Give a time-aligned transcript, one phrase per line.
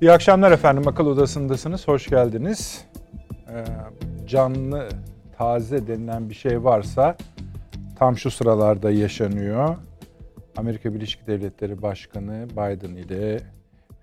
[0.00, 0.88] İyi akşamlar efendim.
[0.88, 1.88] Akıl Odası'ndasınız.
[1.88, 2.84] Hoş geldiniz.
[3.48, 3.64] Ee,
[4.26, 4.88] canlı,
[5.38, 7.16] taze denilen bir şey varsa
[7.98, 9.76] tam şu sıralarda yaşanıyor.
[10.56, 13.40] Amerika Birleşik Devletleri Başkanı Biden ile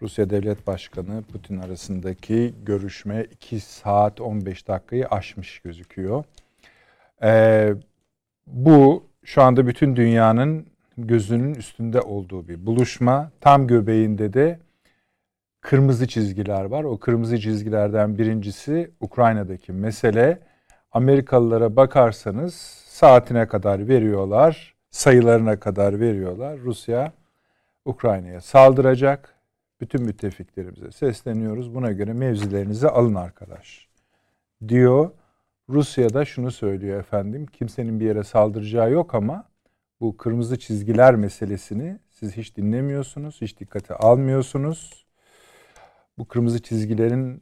[0.01, 6.23] Rusya Devlet Başkanı Putin arasındaki görüşme 2 saat 15 dakikayı aşmış gözüküyor.
[7.23, 7.73] Ee,
[8.47, 10.65] bu şu anda bütün dünyanın
[10.97, 13.31] gözünün üstünde olduğu bir buluşma.
[13.41, 14.59] Tam göbeğinde de
[15.63, 16.83] kırmızı çizgiler var.
[16.83, 20.39] O kırmızı çizgilerden birincisi Ukrayna'daki mesele.
[20.91, 22.53] Amerikalılara bakarsanız
[22.87, 26.59] saatine kadar veriyorlar, sayılarına kadar veriyorlar.
[26.59, 27.13] Rusya
[27.85, 29.35] Ukrayna'ya saldıracak.
[29.81, 31.75] Bütün müttefiklerimize sesleniyoruz.
[31.75, 33.87] Buna göre mevzilerinizi alın arkadaş
[34.67, 35.11] diyor.
[35.69, 37.45] Rusya da şunu söylüyor efendim.
[37.45, 39.43] Kimsenin bir yere saldıracağı yok ama
[40.01, 45.02] bu kırmızı çizgiler meselesini siz hiç dinlemiyorsunuz, hiç dikkate almıyorsunuz.
[46.17, 47.41] Bu kırmızı çizgilerin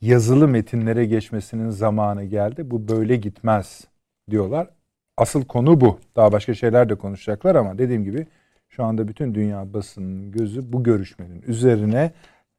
[0.00, 2.70] yazılı metinlere geçmesinin zamanı geldi.
[2.70, 3.84] Bu böyle gitmez
[4.30, 4.70] diyorlar.
[5.16, 5.98] Asıl konu bu.
[6.16, 8.26] Daha başka şeyler de konuşacaklar ama dediğim gibi
[8.68, 12.12] şu anda bütün dünya basının gözü bu görüşmenin üzerine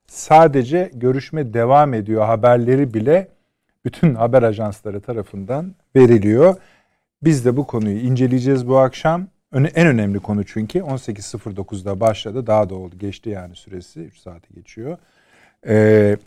[0.08, 3.28] sadece görüşme devam ediyor haberleri bile
[3.86, 6.56] bütün haber ajansları tarafından veriliyor.
[7.24, 9.28] Biz de bu konuyu inceleyeceğiz bu akşam.
[9.54, 12.48] En önemli konu çünkü 18.09'da başladı.
[12.48, 12.98] Daha da oldu.
[12.98, 14.00] Geçti yani süresi.
[14.00, 14.98] 3 saati geçiyor.
[15.68, 16.18] Ee,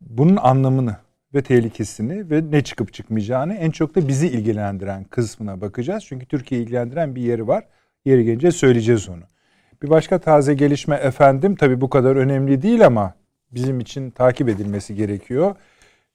[0.00, 0.96] bunun anlamını
[1.34, 6.04] ve tehlikesini ve ne çıkıp çıkmayacağını en çok da bizi ilgilendiren kısmına bakacağız.
[6.04, 7.64] Çünkü Türkiye ilgilendiren bir yeri var.
[8.04, 9.22] Yeri gelince söyleyeceğiz onu.
[9.82, 13.14] Bir başka taze gelişme efendim tabii bu kadar önemli değil ama
[13.50, 15.56] bizim için takip edilmesi gerekiyor.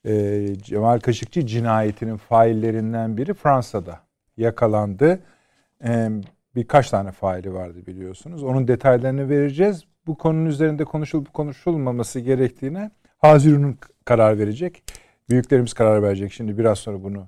[0.05, 3.99] Ee, Cemal Kaşıkçı cinayetinin faillerinden biri Fransa'da
[4.37, 5.19] yakalandı.
[5.83, 6.09] Ee,
[6.55, 8.43] birkaç tane faili vardı biliyorsunuz.
[8.43, 9.88] Onun detaylarını vereceğiz.
[10.09, 14.83] Bu konunun üzerinde konuşulup konuşulmaması gerektiğine Hazirun'un karar verecek.
[15.29, 16.33] Büyüklerimiz karar verecek.
[16.33, 17.27] Şimdi biraz sonra bunu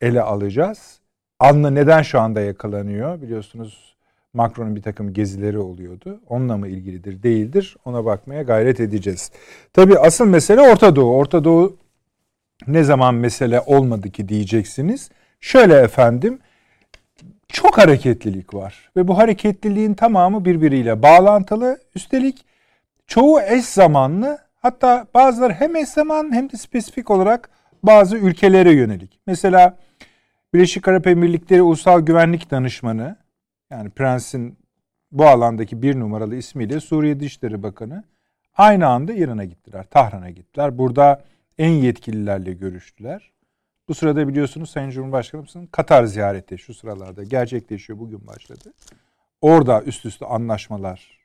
[0.00, 1.00] ele alacağız.
[1.38, 3.22] Anla neden şu anda yakalanıyor?
[3.22, 3.96] Biliyorsunuz
[4.32, 6.20] Macron'un bir takım gezileri oluyordu.
[6.28, 7.76] Onunla mı ilgilidir, değildir?
[7.84, 9.30] Ona bakmaya gayret edeceğiz.
[9.72, 11.16] Tabii asıl mesele Orta Doğu.
[11.16, 11.76] Orta Doğu
[12.66, 15.10] ne zaman mesele olmadı ki diyeceksiniz.
[15.40, 16.38] Şöyle efendim,
[17.54, 21.78] çok hareketlilik var ve bu hareketliliğin tamamı birbiriyle bağlantılı.
[21.94, 22.44] Üstelik
[23.06, 27.50] çoğu eş zamanlı hatta bazıları hem eş zaman hem de spesifik olarak
[27.82, 29.20] bazı ülkelere yönelik.
[29.26, 29.76] Mesela
[30.54, 33.16] Birleşik Arap Emirlikleri Ulusal Güvenlik Danışmanı
[33.70, 34.58] yani Prens'in
[35.12, 38.04] bu alandaki bir numaralı ismiyle Suriye Dışişleri Bakanı
[38.56, 39.84] aynı anda İran'a gittiler.
[39.90, 40.78] Tahran'a gittiler.
[40.78, 41.22] Burada
[41.58, 43.33] en yetkililerle görüştüler.
[43.88, 47.98] Bu sırada biliyorsunuz Sayın Cumhurbaşkanımızın Katar ziyareti şu sıralarda gerçekleşiyor.
[47.98, 48.72] Bugün başladı.
[49.40, 51.18] Orada üst üste anlaşmalar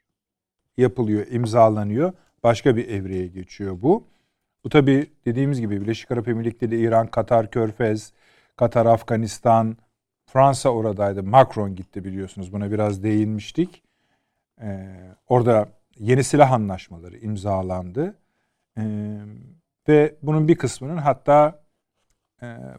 [0.78, 2.14] yapılıyor, imzalanıyor.
[2.44, 4.04] Başka bir evreye geçiyor bu.
[4.64, 8.14] Bu tabi dediğimiz gibi Birleşik Arap Emirlikleri, İran, Katar, Körfez,
[8.56, 9.78] Katar, Afganistan,
[10.26, 11.24] Fransa oradaydı.
[11.24, 12.54] Macron gitti biliyorsunuz.
[12.54, 13.84] Buna biraz değinmiştik.
[14.62, 14.88] Ee,
[15.28, 18.16] orada yeni silah anlaşmaları imzalandı.
[18.78, 18.82] Ee,
[19.88, 21.64] ve bunun bir kısmının hatta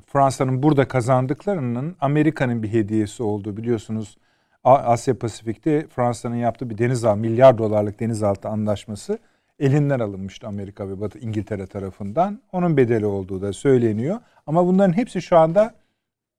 [0.06, 4.18] Fransa'nın burada kazandıklarının Amerika'nın bir hediyesi olduğu biliyorsunuz.
[4.64, 9.18] Asya Pasifik'te Fransa'nın yaptığı bir denizaltı, milyar dolarlık denizaltı anlaşması
[9.58, 12.40] elinden alınmıştı Amerika ve Batı İngiltere tarafından.
[12.52, 14.20] Onun bedeli olduğu da söyleniyor.
[14.46, 15.74] Ama bunların hepsi şu anda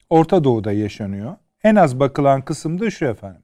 [0.10, 1.36] Orta Doğu'da yaşanıyor.
[1.64, 3.42] En az bakılan kısım da şu efendim.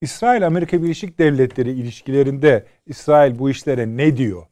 [0.00, 4.46] İsrail Amerika Birleşik Devletleri ilişkilerinde İsrail bu işlere ne diyor?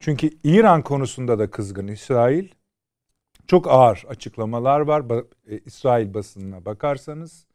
[0.00, 2.48] Çünkü İran konusunda da kızgın İsrail.
[3.46, 5.02] Çok ağır açıklamalar var.
[5.48, 7.46] E, İsrail basınına bakarsanız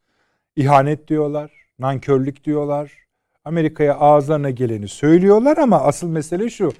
[0.56, 2.92] ihanet diyorlar, nankörlük diyorlar.
[3.44, 6.72] Amerika'ya ağızlarına geleni söylüyorlar ama asıl mesele şu.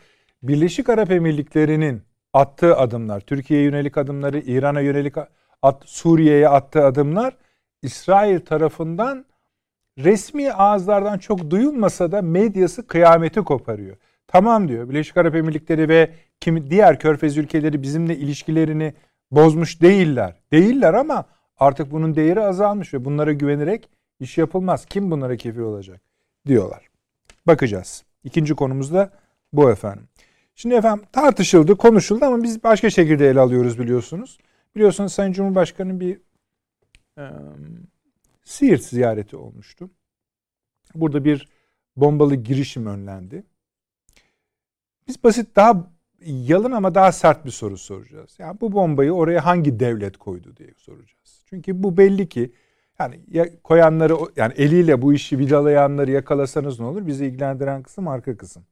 [0.42, 2.02] Birleşik Arap Emirlikleri'nin
[2.32, 5.14] attığı adımlar, Türkiye'ye yönelik adımları, İran'a yönelik
[5.62, 7.36] at, Suriye'ye attığı adımlar
[7.82, 9.24] İsrail tarafından
[9.98, 13.96] resmi ağızlardan çok duyulmasa da medyası kıyameti koparıyor.
[14.26, 14.88] Tamam diyor.
[14.88, 16.10] Birleşik Arap Emirlikleri ve
[16.40, 18.94] kimi diğer körfez ülkeleri bizimle ilişkilerini
[19.30, 20.40] bozmuş değiller.
[20.52, 21.24] Değiller ama
[21.56, 23.88] artık bunun değeri azalmış ve bunlara güvenerek
[24.20, 24.86] iş yapılmaz.
[24.86, 26.00] Kim bunlara kefil olacak
[26.46, 26.88] diyorlar.
[27.46, 28.04] Bakacağız.
[28.24, 29.10] İkinci konumuz da
[29.52, 30.08] bu efendim.
[30.54, 34.38] Şimdi efendim tartışıldı, konuşuldu ama biz başka şekilde ele alıyoruz biliyorsunuz.
[34.76, 36.20] Biliyorsunuz Sayın Cumhurbaşkanı'nın bir
[37.18, 37.24] e,
[38.44, 39.90] Siirt ziyareti olmuştu.
[40.94, 41.48] Burada bir
[41.96, 43.44] bombalı girişim önlendi.
[45.08, 45.90] Biz basit daha
[46.26, 48.36] yalın ama daha sert bir soru soracağız.
[48.38, 51.44] Yani bu bombayı oraya hangi devlet koydu diye soracağız.
[51.46, 52.52] Çünkü bu belli ki
[52.98, 57.06] yani ya koyanları yani eliyle bu işi vidalayanları yakalasanız ne olur?
[57.06, 58.64] Bizi ilgilendiren kısım arka kısım.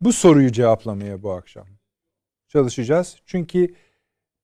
[0.00, 1.66] Bu soruyu cevaplamaya bu akşam
[2.48, 3.16] çalışacağız.
[3.26, 3.74] Çünkü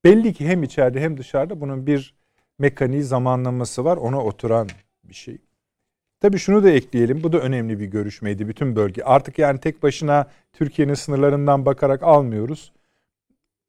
[0.05, 2.14] belli ki hem içeride hem dışarıda bunun bir
[2.58, 3.97] mekaniği zamanlaması var.
[3.97, 4.69] Ona oturan
[5.05, 5.38] bir şey.
[6.21, 7.23] Tabii şunu da ekleyelim.
[7.23, 9.03] Bu da önemli bir görüşmeydi bütün bölge.
[9.03, 12.73] Artık yani tek başına Türkiye'nin sınırlarından bakarak almıyoruz.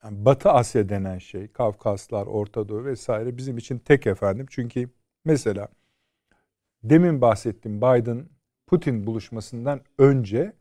[0.04, 4.46] Yani Batı Asya denen şey, Kafkaslar, Orta Doğu vesaire bizim için tek efendim.
[4.50, 4.90] Çünkü
[5.26, 5.68] mesela
[6.84, 8.26] demin bahsettiğim Biden
[8.68, 10.54] Putin buluşmasından önce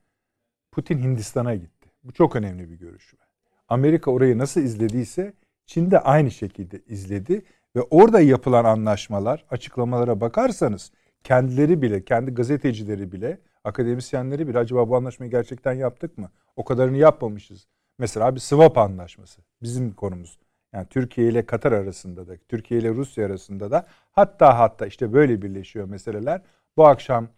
[0.72, 1.88] Putin Hindistan'a gitti.
[2.04, 3.20] Bu çok önemli bir görüşme.
[3.68, 5.32] Amerika orayı nasıl izlediyse
[5.66, 7.42] Çin de aynı şekilde izledi
[7.76, 10.92] ve orada yapılan anlaşmalar, açıklamalara bakarsanız
[11.24, 16.30] kendileri bile, kendi gazetecileri bile, akademisyenleri bile acaba bu anlaşmayı gerçekten yaptık mı?
[16.56, 17.66] O kadarını yapmamışız.
[17.98, 20.38] Mesela bir swap anlaşması bizim konumuz.
[20.72, 25.42] Yani Türkiye ile Katar arasında da, Türkiye ile Rusya arasında da hatta hatta işte böyle
[25.42, 26.42] birleşiyor meseleler.
[26.76, 27.28] Bu akşam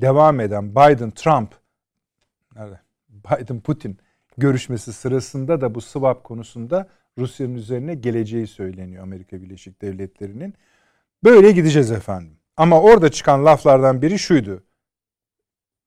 [0.00, 1.54] devam eden Biden Trump
[2.56, 2.80] nerede?
[3.08, 3.98] Biden Putin
[4.38, 6.88] görüşmesi sırasında da bu swap konusunda
[7.18, 10.54] Rusya'nın üzerine geleceği söyleniyor Amerika Birleşik Devletleri'nin.
[11.24, 12.36] Böyle gideceğiz efendim.
[12.56, 14.62] Ama orada çıkan laflardan biri şuydu.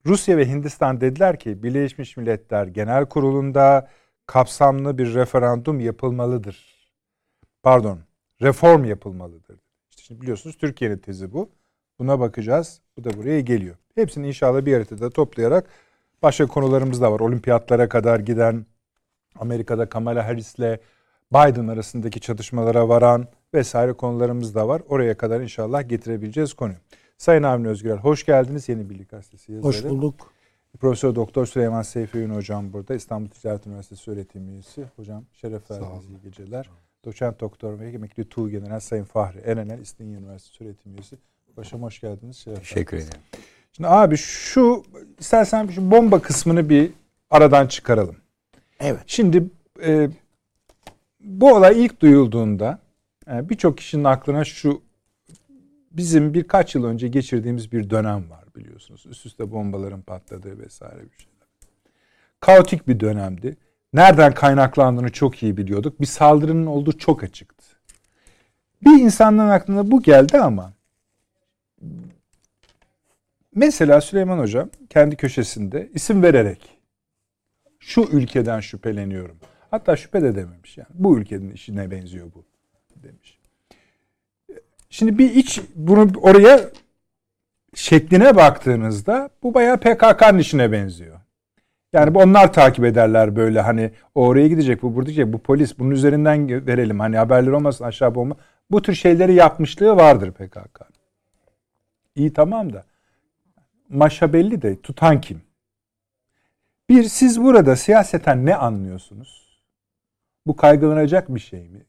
[0.06, 3.90] Rusya ve Hindistan dediler ki Birleşmiş Milletler Genel Kurulu'nda
[4.26, 6.80] kapsamlı bir referandum yapılmalıdır.
[7.64, 8.00] Pardon,
[8.42, 9.60] reform yapılmalıdır.
[9.90, 11.50] İşte şimdi biliyorsunuz Türkiye'nin tezi bu.
[12.00, 12.82] Buna bakacağız.
[12.98, 13.76] Bu da buraya geliyor.
[13.96, 15.70] Hepsini inşallah bir haritada toplayarak
[16.22, 17.20] başka konularımız da var.
[17.20, 18.66] Olimpiyatlara kadar giden
[19.36, 20.80] Amerika'da Kamala Harris'le
[21.34, 24.82] Biden arasındaki çatışmalara varan vesaire konularımız da var.
[24.90, 26.78] Oraya kadar inşallah getirebileceğiz konuyu.
[27.18, 28.70] Sayın Avni Özgürel hoş geldiniz.
[28.70, 29.68] Yeni Birlik Gazetesi yazarı.
[29.68, 30.34] Hoş bulduk.
[30.80, 32.96] Profesör Doktor Süleyman Seyfi Ün hocam burada.
[32.96, 34.86] İstanbul Ticaret Üniversitesi öğretim üyesi.
[34.96, 36.10] Hocam şeref verdiniz.
[36.10, 36.70] iyi geceler.
[37.06, 41.18] Doçent Doktor ve Emekli Tuğ General Sayın Fahri Erenel İstinye Üniversitesi öğretim üyesi.
[41.58, 42.38] Başım hoş geldiniz.
[42.38, 43.20] Şeref Teşekkür ederim.
[43.72, 44.84] Şimdi abi şu
[45.20, 46.92] istersen şu bomba kısmını bir
[47.30, 48.16] aradan çıkaralım.
[48.80, 49.04] Evet.
[49.08, 49.44] Şimdi
[49.86, 50.10] e,
[51.20, 52.80] bu olay ilk duyulduğunda
[53.30, 54.82] birçok kişinin aklına şu
[55.92, 59.06] bizim birkaç yıl önce geçirdiğimiz bir dönem var biliyorsunuz.
[59.06, 61.48] Üst üste bombaların patladığı vesaire bir şeyler.
[62.40, 63.58] Kaotik bir dönemdi.
[63.94, 66.02] Nereden kaynaklandığını çok iyi biliyorduk.
[66.02, 67.66] Bir saldırının olduğu çok açıktı.
[68.82, 70.74] Bir insanların aklına bu geldi ama
[73.56, 76.78] mesela Süleyman Hocam kendi köşesinde isim vererek
[77.80, 79.38] şu ülkeden şüpheleniyorum.
[79.72, 80.90] Hatta şüphe de dememiş yani.
[80.94, 82.49] Bu ülkenin işine benziyor bu
[83.04, 83.40] demiş.
[84.90, 86.70] Şimdi bir iç bunu oraya
[87.76, 91.20] şekline baktığınızda bu bayağı PKK'nın işine benziyor.
[91.94, 96.68] Yani onlar takip ederler böyle hani oraya gidecek bu burada gidecek bu polis bunun üzerinden
[96.68, 98.36] verelim hani haberler olmasın aşağı bomba.
[98.72, 100.82] Bu tür şeyleri yapmışlığı vardır PKK.
[102.16, 102.84] İyi tamam da
[103.90, 105.42] maşa belli de tutan kim?
[106.90, 109.62] Bir siz burada siyaseten ne anlıyorsunuz?
[110.48, 111.86] Bu kaygılanacak bir şey mi?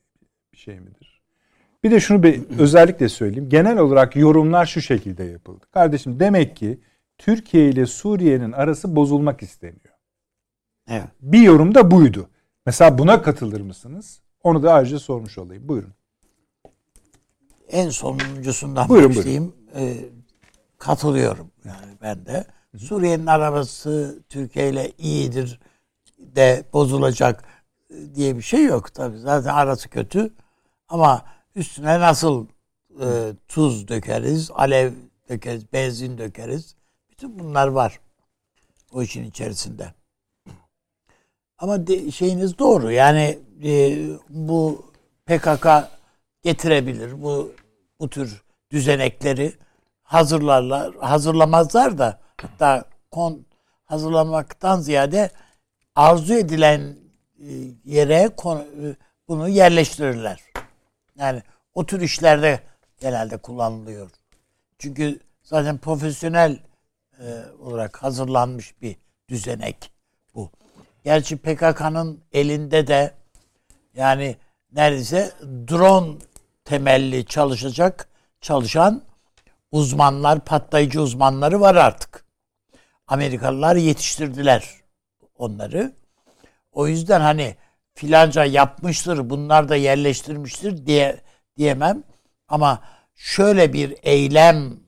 [0.61, 1.23] Şey midir?
[1.85, 3.49] Bir de şunu bir özellikle söyleyeyim.
[3.49, 5.67] Genel olarak yorumlar şu şekilde yapıldı.
[5.71, 6.81] Kardeşim demek ki
[7.19, 9.95] Türkiye ile Suriye'nin arası bozulmak isteniyor.
[10.89, 11.09] Evet.
[11.21, 12.29] Bir yorum da buydu.
[12.67, 14.21] Mesela buna katılır mısınız?
[14.43, 15.69] Onu da ayrıca sormuş olayım.
[15.69, 15.95] Buyurun.
[17.69, 19.55] En sonuncusundan Buyurun, başlayayım.
[19.75, 19.97] Ee,
[20.79, 22.45] katılıyorum yani ben de.
[22.79, 25.61] Suriye'nin arabası Türkiye ile iyidir
[26.19, 27.45] de bozulacak
[28.15, 29.19] diye bir şey yok tabii.
[29.19, 30.31] Zaten arası kötü.
[30.91, 32.47] Ama üstüne nasıl
[33.01, 34.93] e, tuz dökeriz, alev
[35.29, 36.75] dökeriz, benzin dökeriz.
[37.11, 38.01] Bütün bunlar var
[38.93, 39.95] o işin içerisinde.
[41.59, 42.93] Ama de, şeyiniz doğru.
[42.93, 44.87] Yani e, bu
[45.27, 45.67] PKK
[46.43, 47.23] getirebilir.
[47.23, 47.53] Bu
[48.01, 49.53] bu tür düzenekleri
[50.03, 53.47] hazırlarlar, hazırlamazlar da hatta kon
[53.85, 55.31] hazırlamaktan ziyade
[55.95, 56.97] arzu edilen
[57.39, 57.49] e,
[57.85, 58.97] yere e,
[59.29, 60.41] bunu yerleştirirler.
[61.21, 61.43] Yani
[61.75, 62.61] o tür işlerde
[63.01, 64.11] genelde kullanılıyor.
[64.79, 66.59] Çünkü zaten profesyonel
[67.19, 67.25] e,
[67.63, 68.97] olarak hazırlanmış bir
[69.29, 69.93] düzenek
[70.35, 70.51] bu.
[71.05, 73.15] Gerçi PKK'nın elinde de
[73.95, 74.37] yani
[74.73, 76.19] neredeyse drone
[76.65, 78.09] temelli çalışacak
[78.41, 79.03] çalışan
[79.73, 82.25] uzmanlar, patlayıcı uzmanları var artık.
[83.07, 84.75] Amerikalılar yetiştirdiler
[85.39, 85.93] onları.
[86.73, 87.57] O yüzden hani
[88.01, 91.21] filanca yapmıştır, bunlar da yerleştirmiştir diye
[91.57, 92.03] diyemem.
[92.49, 92.83] Ama
[93.15, 94.81] şöyle bir eylem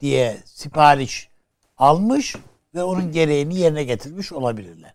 [0.00, 1.28] diye sipariş
[1.76, 2.36] almış
[2.74, 4.94] ve onun gereğini yerine getirmiş olabilirler.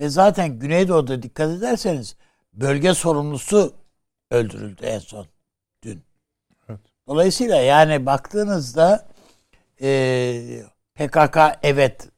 [0.00, 2.16] Ve zaten Güneydoğu'da dikkat ederseniz
[2.52, 3.74] bölge sorumlusu
[4.30, 5.26] öldürüldü en son
[5.82, 6.02] dün.
[6.68, 6.80] Evet.
[7.06, 9.08] Dolayısıyla yani baktığınızda
[9.82, 10.62] e,
[10.94, 12.08] PKK evet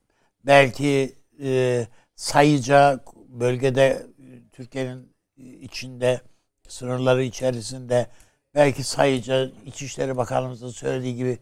[0.44, 3.00] belki e, sayıca
[3.40, 4.06] bölgede
[4.52, 6.20] Türkiye'nin içinde
[6.68, 8.06] sınırları içerisinde
[8.54, 11.38] belki sayıca İçişleri Bakanımızın söylediği gibi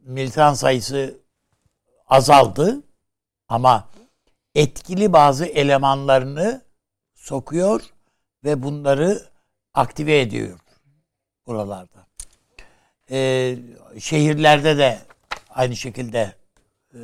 [0.00, 1.18] militan sayısı
[2.06, 2.82] azaldı
[3.48, 3.88] ama
[4.54, 6.62] etkili bazı elemanlarını
[7.14, 7.82] sokuyor
[8.44, 9.22] ve bunları
[9.74, 10.58] aktive ediyor
[11.46, 12.06] buralarda.
[13.10, 13.58] Ee,
[13.98, 14.98] şehirlerde de
[15.50, 16.34] aynı şekilde
[16.94, 16.98] e,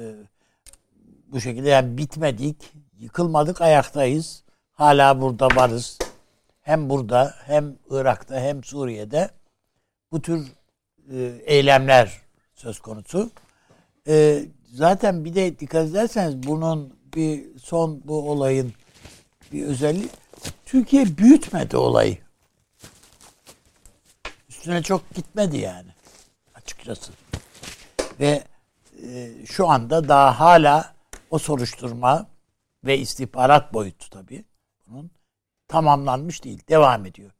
[1.27, 4.43] bu şekilde yani bitmedik, yıkılmadık, ayaktayız.
[4.73, 5.99] Hala burada varız.
[6.61, 9.31] Hem burada hem Irak'ta hem Suriye'de
[10.13, 10.53] bu tür
[11.13, 12.21] e, eylemler
[12.55, 13.31] söz konusu.
[14.09, 18.73] E, zaten bir de dikkat ederseniz bunun bir son bu olayın
[19.53, 20.09] bir özelliği
[20.67, 22.19] Türkiye büyütmedi olayı.
[24.49, 25.89] Üstüne çok gitmedi yani
[26.55, 27.13] açıkçası.
[28.21, 28.45] Ve
[29.03, 30.95] e, şu anda daha hala
[31.31, 32.30] o soruşturma
[32.85, 34.45] ve istihbarat boyutu tabii
[34.87, 35.11] bunun
[35.69, 36.63] tamamlanmış değil.
[36.69, 37.31] Devam ediyor.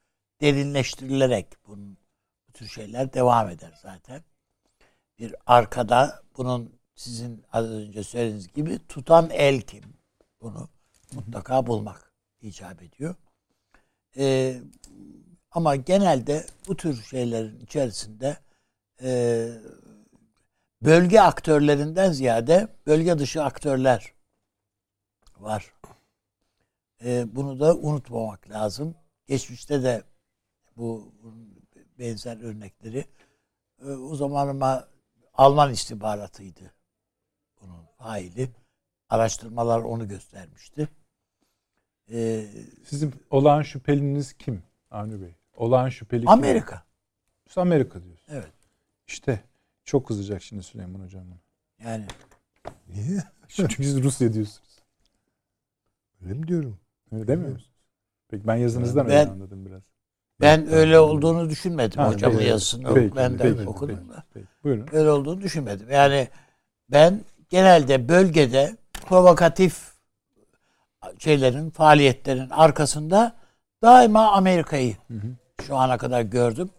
[0.41, 1.99] Derinleştirilerek bunun
[2.49, 4.25] bu tür şeyler devam eder zaten.
[5.19, 9.85] Bir arkada bunun sizin az önce söylediğiniz gibi tutan el kim?
[10.41, 10.69] Bunu
[11.13, 13.15] mutlaka bulmak icap ediyor.
[14.17, 14.61] Ee,
[15.51, 18.37] ama genelde bu tür şeylerin içerisinde
[19.03, 19.49] e,
[20.83, 24.13] bölge aktörlerinden ziyade bölge dışı aktörler
[25.43, 25.73] var.
[27.05, 28.95] E, bunu da unutmamak lazım.
[29.27, 30.03] Geçmişte de
[30.77, 31.13] bu
[31.99, 33.05] benzer örnekleri
[33.83, 34.89] e, o zaman ama
[35.35, 36.73] Alman istihbaratıydı
[37.61, 38.51] bunun faili.
[39.09, 40.89] Araştırmalar onu göstermişti.
[42.13, 42.47] Ee,
[42.85, 45.35] Sizin olağan şüpheliniz kim Avni Bey?
[45.55, 46.29] Olağan şüpheli kim?
[46.29, 46.83] Amerika.
[47.49, 48.25] Biz Amerika diyoruz.
[48.29, 48.53] Evet.
[49.07, 49.45] İşte
[49.85, 51.25] çok kızacak şimdi Süleyman Hocam.
[51.85, 52.07] Yani.
[52.89, 53.23] Niye?
[53.49, 54.70] Çünkü siz Rusya diyorsunuz.
[56.25, 56.79] Öyle mi diyorum?
[57.13, 57.71] Öyle demiyor musunuz?
[58.29, 59.83] Peki ben yazınızdan ben, öyle anladım biraz.
[60.41, 62.95] Ben öyle olduğunu düşünmedim Ha, hocamın peki, yazısını.
[62.95, 64.25] peki, ben de peki, okudum peki, da.
[64.35, 64.87] Peki, buyurun.
[64.93, 65.91] Öyle olduğunu düşünmedim.
[65.91, 66.29] Yani
[66.89, 69.93] ben genelde bölgede provokatif
[71.19, 73.37] şeylerin, faaliyetlerin arkasında
[73.83, 74.97] daima Amerika'yı
[75.67, 76.71] şu ana kadar gördüm.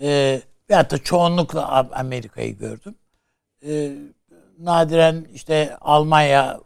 [0.00, 2.94] Ee, veyahut da çoğunlukla Amerika'yı gördüm.
[3.66, 3.92] Ee,
[4.58, 6.60] nadiren işte Almanya,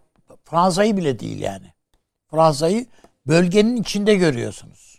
[0.45, 1.76] Fransa'yı bile değil yani.
[2.31, 2.87] Fransa'yı
[3.27, 4.99] bölgenin içinde görüyorsunuz.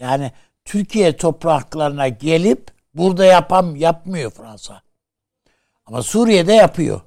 [0.00, 0.32] Yani
[0.64, 4.82] Türkiye topraklarına gelip burada yapam yapmıyor Fransa.
[5.86, 7.00] Ama Suriye'de yapıyor.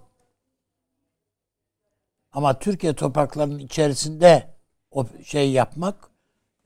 [2.32, 4.48] Ama Türkiye topraklarının içerisinde
[4.92, 6.10] o şey yapmak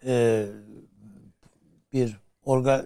[0.06, 0.46] e,
[1.94, 2.86] bir orga,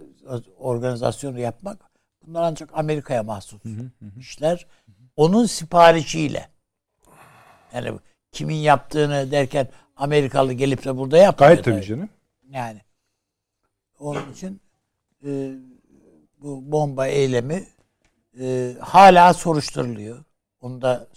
[0.58, 1.90] organizasyonu yapmak
[2.28, 4.20] bunlar ancak Amerika'ya mahsus Hı hı hı.
[4.20, 4.68] işler.
[5.16, 6.50] Onun siparişiyle.
[7.74, 8.00] Yani
[8.36, 11.50] kimin yaptığını derken Amerikalı gelip de burada yapmıyor.
[11.50, 12.10] Gayet tabii canım.
[12.50, 12.82] Yani
[14.00, 14.62] onun için
[15.26, 15.52] e,
[16.42, 17.68] bu bomba eylemi
[18.40, 20.24] e, hala soruşturuluyor.
[20.62, 21.08] Onu da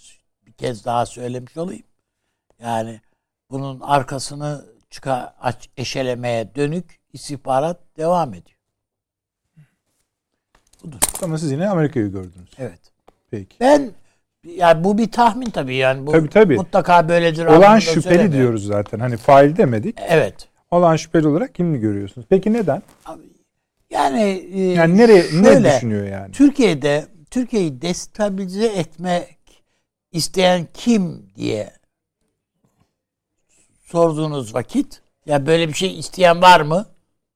[0.47, 1.83] bir kez daha söylemiş olayım.
[2.61, 3.01] Yani
[3.51, 8.59] bunun arkasını çıka aç, eşelemeye dönük istihbarat devam ediyor.
[10.85, 10.99] Budur.
[11.23, 12.51] Ama siz yine Amerika'yı gördünüz.
[12.59, 12.81] Evet.
[13.31, 13.57] Peki.
[13.61, 13.93] Ben
[14.45, 16.57] yani bu bir tahmin tabii yani bu Tabii, tabii.
[16.57, 17.47] mutlaka böyledir.
[17.47, 18.99] Olan şüpheli diyoruz zaten.
[19.01, 19.99] Hani fail demedik.
[20.09, 20.49] Evet.
[20.71, 22.27] Olan şüpheli olarak kimini görüyorsunuz?
[22.31, 22.83] Peki neden?
[23.91, 26.33] Yani e, Yani nereye ne şöyle, düşünüyor yani?
[26.33, 29.39] Türkiye'de Türkiye'yi destabilize etmek
[30.13, 31.73] isteyen kim diye
[33.85, 36.87] sorduğunuz vakit ya böyle bir şey isteyen var mı?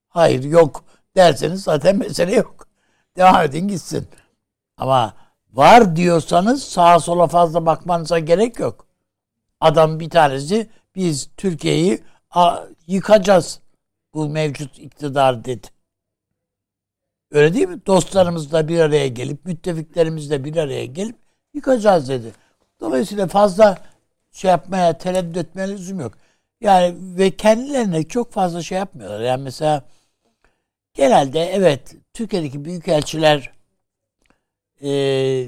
[0.09, 0.85] Hayır yok
[1.17, 2.69] derseniz zaten mesele yok.
[3.17, 4.09] Devam edin gitsin.
[4.77, 5.15] Ama
[5.53, 8.87] var diyorsanız sağa sola fazla bakmanıza gerek yok.
[9.61, 12.03] Adam bir tanesi biz Türkiye'yi
[12.87, 13.61] yıkacağız
[14.15, 15.69] bu mevcut iktidar dedi.
[17.31, 17.87] Öyle değil mi?
[17.87, 21.17] Dostlarımızla bir araya gelip, müttefiklerimizle bir araya gelip
[21.55, 22.33] yıkacağız dedi.
[22.81, 23.79] Dolayısıyla fazla
[24.33, 26.13] şey yapmaya, tereddüt etmeye lüzum yok.
[26.61, 29.21] Yani ve kendilerine çok fazla şey yapmıyorlar.
[29.21, 29.85] Yani mesela
[30.95, 33.53] genelde evet Türkiye'deki büyükelçiler
[34.83, 35.47] e,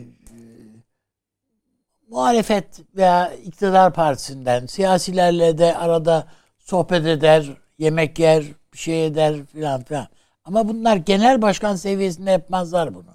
[2.08, 6.26] muhalefet veya iktidar partisinden siyasilerle de arada
[6.58, 7.46] sohbet eder,
[7.78, 10.06] yemek yer, bir şey eder filan filan.
[10.44, 13.14] Ama bunlar genel başkan seviyesinde yapmazlar bunu.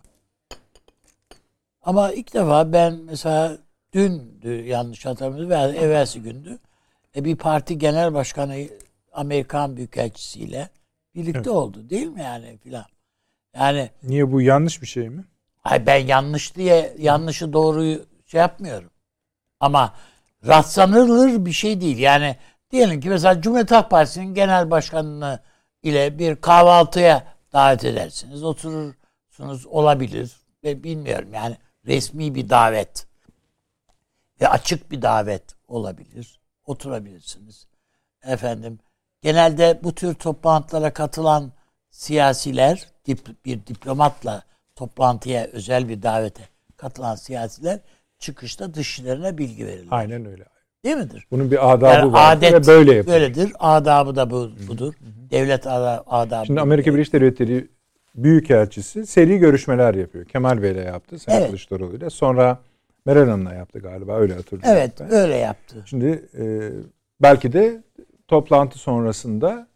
[1.81, 3.57] Ama ilk defa ben mesela
[3.93, 6.59] dün yanlış hatırlamıyorum veya evvelsi gündü
[7.15, 8.57] e, bir parti genel başkanı
[9.13, 10.69] Amerikan büyükelçisiyle
[11.15, 11.47] birlikte Evet.
[11.47, 12.85] oldu değil mi yani filan.
[13.55, 15.23] Yani Niye bu yanlış bir şey mi?
[15.63, 18.91] Ay ben yanlış diye yanlışı doğruyu şey yapmıyorum.
[19.59, 19.93] Ama
[20.47, 21.97] rastlanılır bir şey değil.
[21.97, 22.35] Yani
[22.71, 25.39] diyelim ki mesela Cumhuriyet Halk Partisi'nin genel başkanını
[25.83, 28.43] ile bir kahvaltıya davet edersiniz.
[28.43, 33.07] Oturursunuz olabilir ve bilmiyorum yani resmi bir davet
[34.41, 36.39] ve açık bir davet olabilir.
[36.65, 37.67] Oturabilirsiniz.
[38.23, 38.79] Efendim
[39.21, 41.51] genelde bu tür toplantılara katılan
[41.89, 44.43] siyasiler dip- bir diplomatla
[44.79, 46.41] toplantıya özel bir davete
[46.77, 47.79] katılan siyasiler
[48.19, 49.87] çıkışta dışişlerine bilgi verirler.
[49.91, 50.45] Aynen öyle.
[50.85, 51.27] Değil midir?
[51.31, 53.15] Bunun bir adabı Yani var adet ve böyle yapıyor.
[53.15, 53.51] böyledir.
[53.59, 54.93] Adabı da bu, budur.
[55.31, 56.45] Devlet ada- adabı.
[56.45, 57.67] Şimdi Amerika Birleşik Devletleri
[58.15, 60.25] Büyükelçisi seri görüşmeler yapıyor.
[60.25, 61.47] Kemal Bey'le yaptı, Sayın Evet.
[61.49, 62.09] Kılıçdaroğlu'yla.
[62.09, 62.59] Sonra
[63.05, 64.77] Meral Hanım'la yaptı galiba öyle hatırlıyorum.
[64.79, 65.11] Evet ben.
[65.11, 65.83] öyle yaptı.
[65.85, 66.43] Şimdi e,
[67.21, 67.83] belki de
[68.27, 69.67] toplantı sonrasında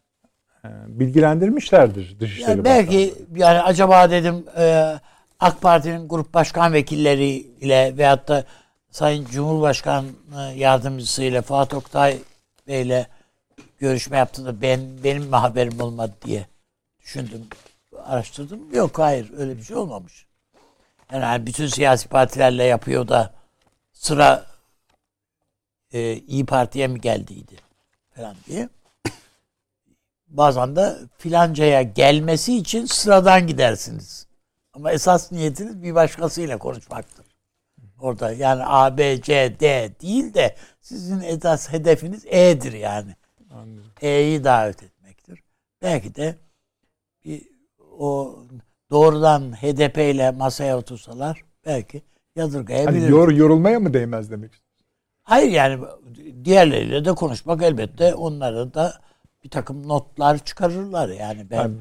[0.87, 3.39] bilgilendirmişlerdir Dışişleri Yani belki Bakanlığı.
[3.39, 4.95] yani acaba dedim e,
[5.39, 8.45] AK Parti'nin grup başkan vekilleriyle veyahut da
[8.91, 10.05] Sayın Cumhurbaşkanı
[10.55, 12.17] yardımcısıyla Fuat Oktay
[12.67, 13.05] Bey'le
[13.79, 16.45] görüşme yaptı da ben benim mi haberim olmadı diye
[17.01, 17.47] düşündüm.
[18.05, 18.73] Araştırdım.
[18.73, 20.25] Yok hayır öyle bir şey olmamış.
[21.11, 23.33] Yani hani bütün siyasi partilerle yapıyor da
[23.93, 24.45] sıra
[25.93, 27.55] e, İyi Parti'ye mi geldiydi
[28.15, 28.69] falan diye.
[30.33, 34.27] Bazen de filancaya gelmesi için sıradan gidersiniz.
[34.73, 37.25] Ama esas niyetiniz bir başkasıyla konuşmaktır.
[37.99, 43.15] Orada yani A, B, C, D değil de sizin esas hedefiniz E'dir yani.
[43.51, 43.91] Anladım.
[44.01, 45.43] E'yi davet etmektir.
[45.81, 46.35] Belki de
[47.25, 47.41] bir,
[47.99, 48.39] o
[48.91, 52.01] doğrudan HDP ile masaya otursalar belki
[52.35, 53.01] yadırgayabilir.
[53.01, 54.51] Hani yor, yorulmaya mı değmez demek
[55.23, 55.85] Hayır yani
[56.43, 59.01] diğerleriyle de konuşmak elbette onlara da
[59.43, 61.75] bir takım notlar çıkarırlar yani ben Yani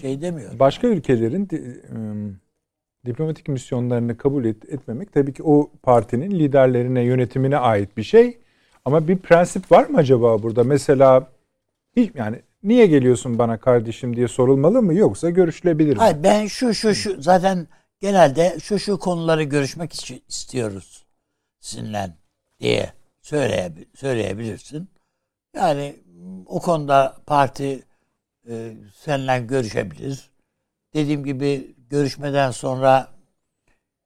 [0.00, 0.58] şey demiyorum.
[0.58, 2.40] başka ülkelerin di- ım,
[3.06, 8.38] diplomatik misyonlarını kabul et, etmemek tabii ki o partinin liderlerine, yönetimine ait bir şey.
[8.84, 10.64] Ama bir prensip var mı acaba burada?
[10.64, 11.28] Mesela
[11.96, 15.98] hiç yani niye geliyorsun bana kardeşim diye sorulmalı mı yoksa görüşülebilir mi?
[15.98, 17.66] Hayır ben şu şu şu zaten
[18.00, 21.06] genelde şu şu konuları görüşmek için istiyoruz
[21.60, 22.10] sizinle
[22.60, 24.88] diye söyleyebil söyleyebilirsin.
[25.56, 25.96] Yani
[26.46, 27.82] o konuda parti
[28.48, 30.30] e, seninle görüşebilir.
[30.94, 33.08] Dediğim gibi görüşmeden sonra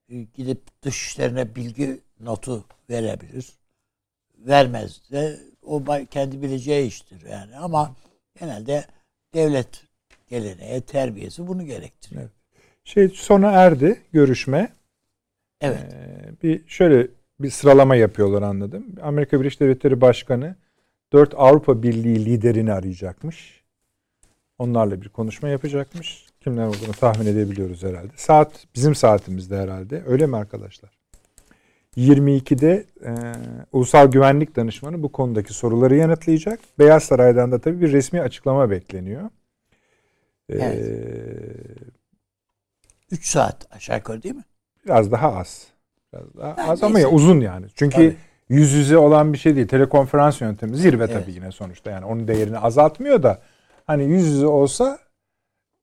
[0.09, 3.53] e, gidip dışişlerine bilgi notu verebilir.
[4.39, 7.97] Vermez de o kendi bileceği iştir yani ama
[8.41, 8.85] genelde
[9.35, 9.85] devlet
[10.29, 12.23] geleneği, terbiyesi bunu gerektiriyor.
[12.23, 12.33] Evet.
[12.85, 14.73] Şey sona erdi görüşme.
[15.61, 15.93] Evet.
[15.93, 17.09] Ee, bir şöyle
[17.41, 18.87] bir sıralama yapıyorlar anladım.
[19.03, 20.57] Amerika Birleşik Devletleri Başkanı
[21.15, 23.65] 4 Avrupa Birliği liderini arayacakmış.
[24.59, 26.27] Onlarla bir konuşma yapacakmış.
[26.41, 28.13] Kimler olduğunu tahmin edebiliyoruz herhalde.
[28.17, 30.03] Saat bizim saatimizde herhalde.
[30.07, 30.91] Öyle mi arkadaşlar?
[31.97, 33.13] 22'de e,
[33.73, 36.61] Ulusal Güvenlik Danışmanı bu konudaki soruları yanıtlayacak.
[36.79, 39.23] Beyaz Saray'dan da tabii bir resmi açıklama bekleniyor.
[40.49, 41.79] Ee, Evet.
[43.11, 44.45] 3 saat aşağı yukarı değil mi?
[44.85, 45.67] Biraz daha az.
[46.13, 47.17] Biraz daha Ha, az ama ya neyse.
[47.17, 47.67] uzun yani.
[47.75, 48.17] Çünkü Tabii.
[48.49, 49.69] Yüz yüze olan bir şey değil.
[49.69, 51.15] Telekonferans yöntemi zirve Evet.
[51.21, 51.91] tabii yine sonuçta.
[51.91, 53.39] Yani onun değerini azaltmıyor da
[53.87, 54.99] hani yüz yüze olsa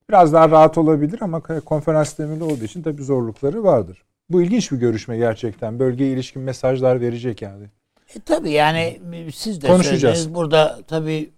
[0.10, 4.04] biraz daha rahat olabilir ama konferans sistemiyle olduğu için tabii zorlukları vardır.
[4.30, 5.80] Bu ilginç bir görüşme gerçekten.
[5.80, 7.66] Bölgeye ilişkin mesajlar verecek yani.
[8.16, 9.02] E tabii yani
[9.34, 10.36] siz de Konuşacağız.
[10.36, 11.30] Burada tabii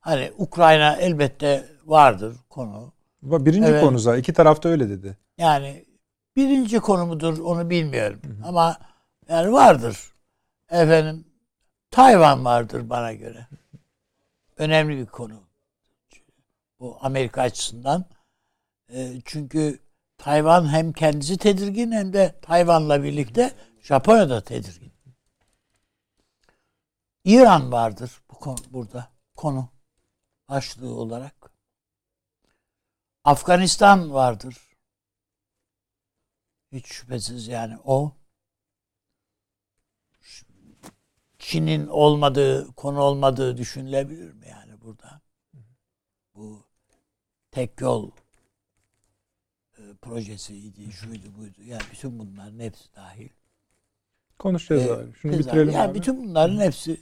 [0.00, 2.92] hani Ukrayna elbette vardır konu.
[3.22, 3.80] Birinci Evet.
[3.84, 4.20] konu zaten.
[4.20, 5.16] İki tarafta öyle dedi.
[5.38, 5.84] Yani
[6.36, 8.20] birinci konu mudur onu bilmiyorum.
[8.44, 8.76] Ama
[9.28, 9.98] yani vardır.
[10.70, 11.24] Efendim
[11.90, 13.46] Tayvan vardır bana göre.
[14.56, 15.42] Önemli bir konu.
[16.80, 18.04] Bu Amerika açısından.
[18.88, 19.78] E, çünkü
[20.18, 24.92] Tayvan hem kendisi tedirgin hem de Tayvan'la birlikte Japonya da tedirgin.
[27.24, 29.68] İran vardır bu konu, burada konu
[30.48, 31.52] başlığı olarak.
[33.24, 34.56] Afganistan vardır.
[36.72, 38.12] Hiç şüphesiz yani o.
[41.44, 45.20] Çin'in olmadığı, konu olmadığı düşünülebilir mi yani burada?
[46.34, 46.64] Bu
[47.50, 48.10] tek yol
[49.78, 51.58] e, projesiydi, şuydu buydu.
[51.64, 53.28] Yani bütün bunların hepsi dahil.
[54.38, 55.12] Konuşacağız Ee, abi.
[55.14, 55.98] Şunu keza- bitirelim yani abi.
[55.98, 57.00] bütün bunların hepsi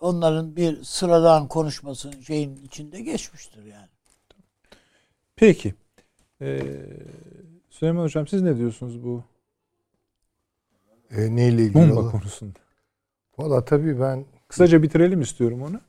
[0.00, 3.88] onların bir sıradan konuşmasının şeyin içinde geçmiştir yani.
[5.36, 5.74] Peki.
[6.40, 6.62] Ee,
[7.70, 9.24] Süleyman Hocam siz ne diyorsunuz bu
[11.10, 11.74] E, neyle ilgili?
[11.74, 12.10] bomba olan?
[12.10, 12.58] konusunda?
[13.42, 15.80] Valla tabii ben Kısaca bitirelim istiyorum onu.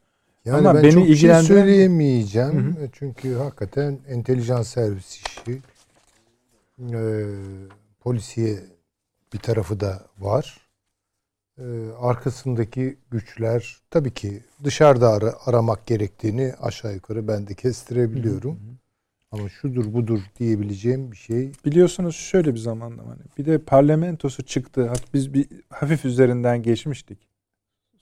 [0.46, 2.76] yani Ama ben beni çok şey ilgilendiren- söyleyemeyeceğim.
[2.76, 5.62] Hı E, Çünkü hakikaten entelijans servis işi.
[6.94, 7.26] E,
[8.00, 8.60] polisiye
[9.34, 10.58] bir tarafı da var.
[11.60, 11.64] e,
[12.00, 18.60] arkasındaki güçler tabii ki dışarıda ara- aramak gerektiğini aşağı yukarı ben de kestirebiliyorum.
[19.32, 23.10] Ama şudur budur diyebileceğim bir şey Biliyorsunuz şöyle bir zamanlama.
[23.12, 24.92] hani Bir de parlamentosu çıktı.
[25.14, 27.18] Biz bir hafif üzerinden geçmiştik.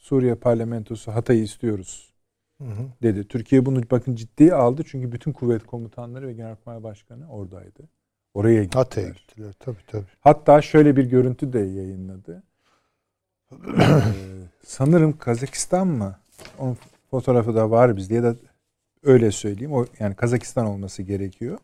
[0.01, 2.13] Suriye parlamentosu Hatay'ı istiyoruz
[2.61, 2.83] Hı hı.
[3.03, 3.27] dedi.
[3.27, 4.83] Türkiye bunu bakın ciddiye aldı.
[4.85, 7.89] Çünkü bütün kuvvet komutanları ve genelkurmay başkanı oradaydı.
[8.33, 8.83] Oraya gittiler.
[8.83, 10.05] Hatay'a gittiler tabii tabii.
[10.19, 12.43] Hatta şöyle bir görüntü de yayınladı.
[13.51, 13.55] Ee,
[14.63, 16.15] sanırım Kazakistan mı?
[16.59, 16.77] Onun
[17.11, 18.35] fotoğrafı da var bizde ya da
[19.03, 19.73] öyle söyleyeyim.
[19.73, 21.57] O yani Kazakistan olması gerekiyor.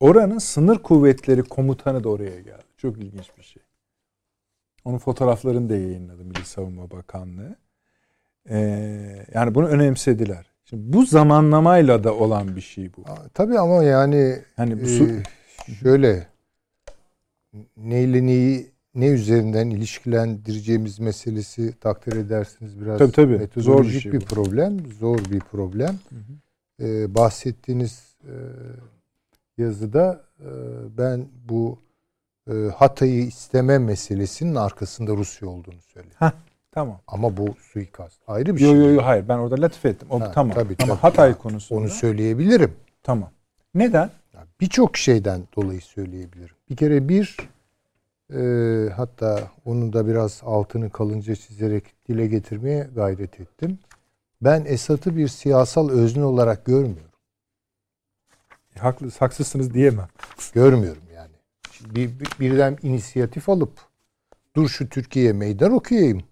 [0.00, 2.64] Oranın sınır kuvvetleri komutanı da oraya geldi.
[2.76, 3.62] Çok ilginç bir şey.
[4.86, 7.56] Onun fotoğraflarını da yayınladı Milli Savunma Bakanlığı.
[8.50, 10.46] Ee, yani bunu önemsediler.
[10.64, 13.04] Şimdi bu zamanlamayla da olan bir şey bu.
[13.34, 15.08] Tabii ama yani Hani bu e, su-
[15.80, 16.26] şöyle
[17.76, 23.34] neyle neyi ne üzerinden ilişkilendireceğimiz meselesi takdir edersiniz biraz Tabii, tabii.
[23.34, 24.24] Zor bir metodolojik şey bir, bu.
[24.24, 25.96] problem, zor bir problem.
[26.82, 28.34] Ee, bahsettiğiniz e,
[29.58, 30.48] yazıda e,
[30.98, 31.78] ben bu
[32.50, 36.16] e, Hatay'ı isteme meselesinin arkasında Rusya olduğunu söyledim.
[36.72, 37.00] tamam.
[37.06, 38.78] Ama bu suikast ayrı bir Yo şey.
[38.78, 40.08] yo yo hayır ben orada latif ettim.
[40.10, 40.54] O Ha, tamam.
[40.54, 41.00] tabii, Ama tabii.
[41.00, 42.74] Hatay konusunda Onu söyleyebilirim.
[43.02, 43.30] tamam.
[43.74, 44.10] Neden?
[44.60, 46.54] Birçok şeyden dolayı söyleyebilirim.
[46.70, 47.36] Bir kere bir
[48.34, 48.40] e,
[48.92, 53.78] hatta onu da biraz altını kalınca çizerek dile getirmeye gayret ettim.
[54.42, 57.10] Ben Esad'ı bir siyasal özne olarak görmüyorum.
[58.78, 60.08] Haklı, haksızsınız diyemem.
[60.54, 61.05] Görmüyorum yani.
[61.84, 63.80] Bir, bir- birden inisiyatif alıp
[64.56, 66.22] dur şu Türkiye'ye meydan okuyayım.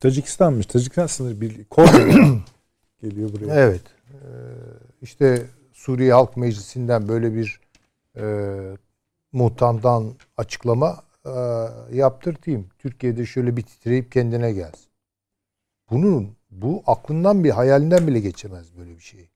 [0.00, 0.66] Tacikistan'mış.
[0.66, 1.64] Tacikistan sınır birliği.
[1.64, 2.08] Konya
[3.02, 3.54] geliyor buraya.
[3.54, 3.82] Evet.
[4.12, 4.16] Ee,
[5.02, 7.60] işte Suriye Halk Meclisi'nden böyle bir
[8.16, 8.24] e,
[9.32, 11.30] muhtamdan açıklama e,
[11.96, 12.68] yaptırtayım.
[12.78, 14.88] Türkiye'de şöyle bir titreyip kendine gelsin.
[15.90, 19.30] Bunun bu aklından bir hayalinden bile geçemez böyle bir şey.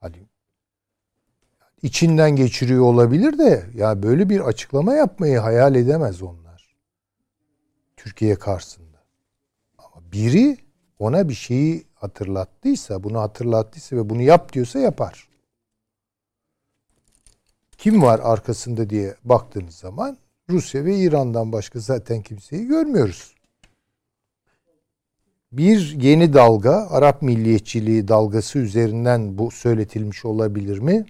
[0.00, 0.18] Hadi
[1.82, 6.76] içinden geçiriyor olabilir de ya böyle bir açıklama yapmayı hayal edemez onlar.
[7.96, 9.04] Türkiye karşısında.
[9.78, 10.56] Ama biri
[10.98, 15.28] ona bir şeyi hatırlattıysa, bunu hatırlattıysa ve bunu yap diyorsa yapar.
[17.78, 20.18] Kim var arkasında diye baktığınız zaman
[20.50, 23.34] Rusya ve İran'dan başka zaten kimseyi görmüyoruz.
[25.52, 31.06] Bir yeni dalga, Arap milliyetçiliği dalgası üzerinden bu söyletilmiş olabilir mi?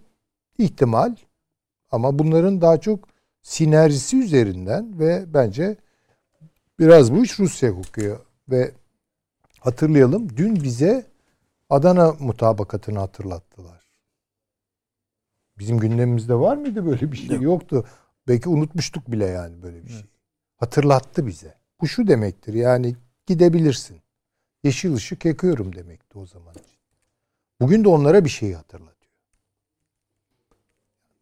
[0.61, 1.17] İhtimal.
[1.91, 3.09] Ama bunların daha çok
[3.43, 5.77] sinerjisi üzerinden ve bence
[6.79, 8.21] biraz bu iş Rusya kokuyor.
[8.49, 8.73] Ve
[9.61, 11.11] hatırlayalım dün bize
[11.71, 13.81] Adana mutabakatını hatırlattılar.
[15.59, 17.41] Bizim gündemimizde var mıydı böyle bir şey?
[17.41, 17.85] Yoktu.
[18.29, 20.05] Belki unutmuştuk bile yani böyle bir şey.
[20.57, 21.55] Hatırlattı bize.
[21.81, 22.97] Bu şu demektir yani
[23.27, 24.01] gidebilirsin.
[24.65, 26.55] Yeşil ışık yakıyorum demekti o zaman.
[27.61, 29.00] Bugün de onlara bir şeyi hatırlatıyor.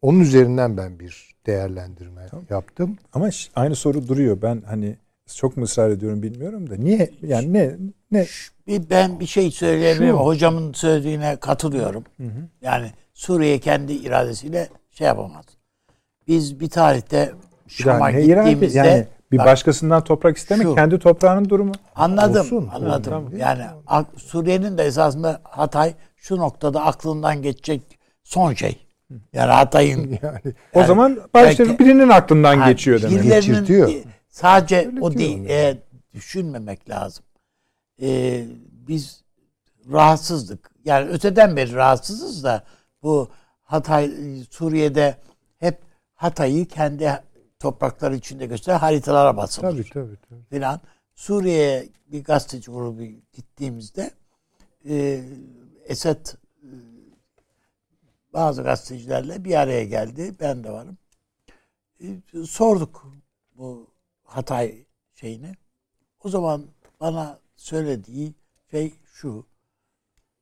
[0.01, 2.97] Onun üzerinden ben bir değerlendirme yaptım.
[3.13, 4.41] Ama aynı soru duruyor.
[4.41, 4.97] Ben hani
[5.35, 6.75] çok mu ısrar ediyorum bilmiyorum da.
[6.75, 7.11] Niye?
[7.21, 7.75] Yani ne?
[8.11, 8.25] ne?
[8.67, 10.15] Bir ben bir şey söyleyebilirim.
[10.15, 10.19] Şu.
[10.19, 12.03] Hocamın söylediğine katılıyorum.
[12.61, 15.45] Yani Suriye kendi iradesiyle şey yapamaz.
[16.27, 17.31] Biz bir tarihte
[17.67, 20.75] Şam'a Yani gittiğimizde Yani bir bak, başkasından toprak istemek Şu.
[20.75, 21.71] kendi toprağının durumu.
[21.95, 22.41] anladım.
[22.41, 23.03] Olsun, anladım.
[23.03, 23.37] tamam.
[23.37, 23.63] Yani
[24.17, 27.81] Suriye'nin de esasında Hatay şu noktada aklından geçecek
[28.23, 28.88] son şey.
[29.33, 30.39] Yani Hatay'ın Yani
[30.73, 33.23] O Yani zaman belki- birinin aklından Ha, geçiyor demek.
[33.23, 33.91] Geçirtiyor.
[34.29, 35.45] Sadece Öyle o değil.
[35.49, 35.77] E,
[36.13, 37.25] düşünmemek lazım.
[38.01, 38.43] E,
[38.87, 39.23] biz
[39.91, 40.71] rahatsızdık.
[40.85, 42.63] Yani öteden beri rahatsızız da
[43.03, 43.29] bu
[43.63, 44.11] Hatay
[44.49, 45.15] Suriye'de
[45.59, 45.77] hep
[46.15, 47.11] Hatay'ı kendi
[47.59, 50.15] toprakları içinde gösteren haritalara basılır tabii tabii.
[50.29, 50.43] tabii.
[50.49, 50.81] filan.
[51.15, 53.01] Suriye'ye bir gazeteci grubu
[53.33, 54.11] gittiğimizde
[54.89, 55.21] e,
[55.85, 56.25] Esed
[58.33, 60.35] bazı gazetecilerle bir araya geldi.
[60.39, 60.97] Ben de varım.
[62.01, 62.07] E,
[62.45, 63.13] sorduk
[63.55, 65.55] bu Hatay şeyini.
[66.23, 66.65] O zaman
[66.99, 68.33] bana söylediği
[68.71, 69.47] şey şu.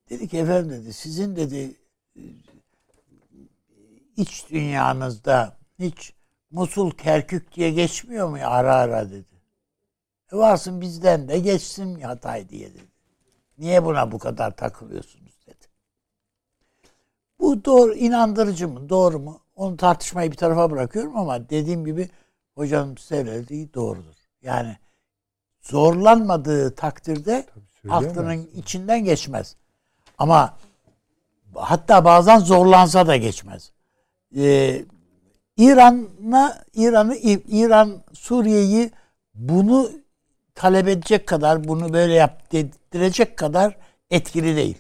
[0.10, 1.76] Dedi ki efendim dedi sizin dedi
[2.16, 2.22] e,
[4.18, 6.14] iç dünyanızda hiç
[6.52, 9.38] Musul Kerkük diye geçmiyor mu ara ara dedi.
[10.34, 12.88] E varsın bizden de geçsin Hatay diye dedi.
[13.58, 15.37] Niye buna bu kadar takılıyorsunuz.
[17.40, 19.40] Bu doğru inandırıcı mı doğru mu?
[19.56, 22.10] Onu tartışmayı bir tarafa bırakıyorum ama dediğim gibi
[22.56, 24.16] hocanın söylediği doğrudur.
[24.42, 24.78] Yani
[25.62, 27.46] zorlanmadığı takdirde
[27.90, 29.56] aklının içinden geçmez.
[30.18, 30.58] Ama
[31.56, 33.72] hatta bazen zorlansa da geçmez.
[34.38, 34.86] Ee,
[35.58, 37.16] İran'a İran'ı
[37.48, 38.92] İran Suriye'yi
[39.34, 39.92] bunu
[40.56, 43.78] talep edecek kadar bunu böyle yap dedirecek kadar
[44.10, 44.78] etkili değil.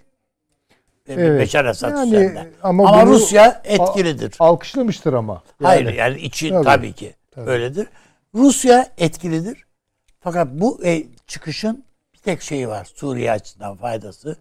[1.08, 1.40] Evet.
[1.40, 2.48] Beşar Esad Yani üzerinden.
[2.64, 4.36] ama Ama, Rusya etkilidir.
[4.40, 5.44] Alkışlamıştır ama.
[5.64, 6.66] Hayır yani için Tabii.
[6.66, 7.88] tabii, ki öyledir.
[8.36, 9.66] Rusya etkilidir.
[10.20, 14.38] Fakat bu e, çıkışın bir tek şeyi var Suriye açısından faydası.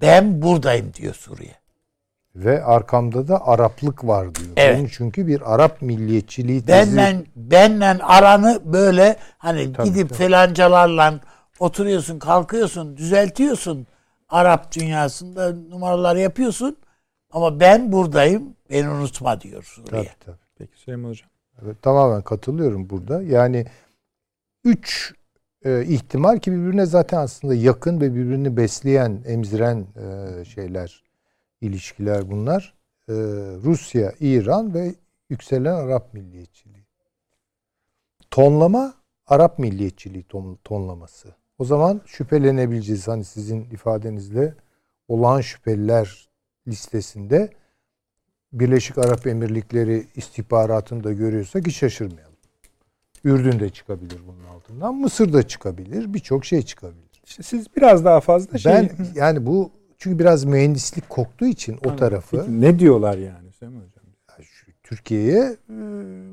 [0.00, 1.54] Ben buradayım diyor Suriye.
[2.36, 4.48] Ve arkamda da Araplık var diyor.
[4.56, 4.78] Evet.
[4.78, 6.96] Bunun çünkü bir Arap milliyetçiliği tezi.
[6.96, 10.18] Benle, benle aranı böyle hani Tabii, gidip tabii.
[10.18, 11.20] falancalarla
[11.60, 13.86] oturuyorsun, kalkıyorsun, düzeltiyorsun.
[14.32, 16.76] Arap dünyasında numaralar yapıyorsun.
[17.30, 20.02] Ama ben buradayım, beni unutma diyor Suriye.
[20.02, 20.36] Tabii, tabii.
[20.58, 21.28] Peki Süleyman Hocam.
[21.62, 23.22] Evet, tamamen katılıyorum burada.
[23.22, 23.66] Yani
[24.64, 25.14] üç
[25.64, 31.02] e, ihtimal ki birbirine zaten aslında yakın ve birbirini besleyen, emziren e, şeyler,
[31.60, 32.74] ilişkiler bunlar.
[33.08, 33.12] E,
[33.64, 34.94] Rusya, İran ve
[35.30, 36.86] yükselen Arap milliyetçiliği.
[38.30, 38.94] Tonlama
[39.26, 41.41] Arap milliyetçiliği ton, tonlaması.
[41.62, 43.08] O zaman şüphelenebileceğiz.
[43.08, 44.54] Hani sizin ifadenizle
[45.08, 46.28] olağan şüpheliler
[46.68, 47.50] listesinde
[48.52, 52.36] Birleşik Arap Emirlikleri istihbaratını da görüyorsak hiç şaşırmayalım.
[53.24, 54.94] Ürdün de çıkabilir bunun altından.
[54.94, 56.14] Mısır da çıkabilir.
[56.14, 57.22] Birçok şey çıkabilir.
[57.24, 58.72] İşte siz biraz daha fazla şey...
[58.72, 63.80] Ben yani bu çünkü biraz mühendislik koktuğu için o tarafı Peki ne diyorlar yani Süleyman
[63.80, 64.42] Hocam?
[64.42, 65.76] şu Türkiye'ye e,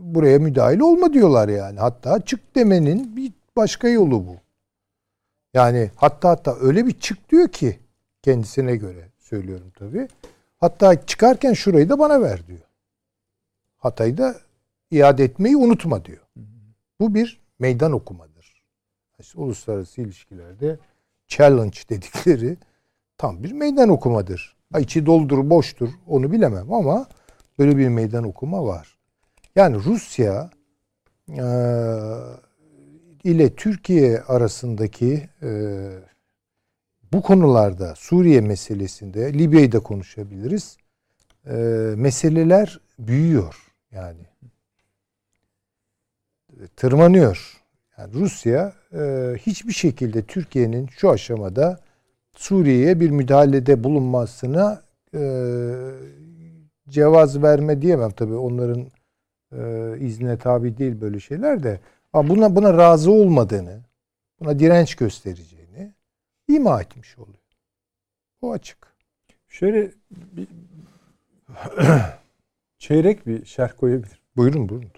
[0.02, 1.80] buraya müdahil olma diyorlar yani.
[1.80, 4.36] Hatta çık demenin bir başka yolu bu.
[5.54, 7.80] Yani hatta hatta öyle bir çık diyor ki
[8.22, 10.08] kendisine göre söylüyorum tabii.
[10.58, 12.60] Hatta çıkarken şurayı da bana ver diyor.
[13.78, 14.36] Hatay'ı da
[14.92, 16.22] iade etmeyi unutma diyor.
[17.00, 18.64] Bu bir meydan okumadır.
[19.20, 20.80] İşte uluslararası ilişkilerde
[21.28, 22.58] challenge dedikleri
[23.18, 24.56] tam bir meydan okumadır.
[24.74, 27.08] Ha, içi doludur, boştur onu bilemem ama
[27.60, 28.98] böyle bir meydan okuma var.
[29.56, 30.50] Yani Rusya
[31.28, 31.44] eee,
[33.24, 35.90] ile Türkiye arasındaki eee,
[37.14, 40.78] bu konularda Suriye meselesinde Libya'yı da konuşabiliriz.
[41.48, 41.54] Eee,
[41.98, 43.56] meseleler büyüyor
[43.92, 44.22] yani.
[46.76, 47.54] Tırmanıyor.
[47.98, 51.80] Yani Rusya eee, hiçbir şekilde Türkiye'nin şu aşamada
[52.36, 54.82] Suriye'ye bir müdahalede bulunmasına
[55.14, 55.22] eee,
[56.90, 58.36] cevaz verme diyemem tabii.
[58.36, 58.88] Onların
[59.54, 61.80] eee iznine tabi değil böyle şeyler de.
[62.14, 63.82] Ama buna buna razı olmadığını,
[64.40, 65.94] buna direnç göstereceğini
[66.48, 67.38] ima etmiş oluyor.
[68.42, 68.78] O açık.
[69.48, 70.48] Şöyle bir
[72.78, 74.22] çeyrek bir şerh koyabilir.
[74.36, 74.92] Buyurun buyurun.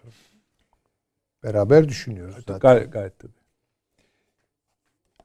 [1.43, 2.59] Beraber düşünüyoruz zaten.
[2.59, 3.31] Gayet, gayet tabii.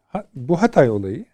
[0.06, 1.24] Ha, bu Hatay olayı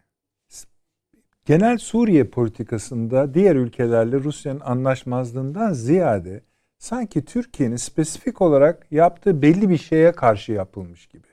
[1.44, 6.42] genel Suriye politikasında diğer ülkelerle Rusya'nın anlaşmazlığından ziyade
[6.82, 11.26] sanki Türkiye'nin spesifik olarak yaptığı belli bir şeye karşı yapılmış gibi.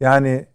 [0.00, 0.46] Yani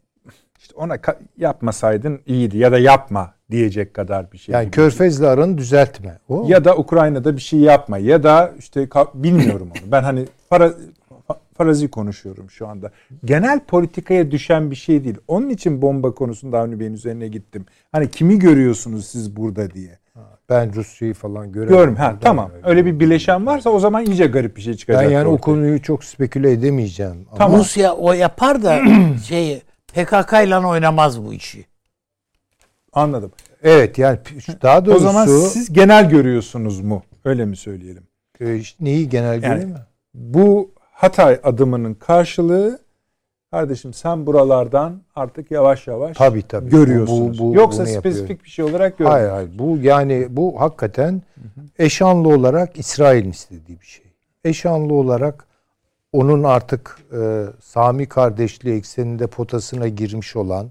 [0.60, 0.98] işte ona
[1.38, 4.54] yapmasaydın iyiydi ya da yapma diyecek kadar bir şey.
[4.54, 4.72] Yani gibi.
[4.72, 6.20] Körfez'le aranı düzeltme.
[6.30, 9.92] O Ya da Ukrayna'da bir şey yapma ya da işte bilmiyorum onu.
[9.92, 10.74] Ben hani para,
[11.30, 12.92] fa- farazi konuşuyorum şu anda.
[13.26, 15.18] Genel politikaya düşen bir şey değil.
[15.28, 17.66] Onun için bomba konusunda Avni Bey'in üzerine gittim.
[17.92, 19.98] Hani kimi görüyorsunuz siz burada diye.
[20.50, 21.86] Ben Rusya'yı falan göremiyorum.
[21.86, 22.52] Görüm ha tamam.
[22.64, 25.04] Öyle bir bileşen varsa o zaman iyice garip bir şey çıkacak.
[25.04, 27.26] Ben yani o konuyu çok speküle edemeyeceğim.
[27.30, 27.60] Ama Tamam.
[27.60, 28.80] Rusya o yapar da
[29.28, 29.62] şey
[29.94, 31.66] PKK ile oynamaz bu işi.
[32.94, 33.32] Anladım.
[33.64, 34.20] Evet yani
[34.62, 37.04] daha O doğrusu zaman siz genel görüyorsunuz mu?
[37.26, 38.04] Öyle mi söyleyelim?
[38.40, 39.80] e, işte neyi genel Yani- göreyim mi?
[40.14, 42.80] Bu Hatay adımının karşılığı
[43.60, 46.70] kardeşim sen buralardan artık yavaş yavaş Tabii tabii.
[46.70, 47.40] görüyorsunuz.
[47.40, 48.14] Bu- bu- Yoksa bunu yapıyor.
[48.16, 49.36] spesifik bir şey olarak Hayır görmüyorsunuz.
[49.36, 49.60] hayır.
[49.60, 51.22] Bu yani bu hakikaten
[51.80, 54.06] eşanlı olarak İsrail'in istediği bir şey.
[54.44, 55.46] Eşanlı olarak
[56.14, 60.70] onun artık e, Sami kardeşliği ekseninde potasına girmiş olan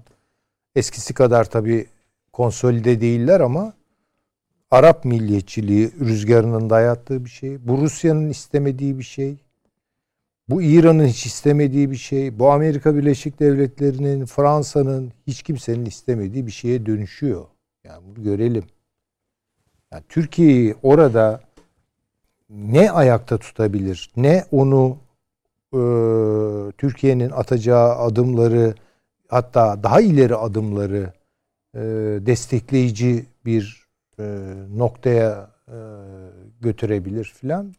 [0.75, 1.85] eskisi kadar tabii
[2.33, 3.73] konsolide değiller ama
[4.71, 7.67] Arap milliyetçiliği rüzgarının dayattığı bir şey.
[7.67, 9.35] Bu Rusya'nın istemediği bir şey.
[10.49, 12.39] Bu İran'ın hiç istemediği bir şey.
[12.39, 17.45] Bu Amerika Birleşik Devletleri'nin, Fransa'nın hiç kimsenin istemediği bir şeye dönüşüyor.
[17.83, 18.63] Yani bunu görelim.
[19.91, 21.41] Yani Türkiye'yi orada
[22.49, 24.97] ne ayakta tutabilir, ne onu
[25.73, 25.79] e,
[26.77, 28.75] Türkiye'nin atacağı adımları
[29.27, 31.13] hatta daha ileri adımları
[31.75, 31.79] e,
[32.25, 33.87] destekleyici bir
[34.19, 34.23] e,
[34.77, 35.77] noktaya e,
[36.61, 37.73] götürebilir filan.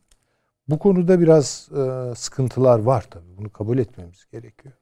[0.69, 3.37] Bu konuda biraz e, sıkıntılar var tabii.
[3.39, 4.75] Bunu kabul etmemiz gerekiyor.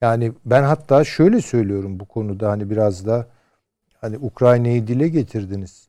[0.00, 3.26] Yani ben hatta şöyle söylüyorum bu konuda hani biraz da
[4.00, 5.88] hani Ukrayna'yı dile getirdiniz.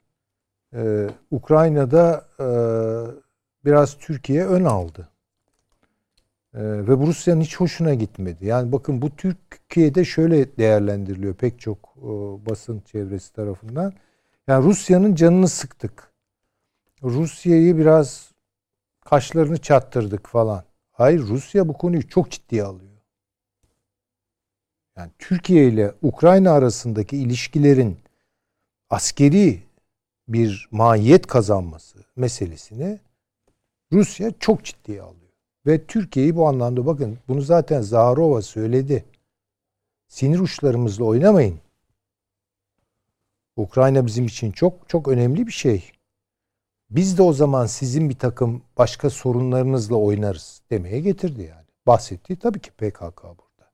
[0.74, 2.48] Ee, Ukrayna'da e,
[3.66, 5.10] biraz Türkiye ön aldı.
[6.54, 8.46] Ee, ve bu Rusya'nın hiç hoşuna gitmedi.
[8.46, 12.10] Yani bakın bu Türkiye'de şöyle değerlendiriliyor pek çok e,
[12.50, 13.94] basın çevresi tarafından.
[14.48, 16.12] Yani Rusya'nın canını sıktık.
[17.04, 18.31] Rusya'yı biraz
[19.06, 20.64] kaşlarını çattırdık falan.
[20.92, 22.92] Hayır Rusya bu konuyu çok ciddiye alıyor.
[24.98, 27.98] Yani Türkiye ile Ukrayna arasındaki ilişkilerin
[28.90, 29.64] askeri
[30.28, 33.00] bir mahiyet kazanması meselesini
[33.92, 35.32] Rusya çok ciddiye alıyor.
[35.66, 39.06] Ve Türkiye'yi bu anlamda bakın bunu zaten Zaharova söyledi.
[40.08, 41.60] Sinir uçlarımızla oynamayın.
[43.56, 45.92] Ukrayna bizim için çok çok önemli bir şey.
[46.92, 51.66] Biz de o zaman sizin bir takım başka sorunlarınızla oynarız demeye getirdi yani.
[51.88, 53.72] Bahsettiği tabii ki PKK burada.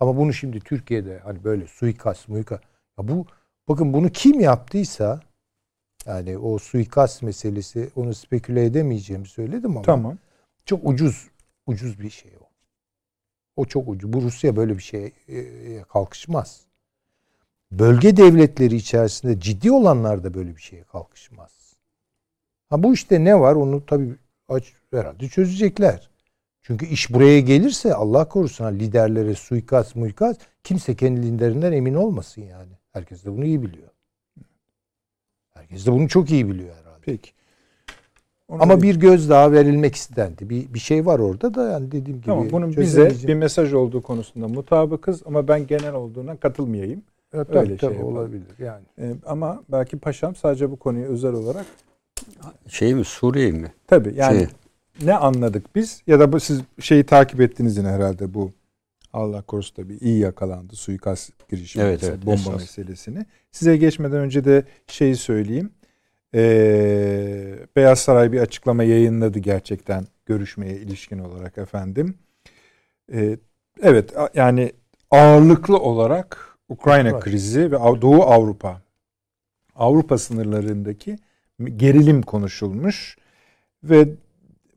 [0.00, 2.62] Ama bunu şimdi Türkiye'de hani böyle suikast, muikast.
[2.98, 3.26] Ya bu
[3.68, 5.20] bakın bunu kim yaptıysa
[6.06, 9.82] yani o suikast meselesi onu speküle edemeyeceğimi söyledim ama.
[9.82, 10.18] Tamam.
[10.64, 11.28] Çok ucuz
[11.66, 12.46] ucuz bir şey o.
[13.56, 14.12] O çok ucuz.
[14.12, 16.66] Bu Rusya böyle bir şeye e, kalkışmaz.
[17.70, 21.55] Bölge devletleri içerisinde ciddi olanlar da böyle bir şeye kalkışmaz.
[22.70, 24.14] Ha bu işte ne var onu tabii
[24.48, 26.10] aç, herhalde çözecekler.
[26.62, 32.42] Çünkü iş buraya gelirse Allah korusun ha, liderlere suikast muikast kimse kendi liderinden emin olmasın
[32.42, 32.72] yani.
[32.92, 33.88] Herkes de bunu iyi biliyor.
[35.54, 37.00] Herkes de bunu çok iyi biliyor herhalde.
[37.02, 37.30] Peki.
[38.48, 40.50] Onu Ama bir göz daha verilmek istendi.
[40.50, 42.26] Bir, bir şey var orada da yani dediğim gibi.
[42.26, 47.02] Tamam bunun bize bir mesaj olduğu konusunda mutabıkız ama ben genel olduğuna katılmayayım.
[47.32, 48.16] Evet, tabii, öyle tabii, şey yapalım.
[48.16, 48.84] olabilir yani.
[48.98, 51.66] Ee, ama belki paşam sadece bu konuyu özel olarak
[52.68, 53.72] Şey mi Suriye mi?
[53.86, 55.06] tabii yani Şey.
[55.06, 58.52] ne anladık biz ya da bu siz şeyi takip ettiniz yine herhalde bu
[59.12, 62.60] Allah korusun tabii iyi yakalandı suikast girişimi Evet, mesela, evet, bomba esas.
[62.60, 63.26] meselesini.
[63.52, 65.70] Size geçmeden önce de şeyi söyleyeyim.
[66.34, 72.14] Ee, Beyaz Saray bir açıklama yayınladı gerçekten görüşmeye ilişkin olarak efendim.
[73.12, 73.38] Ee,
[73.82, 74.72] evet yani
[75.10, 78.82] ağırlıklı olarak Ukrayna krizi ve Doğu Avrupa
[79.74, 81.16] Avrupa sınırlarındaki
[81.64, 83.16] gerilim konuşulmuş
[83.84, 84.08] ve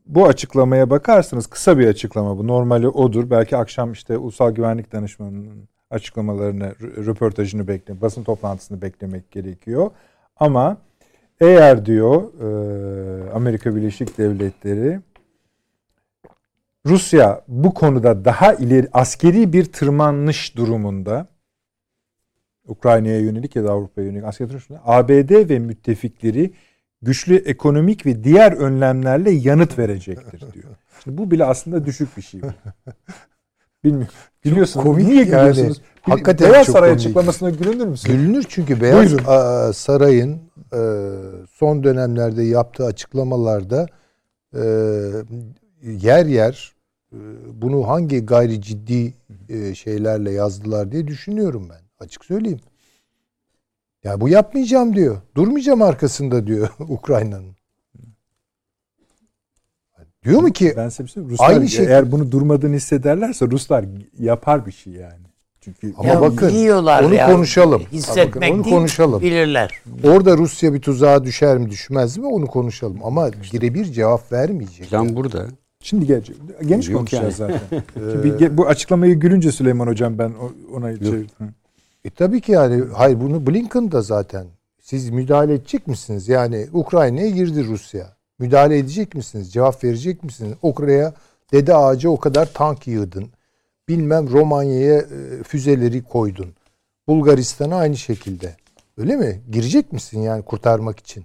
[0.06, 2.46] bu açıklamaya bakarsanız kısa bir açıklama bu.
[2.46, 3.30] Normali odur.
[3.30, 9.90] Belki akşam işte Ulusal Güvenlik Danışmanı'nın açıklamalarını, rö- röportajını bekle, basın toplantısını beklemek gerekiyor.
[10.36, 10.76] Ama
[11.40, 15.00] eğer diyor e, Amerika Birleşik Devletleri
[16.86, 21.26] Rusya bu konuda daha ileri askeri bir tırmanış durumunda
[22.68, 26.50] Ukrayna'ya yönelik ya da Avrupa'ya yönelik askeri tırmanış durumunda ABD ve müttefikleri
[27.02, 30.68] güçlü ekonomik ve diğer önlemlerle yanıt verecektir diyor.
[31.04, 32.40] Şimdi bu bile aslında düşük bir şey.
[33.84, 34.12] Bilmiyorum.
[34.44, 34.86] Biliyorsunuz.
[34.86, 35.26] komik Niye yani.
[35.30, 35.80] gülüyorsunuz?
[36.02, 37.00] Hakikaten Beyaz çok Saray komik.
[37.00, 38.16] açıklamasına gülünür müsünüz?
[38.16, 39.72] Gülünür çünkü Beyaz Buyurun.
[39.72, 40.40] Saray'ın
[40.72, 40.80] e,
[41.50, 43.86] son dönemlerde yaptığı açıklamalarda
[44.54, 44.62] e,
[45.82, 46.72] yer yer
[47.12, 47.18] e,
[47.62, 49.14] bunu hangi gayri ciddi
[49.48, 52.04] e, şeylerle yazdılar diye düşünüyorum ben.
[52.04, 52.60] Açık söyleyeyim.
[54.04, 55.16] Ya bu yapmayacağım diyor.
[55.34, 57.56] Durmayacağım arkasında diyor Ukrayna'nın.
[60.24, 61.22] Diyor mu ki Ben size bir şey.
[61.22, 63.84] Ruslar Aynı şey- eğer bunu durmadığını hissederlerse Ruslar
[64.18, 65.26] yapar bir şey yani.
[65.60, 67.26] Çünkü Ama Ya bakın, yiyorlar onu ya.
[67.32, 67.82] konuşalım.
[67.92, 69.22] Hissetmek Bakın, onu değil, konuşalım.
[69.22, 69.80] bilirler.
[70.04, 72.98] orada Rusya bir tuzağa düşer mi düşmez mi onu konuşalım.
[73.04, 74.90] Ama birebir cevap vermeyecek.
[74.90, 75.46] Plan burada.
[75.82, 76.36] şimdi gelecek.
[76.66, 77.60] Geniş Yok konuşacağız yani.
[77.94, 78.56] zaten.
[78.58, 80.32] Bu açıklamayı gülünce Süleyman hocam ben
[80.74, 81.54] ona çevirdim.
[82.04, 84.46] E tabii ki yani hayır bunu Blinken da zaten
[84.80, 86.28] siz müdahale edecek misiniz?
[86.28, 88.16] Yani Ukrayna'ya girdi Rusya.
[88.38, 89.52] Müdahale edecek misiniz?
[89.52, 90.56] Cevap verecek misiniz?
[90.62, 91.14] Ukrayna'ya
[91.52, 93.30] dede ağacı o kadar tank yığdın.
[93.88, 96.54] Bilmem Romanya'ya e, füzeleri koydun.
[97.08, 98.56] Bulgaristan'a aynı şekilde.
[98.98, 99.40] Öyle mi?
[99.50, 101.24] Girecek misin yani kurtarmak için?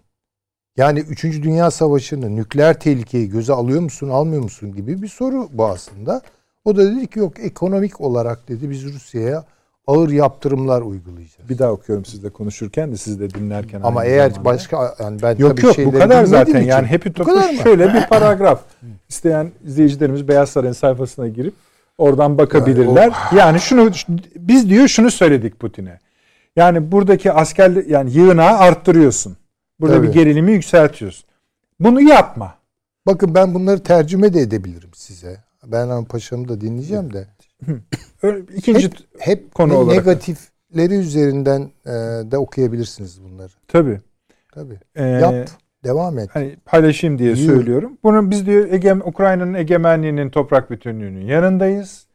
[0.78, 1.24] Yani 3.
[1.24, 6.22] Dünya Savaşı'nı, nükleer tehlikeyi göze alıyor musun, almıyor musun gibi bir soru bu aslında.
[6.66, 9.46] O da dedi ki yok ekonomik olarak dedi biz Rusya'ya
[9.88, 11.50] ağır yaptırımlar uygulayacağız.
[11.50, 13.82] Bir daha okuyorum sizle konuşurken de siz de dinlerken.
[13.84, 14.46] Ama eğer zamanda.
[14.46, 17.32] başka yani ben Yok tabii yok bu kadar zaten için- yani hepi topu
[17.64, 18.62] şöyle bir paragraf.
[19.10, 21.54] İsteyen izleyicilerimiz Beyaz Saray'ın sayfasına girip
[21.98, 23.14] oradan bakabilirler.
[23.36, 23.92] Yani şunu
[24.36, 26.00] biz diyor şunu söyledik Putin'e.
[26.56, 29.38] Yani buradaki asker yani yığınağı arttırıyorsun.
[29.80, 30.08] Burada Tabii.
[30.08, 31.26] bir gerilimi yükseltiyorsun.
[31.80, 32.56] Bunu yapma.
[33.08, 35.38] Bakın ben bunları tercüme de edebilirim size.
[35.66, 37.28] Ben paşamı da dinleyeceğim de.
[38.58, 39.98] İkinci Hep, hep konu ne- olarak.
[40.06, 41.92] negatifleri üzerinden e,
[42.32, 43.52] de okuyabilirsiniz bunları.
[43.68, 44.00] tabii.
[44.54, 44.80] Tabii.
[44.96, 45.50] Ee, Yap,
[45.84, 46.30] devam et.
[46.34, 47.40] Hani paylaşayım diye Yürü.
[47.46, 47.98] söylüyorum.
[48.04, 52.08] Bunu biz diyor Ege, Ukrayna'nın egemenliğinin toprak bütünlüğünün yanındayız.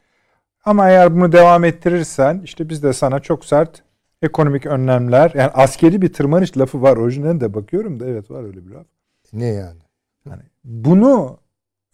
[0.64, 3.82] Ama eğer bunu devam ettirirsen işte biz de sana çok sert
[4.22, 6.96] ekonomik önlemler yani askeri bir tırmanış lafı var.
[6.96, 8.86] Orijinaline de bakıyorum da evet var öyle bir laf.
[9.32, 9.80] Ne yani?
[10.28, 11.38] Yani bunu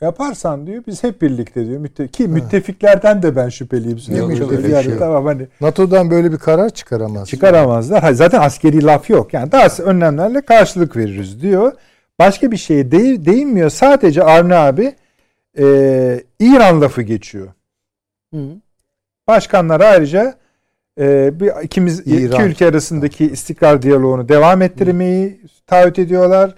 [0.00, 1.80] yaparsan diyor biz hep birlikte diyor.
[1.80, 3.98] Mütte ki müttefiklerden de ben şüpheliyim.
[4.18, 7.28] Yok, bir Yani şey tamam hani NATO'dan böyle bir karar çıkaramaz.
[7.28, 8.02] çıkaramazlar.
[8.02, 9.34] Ha, zaten askeri laf yok.
[9.34, 11.72] Yani daha önlemlerle karşılık veririz diyor.
[12.18, 13.70] Başka bir şeye değ- değinmiyor.
[13.70, 14.94] Sadece Avni abi
[15.58, 15.64] e,
[16.40, 17.48] İran lafı geçiyor.
[18.34, 18.40] Hı.
[19.28, 20.34] Başkanlar ayrıca
[21.00, 22.44] e, bir ikimiz iki İran.
[22.44, 26.54] ülke arasındaki istikrar diyaloğunu devam ettirmeyi taahhüt ediyorlar.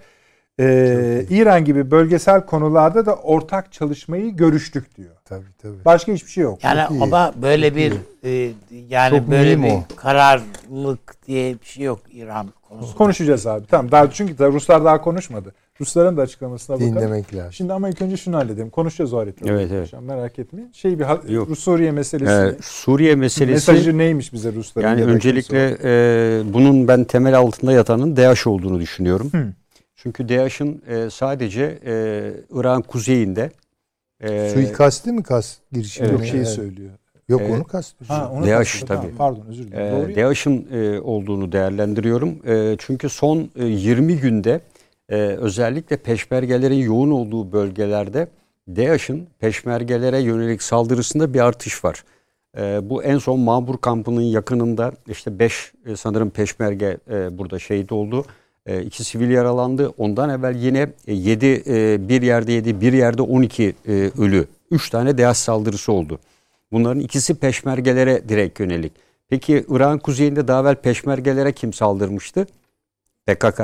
[0.61, 5.15] E, İran gibi bölgesel konularda da ortak çalışmayı görüştük diyor.
[5.25, 5.85] Tabii tabii.
[5.85, 6.65] Başka hiçbir şey yok.
[6.65, 7.93] Yani Çok iyi, ama böyle çok bir
[8.25, 8.53] e,
[8.89, 9.83] yani Çok böyle bir o.
[9.97, 12.99] kararlılık diye bir şey yok İran konusunda.
[12.99, 13.67] Konuşacağız abi.
[13.67, 13.91] Tamam.
[13.91, 15.55] Daha çünkü daha Ruslar daha konuşmadı.
[15.81, 16.97] Rusların da açıklamasına bakalım.
[16.97, 17.53] Dinlemek lazım.
[17.53, 18.71] Şimdi ama ilk önce şunu halledelim.
[18.71, 19.55] Konuşacağız o haritaları.
[19.55, 19.93] Evet, evet.
[20.03, 20.73] Merak etmeyin.
[20.73, 21.49] Şey bir Yok.
[21.49, 22.57] Rus Suriye meselesi.
[22.57, 24.89] Ee, Suriye meselesi Mesajı neymiş bize Rusların?
[24.89, 29.31] yani öncelikle e, bunun ben temel altında yatanın DAEŞ olduğunu düşünüyorum.
[29.33, 29.53] Hı.
[30.03, 33.51] Çünkü DAEŞ'in e, sadece e, Irak'ın kuzeyinde
[34.21, 36.13] e, Suikasti mi kast girişimi?
[36.13, 36.27] mi?
[36.27, 36.49] şeyi Evet.
[36.49, 36.91] söylüyor.
[37.29, 37.55] Yok Evet.
[37.55, 38.19] onu kastediyor.
[38.19, 38.89] Ha, onu DAEŞ kastediyor.
[38.89, 39.17] Tamam, tabii.
[39.17, 40.11] pardon özür dilerim.
[40.11, 40.17] e.
[40.17, 42.39] DAEŞ'in e, olduğunu değerlendiriyorum.
[42.47, 44.61] E, çünkü son e, 20 günde
[45.09, 48.29] e, özellikle peşmergelerin yoğun olduğu bölgelerde
[48.69, 52.05] DAEŞ'in peşmergelere yönelik saldırısında bir artış var.
[52.59, 58.25] E, bu en son Mabur kampının yakınında işte 5 sanırım peşmerge e, burada şehit oldu.
[58.69, 59.89] E, iki sivil yaralandı.
[59.89, 64.47] Ondan evvel yine 7 bir yerde 7 bir yerde 12 e, ölü.
[64.71, 66.19] 3 tane DAEŞ saldırısı oldu.
[66.73, 68.93] Bunların ikisi peşmergelere direkt yönelik.
[69.29, 72.47] Peki Irak'ın kuzeyinde daha evvel peşmergelere kim saldırmıştı?
[73.27, 73.61] PKK.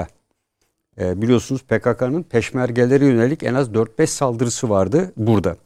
[1.01, 5.57] E, biliyorsunuz PKK'nın peşmergelere yönelik en az 4-5 saldırısı vardı burada.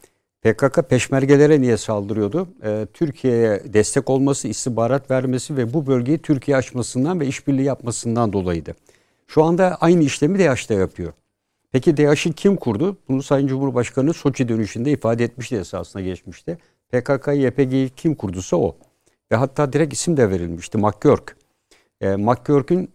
[0.43, 2.49] PKK peşmergelere niye saldırıyordu?
[2.65, 8.75] E, Türkiye'ye destek olması, istihbarat vermesi ve bu bölgeyi Türkiye açmasından ve işbirliği yapmasından dolayıydı.
[9.29, 11.13] Şu anda aynı işlemi DAEŞ'te yapıyor.
[11.73, 12.97] Peki DAEŞ'i kim kurdu?
[13.09, 16.59] Bunu Sayın Cumhurbaşkanı Soçi dönüşünde ifade etmişti esasına geçmişti.
[16.93, 18.77] PKK, YPG'yi kim kurduysa o.
[19.33, 20.79] Ve hatta direkt isim de verilmişti.
[20.79, 21.37] McGurk.
[22.01, 22.91] E, McGurk'ün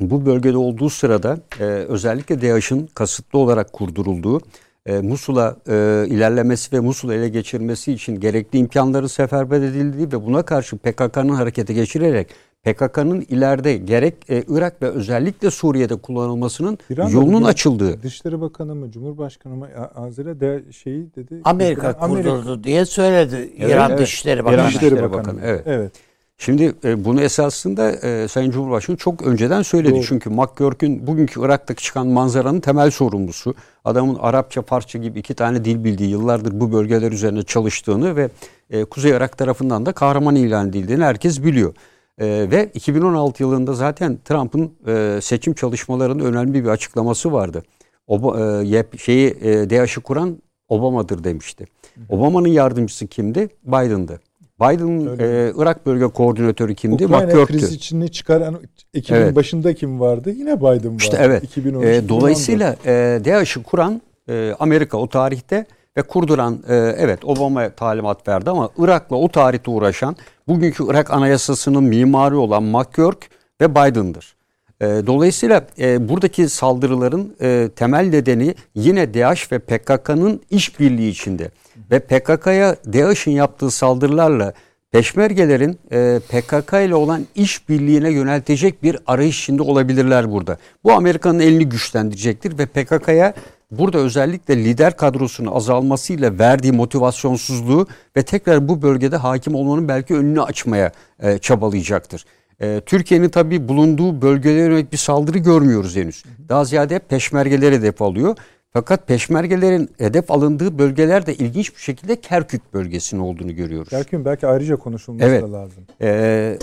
[0.00, 4.40] bu bölgede olduğu sırada e, özellikle DAEŞ'in kasıtlı olarak kurdurulduğu
[4.86, 10.42] e, Musul'a e, ilerlemesi ve Musul'u ele geçirmesi için gerekli imkanların seferber edildiği ve buna
[10.42, 12.28] karşı PKK'nın harekete geçirerek
[12.62, 18.02] PKK'nın ileride gerek e, Irak ve özellikle Suriye'de kullanılmasının İran yolunun açıldığı.
[18.02, 21.40] Dışişleri Bakanı mı, Cumhurbaşkanı mı A- Azer'e de şeyi dedi.
[21.44, 24.00] Amerika kurdurdu diye söyledi İran evet.
[24.00, 24.54] Dışişleri Bakanı.
[24.54, 25.40] İran Dışişleri Bakanı, Bakanı.
[25.42, 25.62] evet.
[25.66, 25.92] evet.
[26.38, 29.94] Şimdi e, bunu esasında e, Sayın Cumhurbaşkanı çok önceden söyledi.
[29.94, 30.02] Doğru.
[30.02, 33.54] Çünkü McGurk'ün bugünkü Irak'taki çıkan manzaranın temel sorumlusu.
[33.84, 38.28] Adamın Arapça, Farsça gibi iki tane dil bildiği, yıllardır bu bölgeler üzerine çalıştığını ve
[38.70, 41.74] e, Kuzey Irak tarafından da kahraman ilan edildiğini herkes biliyor.
[42.18, 47.62] E, ve 2016 yılında zaten Trump'ın e, seçim çalışmalarında önemli bir açıklaması vardı.
[48.06, 50.38] Oba, e, yep- şeyi e, DAEŞ'i kuran
[50.68, 51.66] Obama'dır demişti.
[52.08, 53.48] Obama'nın yardımcısı kimdi?
[53.64, 54.20] Biden'dı.
[54.60, 57.04] Biden'ın e, Irak bölge koordinatörü kimdi?
[57.06, 57.52] Ukrayna McGurk'tü.
[57.58, 58.56] krizi içini çıkaran
[58.94, 59.36] Ekim'in Evet.
[59.36, 60.30] başında kim vardı?
[60.30, 60.94] Yine Biden vardı.
[60.98, 61.44] İşte evet.
[61.44, 62.08] 2013, E, 2014.
[62.08, 68.50] dolayısıyla e, DAEŞ'i kuran e, Amerika o tarihte ve kurduran e, evet Obama talimat verdi
[68.50, 70.16] ama Irak'la o tarihte uğraşan
[70.54, 73.30] bugünkü Irak Anayasası'nın mimarı olan McGurk
[73.60, 74.36] ve Biden'dır.
[74.80, 81.50] E, dolayısıyla e, buradaki saldırıların e, temel nedeni yine DAEŞ ve PKK'nın işbirliği içinde.
[81.90, 84.52] Ve PKK'ya DAEŞ'in yaptığı saldırılarla
[84.92, 90.56] Peşmergelerin e, PKK ile olan işbirliğine yöneltecek bir arayış içinde olabilirler burada.
[90.84, 93.34] Bu Amerika'nın elini güçlendirecektir ve PKK'ya
[93.78, 100.42] burada özellikle lider kadrosunun azalmasıyla verdiği motivasyonsuzluğu ve tekrar bu bölgede hakim olmanın belki önünü
[100.42, 100.92] açmaya
[101.22, 102.24] e, çabalayacaktır.
[102.60, 106.24] E, Türkiye'nin tabii bulunduğu bölgelere yönelik bir saldırı görmüyoruz henüz.
[106.48, 108.36] Daha ziyade peşmergeleri hedef alıyor.
[108.72, 113.88] Fakat peşmergelerin hedef alındığı bölgeler de ilginç bir şekilde Kerkük bölgesinin olduğunu görüyoruz.
[113.92, 115.42] Belki, belki ayrıca konuşulması Evet.
[115.42, 115.84] da lazım.
[116.00, 116.58] Ee,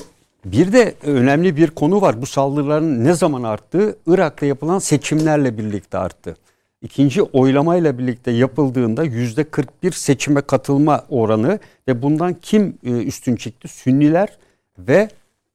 [0.45, 2.21] bir de önemli bir konu var.
[2.21, 3.95] Bu saldırıların ne zaman arttığı?
[4.07, 6.35] Irak'ta yapılan seçimlerle birlikte arttı.
[6.81, 13.67] İkinci oylamayla birlikte yapıldığında yüzde 41 seçime katılma oranı ve bundan kim e, üstün çıktı?
[13.67, 14.37] Sünniler
[14.77, 15.09] ve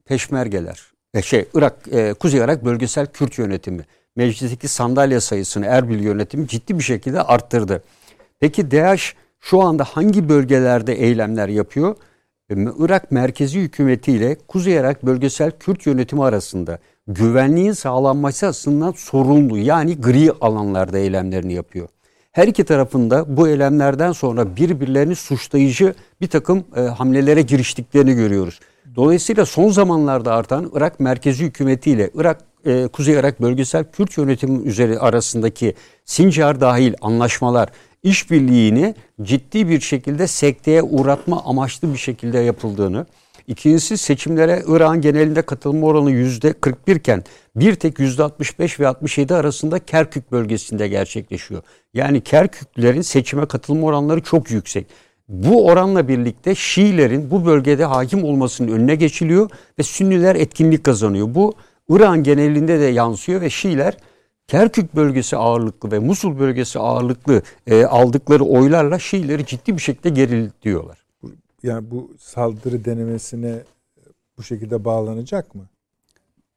[0.05, 0.83] peşmergeler.
[1.15, 3.85] E, şey Irak, e, Kuzey Irak Bölgesel Kürt Yönetimi.
[4.17, 7.83] Meclisteki sandalye sayısını Erbil yönetimi ciddi bir şekilde arttırdı.
[8.41, 11.97] Peki DAEŞ şu anda hangi bölgelerde eylemler yapıyor?
[12.79, 20.01] Irak merkezi hükümeti ile Kuzey Irak bölgesel Kürt yönetimi arasında güvenliğin sağlanması açısından sorumlu yani
[20.01, 21.89] gri alanlarda eylemlerini yapıyor.
[22.33, 28.61] Her iki tarafında bu eylemlerden sonra birbirlerini suçlayıcı bir takım e, hamlelere giriştiklerini görüyoruz.
[28.97, 34.69] Dolayısıyla son zamanlarda artan Irak merkezi hükümeti ile Irak e, Kuzey Irak bölgesel Kürt yönetimi
[34.69, 35.75] üzeri arasındaki
[36.05, 37.69] Sincar dahil anlaşmalar
[38.03, 43.07] işbirliğini ciddi bir şekilde sekteye uğratma amaçlı bir şekilde yapıldığını,
[43.47, 47.25] İkincisi seçimlere İran genelinde katılma oranı yüzde 41 iken
[47.57, 51.63] bir tek yüzde 65 ve 67 arasında Kerkük bölgesinde gerçekleşiyor.
[51.95, 54.87] Yani Kerküklerin seçime katılma oranları çok yüksek.
[55.29, 61.35] Bu oranla birlikte Şiilerin bu bölgede hakim olmasının önüne geçiliyor ve Sünniler etkinlik kazanıyor.
[61.35, 61.55] Bu
[61.89, 63.97] İran genelinde de yansıyor ve Şiiler
[64.49, 71.04] Kerkük bölgesi ağırlıklı ve Musul bölgesi ağırlıklı e, aldıkları oylarla Şiileri ciddi bir şekilde geriltiyorlar.
[71.65, 73.55] Yani bu saldırı denemesine
[74.39, 75.63] bu şekilde bağlanacak mı?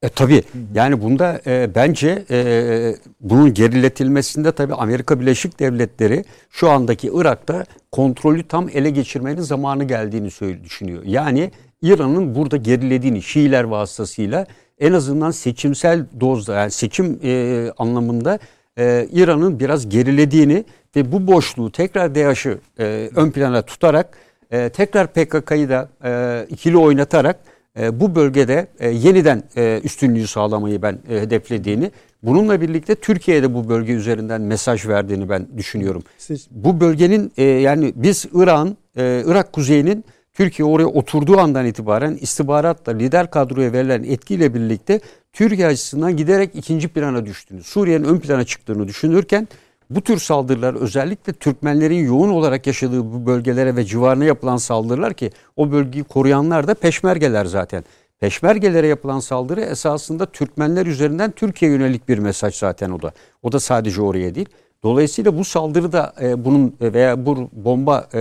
[0.01, 0.43] E, tabii
[0.73, 8.47] yani bunda e, bence e, bunun geriletilmesinde tabii Amerika Birleşik Devletleri şu andaki Irak'ta kontrolü
[8.47, 10.29] tam ele geçirmenin zamanı geldiğini
[10.63, 11.03] düşünüyor.
[11.05, 11.51] Yani
[11.81, 14.45] İran'ın burada gerilediğini Şiiler vasıtasıyla
[14.79, 18.39] en azından seçimsel dozda yani seçim e, anlamında
[18.77, 24.17] e, İran'ın biraz gerilediğini ve bu boşluğu tekrar DAEŞ'ı e, ön plana tutarak
[24.51, 27.39] e, tekrar PKK'yı da e, ikili oynatarak
[27.79, 31.91] e, bu bölgede e, yeniden e, üstünlüğü sağlamayı ben e, hedeflediğini,
[32.23, 36.03] bununla birlikte Türkiye'de bu bölge üzerinden mesaj verdiğini ben düşünüyorum.
[36.17, 42.17] Siz Bu bölgenin e, yani biz İran, e, Irak kuzeyinin Türkiye oraya oturduğu andan itibaren
[42.21, 44.99] istihbaratla lider kadroya verilen etkiyle birlikte
[45.33, 49.47] Türkiye açısından giderek ikinci plana düştüğünü, Suriye'nin ön plana çıktığını düşünürken
[49.89, 55.31] bu tür saldırılar özellikle Türkmenlerin yoğun olarak yaşadığı bu bölgelere ve civarına yapılan saldırılar ki
[55.55, 57.83] o bölgeyi koruyanlar da peşmergeler zaten.
[58.19, 63.11] Peşmergelere yapılan saldırı esasında Türkmenler üzerinden Türkiye yönelik bir mesaj zaten o da.
[63.43, 64.49] O da sadece oraya değil.
[64.83, 68.19] Dolayısıyla bu saldırı da e, bunun veya bu bomba e,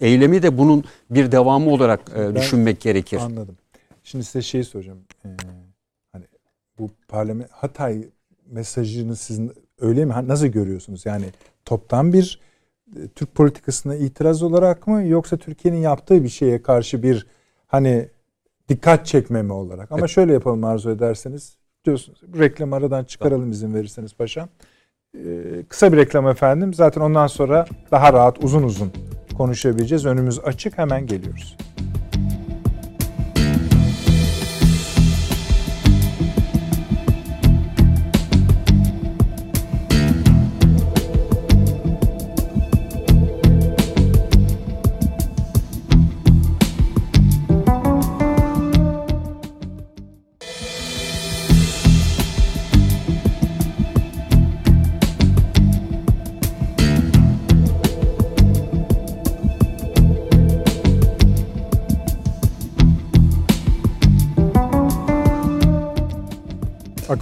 [0.00, 3.20] eylemi de bunun bir devamı olarak e, Ben düşünmek gerekir.
[3.22, 3.56] Anladım.
[4.06, 4.98] Şimdi size şeyi soracağım.
[5.24, 5.28] Ee,
[6.12, 6.24] hani
[6.78, 8.08] bu parlament Hatay
[8.46, 10.14] mesajını sizin öyle mi?
[10.24, 11.06] Nasıl görüyorsunuz?
[11.06, 11.24] Yani
[11.64, 12.40] toptan bir
[12.96, 17.26] e, Türk politikasına itiraz olarak mı yoksa Türkiye'nin yaptığı bir şeye karşı bir
[17.66, 18.08] hani
[18.68, 19.92] dikkat çekmeme olarak?
[19.92, 21.56] Ama şöyle yapalım arzu ederseniz.
[21.84, 22.20] Diyorsunuz.
[22.38, 24.48] Reklam aradan çıkaralım izin verirseniz paşam.
[25.14, 25.20] Ee,
[25.68, 26.74] kısa bir reklam efendim.
[26.74, 28.92] Zaten ondan sonra daha rahat uzun uzun
[29.36, 30.06] konuşabileceğiz.
[30.06, 30.78] Önümüz açık.
[30.78, 31.56] Hemen geliyoruz.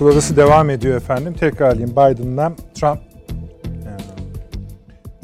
[0.05, 1.35] Akıl Odası devam ediyor efendim.
[1.35, 2.99] Tekrar alayım Biden'la Trump
[3.67, 3.93] e,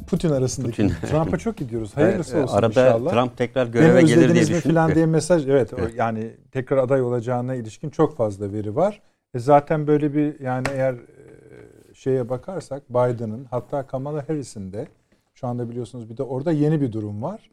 [0.06, 1.08] Putin arasındaki Putin.
[1.08, 1.96] Trump'a çok gidiyoruz.
[1.96, 3.12] Hayırlısı olsun Arada inşallah.
[3.12, 5.94] Trump tekrar Beni göreve gelir diye mi falan diye mesaj evet, Evet.
[5.96, 9.00] yani tekrar aday olacağına ilişkin çok fazla veri var.
[9.34, 14.88] E zaten böyle bir yani eğer e, şeye bakarsak Biden'ın hatta Kamala Harris'in de
[15.34, 17.50] şu anda biliyorsunuz bir de orada yeni bir durum var.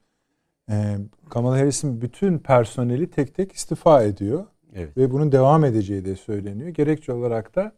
[0.70, 0.98] E,
[1.30, 4.46] Kamala Harris'in bütün personeli tek tek istifa ediyor
[4.78, 4.98] Evet.
[4.98, 6.70] ve bunun devam edeceği de söyleniyor.
[6.70, 7.72] Gerekçe olarak da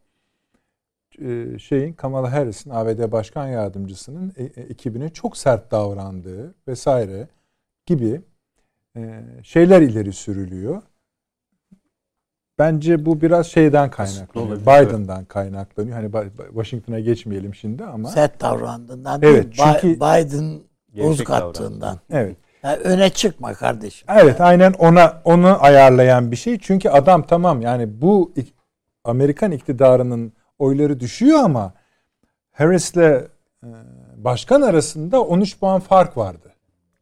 [1.22, 7.28] e, şeyin Kamala Harris'in ABD Başkan Yardımcısının e, e, ekibine çok sert davrandığı vesaire
[7.86, 8.22] gibi
[9.44, 10.82] şeyler ileri sürülüyor.
[12.60, 14.62] Bence bu biraz şeyden kaynaklanıyor.
[14.62, 15.96] Biden'dan kaynaklanıyor.
[15.96, 20.60] Hani Washington'a geçmeyelim şimdi ama Sert davrandığından Evet, değil, çünkü- Biden
[20.98, 22.00] bozuk attığından.
[22.10, 22.38] evet.
[22.64, 24.08] Yani öne çıkma kardeşim.
[24.12, 26.60] Evet aynen ona onu ayarlayan bir şey.
[26.60, 28.54] Çünkü adam tamam yani bu ik-
[29.04, 31.74] Amerikan iktidarının oyları düşüyor ama
[32.52, 33.28] Harris'le e,
[34.18, 36.54] başkan arasında 13 puan fark vardı.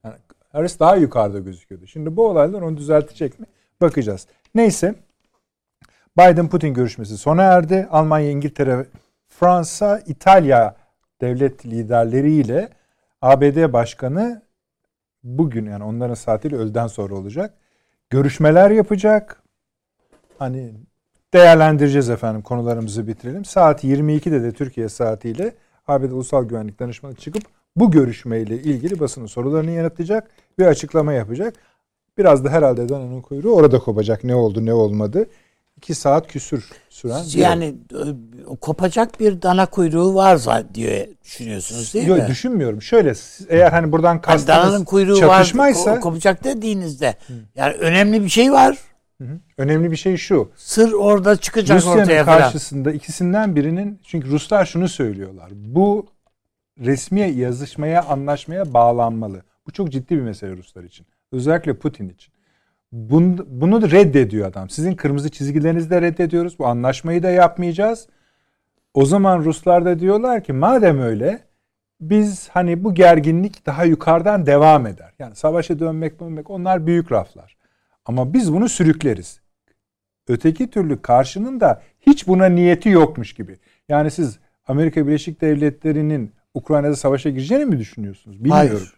[0.03, 0.15] Yani
[0.51, 1.87] Harris daha yukarıda gözüküyordu.
[1.87, 3.45] Şimdi bu olaylar onu düzeltecek mi?
[3.81, 4.27] Bakacağız.
[4.55, 4.95] Neyse
[6.17, 7.87] Biden-Putin görüşmesi sona erdi.
[7.91, 8.85] Almanya, İngiltere,
[9.29, 10.75] Fransa, İtalya
[11.21, 12.69] devlet liderleriyle
[13.21, 14.41] ABD Başkanı
[15.27, 17.53] bugün yani onların saatiyle öğleden sonra olacak.
[18.09, 19.43] Görüşmeler yapacak.
[20.39, 20.73] Hani
[21.33, 23.45] değerlendireceğiz efendim konularımızı bitirelim.
[23.45, 25.53] Saat 22'de de Türkiye saatiyle
[25.87, 27.43] ABD Ulusal Güvenlik Danışmanı çıkıp
[27.75, 31.53] bu görüşmeyle ilgili basının sorularını yanıtlayacak ve açıklama yapacak.
[32.17, 34.23] Biraz da herhalde dananın kuyruğu orada kopacak.
[34.23, 35.25] Ne oldu ne olmadı.
[35.77, 37.25] 2 saat küsür süren.
[37.33, 40.39] bir Yani e, kopacak bir dana kuyruğu var
[40.73, 42.27] diye düşünüyorsunuz değil Yok mi?
[42.27, 42.81] düşünmüyorum.
[42.81, 43.13] Şöyle
[43.49, 47.15] eğer hani buradan Hani kastınız dananın kuyruğu çatışmaysa var, ko- kopacak dediğinizde
[47.55, 48.77] yani önemli bir şey var.
[49.21, 49.39] Hı hı.
[49.57, 50.51] önemli bir şey şu.
[50.55, 52.39] Sır orada çıkacak Rusya'nın ortaya falan.
[52.39, 55.49] karşısında ikisinden birinin çünkü Ruslar şunu söylüyorlar.
[55.53, 56.07] Bu
[56.79, 59.41] resmi yazışmaya, anlaşmaya bağlanmalı.
[59.67, 61.05] Bu çok ciddi bir mesele Ruslar için.
[61.31, 62.33] Özellikle Putin için.
[62.91, 64.69] Bunu, bunu reddediyor adam.
[64.69, 66.59] Sizin kırmızı çizgilerinizi de reddediyoruz.
[66.59, 68.07] Bu anlaşmayı da yapmayacağız.
[68.93, 71.39] O zaman Ruslar da diyorlar ki madem öyle
[72.01, 75.13] biz hani bu gerginlik daha yukarıdan devam eder.
[75.19, 77.57] Yani savaşa dönmek dönmek onlar büyük raflar.
[78.05, 79.39] Ama biz bunu sürükleriz.
[80.27, 83.57] Öteki türlü karşının da hiç buna niyeti yokmuş gibi.
[83.89, 88.43] Yani siz Amerika Birleşik Devletleri'nin Ukrayna'da savaşa gireceğini mi düşünüyorsunuz?
[88.43, 88.69] Bilmiyorum.
[88.69, 88.93] Hayır.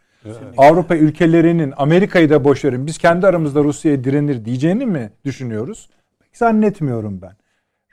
[0.58, 5.90] Avrupa ülkelerinin Amerika'yı da boş verin biz kendi aramızda Rusya'ya direnir diyeceğini mi düşünüyoruz?
[6.20, 7.36] Pek zannetmiyorum ben.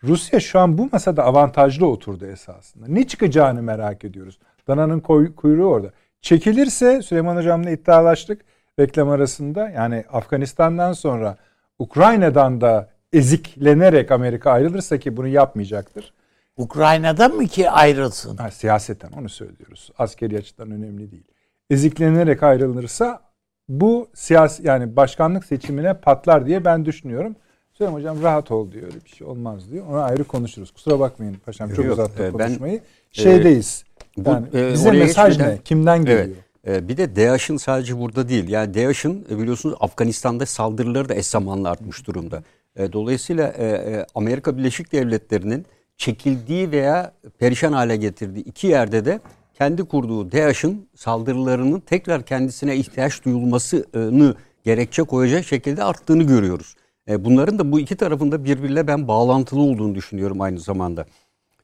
[0.03, 2.87] Rusya şu an bu masada avantajlı oturdu esasında.
[2.89, 4.39] Ne çıkacağını merak ediyoruz.
[4.69, 5.01] Dananın
[5.37, 5.91] kuyruğu orada.
[6.21, 8.45] Çekilirse Süleyman Hocam'la iddialaştık
[8.81, 9.71] reklam arasında.
[9.71, 11.37] Yani Afganistan'dan sonra
[11.79, 16.13] Ukrayna'dan da eziklenerek Amerika ayrılırsa ki bunu yapmayacaktır.
[16.57, 18.37] Ukrayna'da mı ki ayrılsın?
[18.37, 19.91] Ha, siyaseten onu söylüyoruz.
[19.99, 21.36] Askeri açıdan önemli değil.
[21.71, 23.21] Eziklenerek ayrılırsa
[23.69, 27.37] bu siyasi yani başkanlık seçimine patlar diye ben düşünüyorum.
[27.73, 28.85] Süleyman Hocam rahat ol diyor.
[28.87, 29.87] Öyle bir şey olmaz diyor.
[29.91, 30.71] Ona ayrı konuşuruz.
[30.71, 32.81] Kusura bakmayın paşam çok Yok, uzattık e, ben, konuşmayı.
[33.13, 33.85] Şeydeyiz.
[34.17, 35.59] bu, yani e, bize oraya mesaj geçmeden- ne?
[35.65, 36.37] Kimden geliyor?
[36.65, 36.89] Evet.
[36.89, 38.49] Bir de DAEŞ'in sadece burada değil.
[38.49, 42.43] Yani DAEŞ'in e, biliyorsunuz Afganistan'da saldırıları da eş zamanlı artmış durumda.
[42.77, 49.21] E, Dolayısıyla e, e, Amerika Birleşik Devletleri'nin çekildiği veya perişan hale getirdiği iki yerde de
[49.59, 54.35] kendi kurduğu DAEŞ'in saldırılarının tekrar kendisine ihtiyaç duyulmasını
[54.65, 56.75] gerekçe koyacak şekilde arttığını görüyoruz.
[57.09, 61.07] E, Bunların da bu iki tarafında birbiriyle ben bağlantılı olduğunu düşünüyorum aynı zamanda.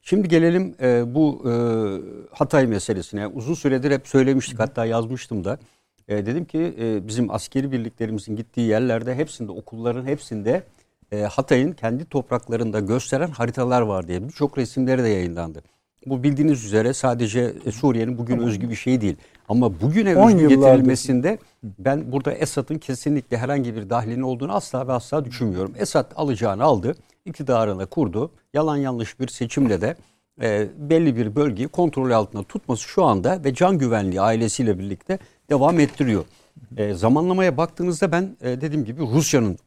[0.01, 1.53] Şimdi gelelim e, bu e,
[2.35, 3.27] Hatay meselesine.
[3.27, 5.57] Uzun süredir hep söylemiştik hatta yazmıştım da.
[6.09, 6.73] Dedim ki
[7.07, 10.63] bizim askeri birliklerimizin gittiği yerlerde hepsinde okulların hepsinde
[11.29, 15.63] Hatay'ın kendi topraklarında gösteren haritalar var diye birçok resimleri de yayınlandı.
[16.05, 19.15] Bu bildiğiniz üzere sadece e, Suriye'nin bugün özgü bir şey değil.
[19.49, 24.91] Ama bugüne 10 özgü getirilmesinde ben burada Esad'ın kesinlikle herhangi bir dahlinin olduğunu asla ve
[24.91, 25.73] asla düşünmüyorum.
[25.77, 26.95] Esad alacağını aldı,
[27.25, 28.31] iktidarını kurdu.
[28.53, 29.95] Yalan yanlış bir seçimle de
[30.41, 35.79] e, belli bir bölgeyi kontrol altında tutması şu anda ve can güvenliği ailesiyle birlikte devam
[35.79, 36.25] ettiriyor.
[36.77, 39.57] E, zamanlamaya baktığınızda ben e, dediğim gibi Rusya'nın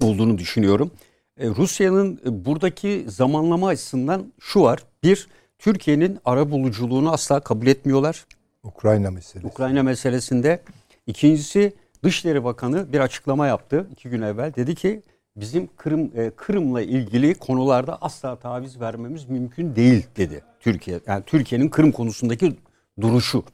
[0.00, 0.90] olduğunu düşünüyorum.
[1.36, 4.84] E, Rusya'nın e, buradaki zamanlama açısından şu var.
[5.02, 5.28] Bir,
[5.58, 8.26] Türkiye'nin ara buluculuğunu asla kabul etmiyorlar.
[8.62, 9.46] Ukrayna meselesi.
[9.46, 10.62] Ukrayna meselesinde.
[11.06, 11.72] İkincisi
[12.04, 14.54] Dışişleri Bakanı bir açıklama yaptı iki gün evvel.
[14.54, 15.02] Dedi ki
[15.36, 21.00] bizim Kırım e, Kırım'la ilgili konularda asla taviz vermemiz mümkün değil dedi Türkiye.
[21.06, 22.56] Yani Türkiye'nin Kırım konusundaki
[23.00, 23.44] duruşu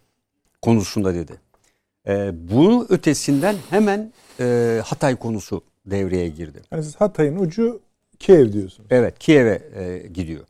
[0.63, 1.33] konusunda dedi.
[2.09, 6.63] E, bunun ötesinden hemen e, Hatay konusu devreye girdi.
[6.71, 7.81] Yani siz Hatay'ın ucu
[8.19, 8.89] Kiev diyorsunuz.
[8.91, 10.45] Evet Kiev'e e, gidiyor.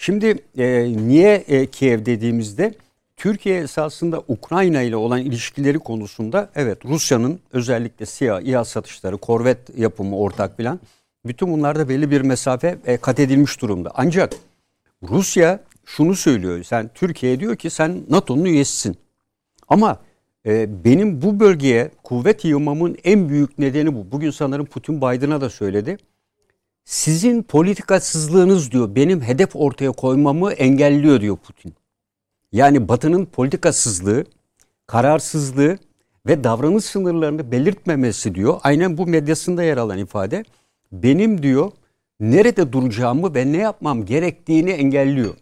[0.00, 2.74] Şimdi e, niye e, Kiev dediğimizde
[3.16, 10.18] Türkiye esasında Ukrayna ile olan ilişkileri konusunda evet Rusya'nın özellikle SİHA, İHA satışları, korvet yapımı
[10.18, 10.80] ortak filan
[11.26, 13.92] bütün bunlarda belli bir mesafe e, kat edilmiş durumda.
[13.94, 14.32] Ancak
[15.02, 16.62] Rusya şunu söylüyor.
[16.62, 18.96] Sen Türkiye diyor ki sen NATO'nun üyesisin.
[19.68, 20.00] Ama
[20.46, 24.12] e, benim bu bölgeye kuvvet yığmamın en büyük nedeni bu.
[24.12, 25.98] Bugün sanırım Putin Biden'a da söyledi
[26.88, 31.74] sizin politikasızlığınız diyor benim hedef ortaya koymamı engelliyor diyor Putin.
[32.52, 34.24] Yani Batı'nın politikasızlığı,
[34.86, 35.78] kararsızlığı
[36.26, 38.60] ve davranış sınırlarını belirtmemesi diyor.
[38.62, 40.44] Aynen bu medyasında yer alan ifade.
[40.92, 41.70] Benim diyor
[42.20, 45.34] nerede duracağımı ve ne yapmam gerektiğini engelliyor.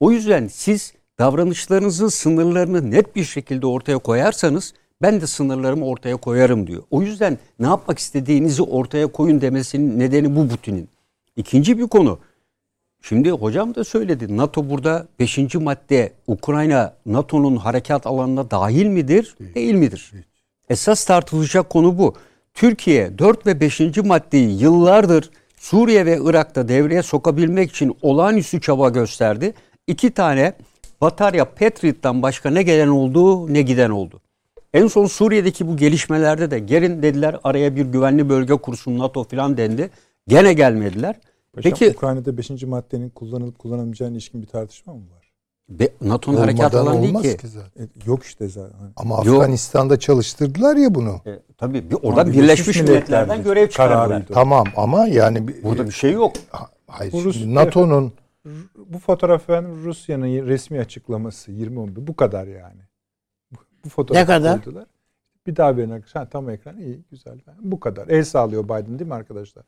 [0.00, 6.66] O yüzden siz davranışlarınızın sınırlarını net bir şekilde ortaya koyarsanız ben de sınırlarımı ortaya koyarım
[6.66, 6.82] diyor.
[6.90, 10.88] O yüzden ne yapmak istediğinizi ortaya koyun demesinin nedeni bu Putin'in.
[11.36, 12.18] İkinci bir konu.
[13.02, 14.36] Şimdi hocam da söyledi.
[14.36, 15.54] NATO burada 5.
[15.54, 19.36] madde Ukrayna NATO'nun harekat alanına dahil midir?
[19.54, 20.12] Değil, midir?
[20.68, 22.14] Esas tartışılacak konu bu.
[22.54, 23.80] Türkiye 4 ve 5.
[24.04, 29.54] maddeyi yıllardır Suriye ve Irak'ta devreye sokabilmek için olağanüstü çaba gösterdi.
[29.86, 30.52] İki tane
[31.00, 34.20] batarya Patriot'tan başka ne gelen oldu ne giden oldu.
[34.74, 39.56] En son Suriye'deki bu gelişmelerde de gelin dediler araya bir güvenli bölge kursun NATO falan
[39.56, 39.90] dendi.
[40.28, 41.16] Gene gelmediler.
[41.52, 42.50] Paşam, Peki Ukrayna'da 5.
[42.62, 45.28] maddenin kullanılıp kullanılmayacağına ilişkin bir tartışma mı var?
[46.00, 47.36] NATO'nun harekat alanı değil ki.
[47.36, 47.84] ki zaten.
[47.84, 48.92] E, yok işte zaten.
[48.96, 49.34] Ama Yok.
[49.36, 51.20] Afganistan'da çalıştırdılar ya bunu.
[51.26, 52.80] E, tabii bir, oradan Ama Birleşmiş.
[52.80, 54.26] Milletler'den görev çıkardılar.
[54.32, 56.32] Tamam ama yani bir- Burada bir şey yok.
[56.86, 58.12] hayır Rus- NATO'nun
[58.76, 62.80] Bu fotoğraf ben Rusya'nın resmi açıklaması 2011 bu kadar yani.
[63.88, 64.64] Bu, fotoğrafı Ne kadar?
[64.64, 64.86] koydular.
[65.46, 66.24] Bir daha verin arkadaşlar.
[66.24, 67.38] Ha, tam ekran iyi güzel.
[67.60, 68.08] Bu kadar.
[68.08, 69.64] El sağlıyor Biden değil mi arkadaşlar?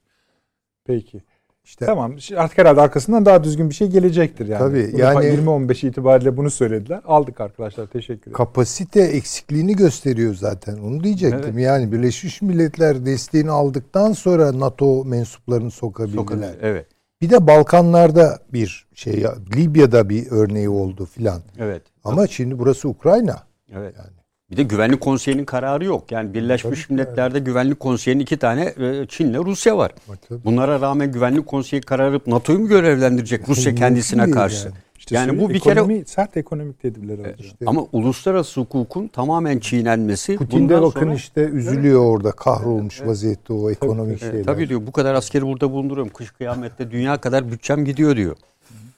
[0.84, 1.20] Peki.
[1.64, 4.58] İşte Tamam şimdi artık herhalde arkasından daha düzgün bir şey gelecektir yani.
[4.58, 7.00] Tabii, Bu yani- defa 20-15 itibariyle bunu söylediler.
[7.04, 8.32] Aldık arkadaşlar teşekkür ederim.
[8.32, 10.76] kapasite eksikliğini gösteriyor zaten.
[10.78, 11.52] Onu diyecektim.
[11.54, 11.64] Evet.
[11.64, 16.18] Yani Birleşmiş Milletler desteğini aldıktan sonra NATO mensuplarını sokabildiler.
[16.22, 16.54] Sokabilir.
[16.62, 16.86] Evet.
[17.22, 19.24] Bir de Balkanlarda bir şey,
[19.56, 21.40] Libya'da bir örneği oldu filan.
[21.58, 21.82] Evet.
[22.04, 23.49] Ama şimdi burası Ukrayna.
[23.74, 23.94] Evet.
[23.98, 24.10] Yani.
[24.50, 26.12] Bir de Güvenlik Konseyi'nin kararı yok.
[26.12, 29.92] Yani Birleşmiş Tabii Milletler'de Güvenlik Konseyi'nin iki tane e, Çin'le Rusya var.
[30.28, 30.44] Tabii.
[30.44, 34.66] Bunlara rağmen Güvenlik Konseyi kararı NATO'yu mu görevlendirecek Rusya Mümkün kendisine karşı?
[34.66, 34.76] yani.
[34.98, 37.36] İşte yani bu bir kere ekonomi, sert ekonomik tedbirler alacak.
[37.66, 40.36] ama uluslararası hukukun tamamen çiğnenmesi.
[40.36, 44.44] Putin de bundan bakın sonra- işte üzülüyor orada kahrolmuş vaziyette o ekonomik Evet, şeyler.
[44.44, 46.12] tabii diyor bu kadar askeri burada bulunduruyorum.
[46.12, 48.36] Kış kıyamette dünya kadar bütçem gidiyor diyor.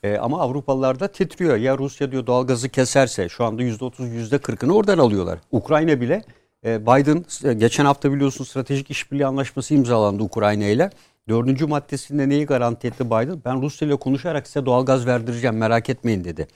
[0.02, 1.56] E, ama Avrupalılar da titriyor.
[1.56, 5.38] Ya Rusya diyor doğalgazı keserse şu anda %30 %40'ını oradan alıyorlar.
[5.50, 6.22] Ukrayna bile
[6.66, 10.90] e, Biden e, geçen hafta biliyorsun stratejik işbirliği anlaşması imzalandı Ukrayna ile.
[11.28, 13.42] Dördüncü maddesinde neyi garanti etti Biden?
[13.44, 16.46] Ben Rusya ile konuşarak size doğalgaz verdireceğim merak etmeyin dedi.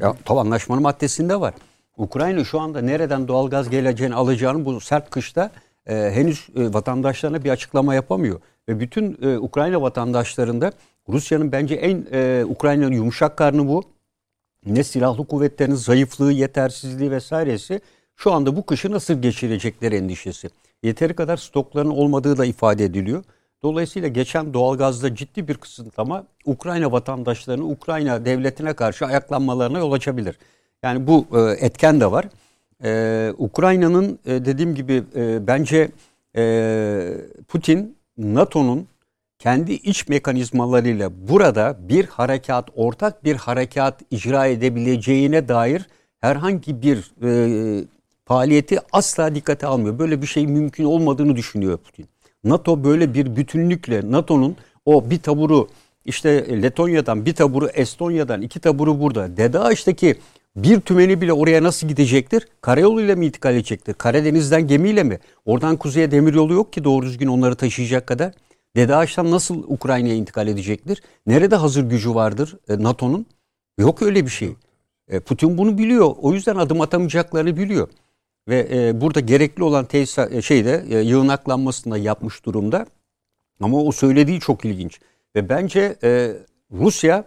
[0.00, 1.54] Ya, tabi anlaşmanın maddesinde var.
[1.96, 5.50] Ukrayna şu anda nereden doğalgaz geleceğini alacağını bu sert kışta
[5.86, 8.40] e, henüz e, vatandaşlarına bir açıklama yapamıyor.
[8.68, 10.72] Ve bütün e, Ukrayna vatandaşlarında
[11.08, 13.82] Rusya'nın bence en e, Ukrayna'nın yumuşak karnı bu.
[14.66, 17.80] Ne silahlı kuvvetlerin zayıflığı, yetersizliği vesairesi
[18.16, 20.50] şu anda bu kışı nasıl geçirecekleri endişesi.
[20.82, 23.24] Yeteri kadar stokların olmadığı da ifade ediliyor.
[23.62, 30.38] Dolayısıyla geçen doğalgazda ciddi bir kısıtlama Ukrayna vatandaşlarının Ukrayna devletine karşı ayaklanmalarına yol açabilir.
[30.82, 32.28] Yani bu e, etken de var.
[32.84, 35.90] E, Ukrayna'nın e, dediğim gibi e, bence
[36.36, 37.14] e,
[37.48, 38.88] Putin NATO'nun
[39.44, 45.86] kendi iç mekanizmalarıyla burada bir harekat, ortak bir harekat icra edebileceğine dair
[46.20, 47.84] herhangi bir e,
[48.24, 49.98] faaliyeti asla dikkate almıyor.
[49.98, 52.06] Böyle bir şey mümkün olmadığını düşünüyor Putin.
[52.44, 55.68] NATO böyle bir bütünlükle NATO'nun o bir taburu
[56.04, 59.36] işte Letonya'dan bir taburu Estonya'dan iki taburu burada.
[59.36, 60.16] DEDAŞ'taki
[60.56, 62.48] bir tümeni bile oraya nasıl gidecektir?
[62.60, 63.94] Karayoluyla mı intikal edecektir?
[63.94, 65.18] Karadeniz'den gemiyle mi?
[65.44, 68.32] Oradan kuzeye demiryolu yok ki doğru düzgün onları taşıyacak kadar.
[68.76, 71.02] DEDAŞ'tan nasıl Ukrayna'ya intikal edecektir?
[71.26, 73.26] Nerede hazır gücü vardır e, NATO'nun?
[73.78, 74.56] Yok öyle bir şey.
[75.08, 76.14] E, Putin bunu biliyor.
[76.20, 77.88] O yüzden adım atamayacaklarını biliyor.
[78.48, 82.86] Ve e, burada gerekli olan tesis şeyde e, yığınaklanmasını yapmış durumda.
[83.60, 85.00] Ama o söylediği çok ilginç.
[85.36, 86.32] Ve bence e,
[86.72, 87.24] Rusya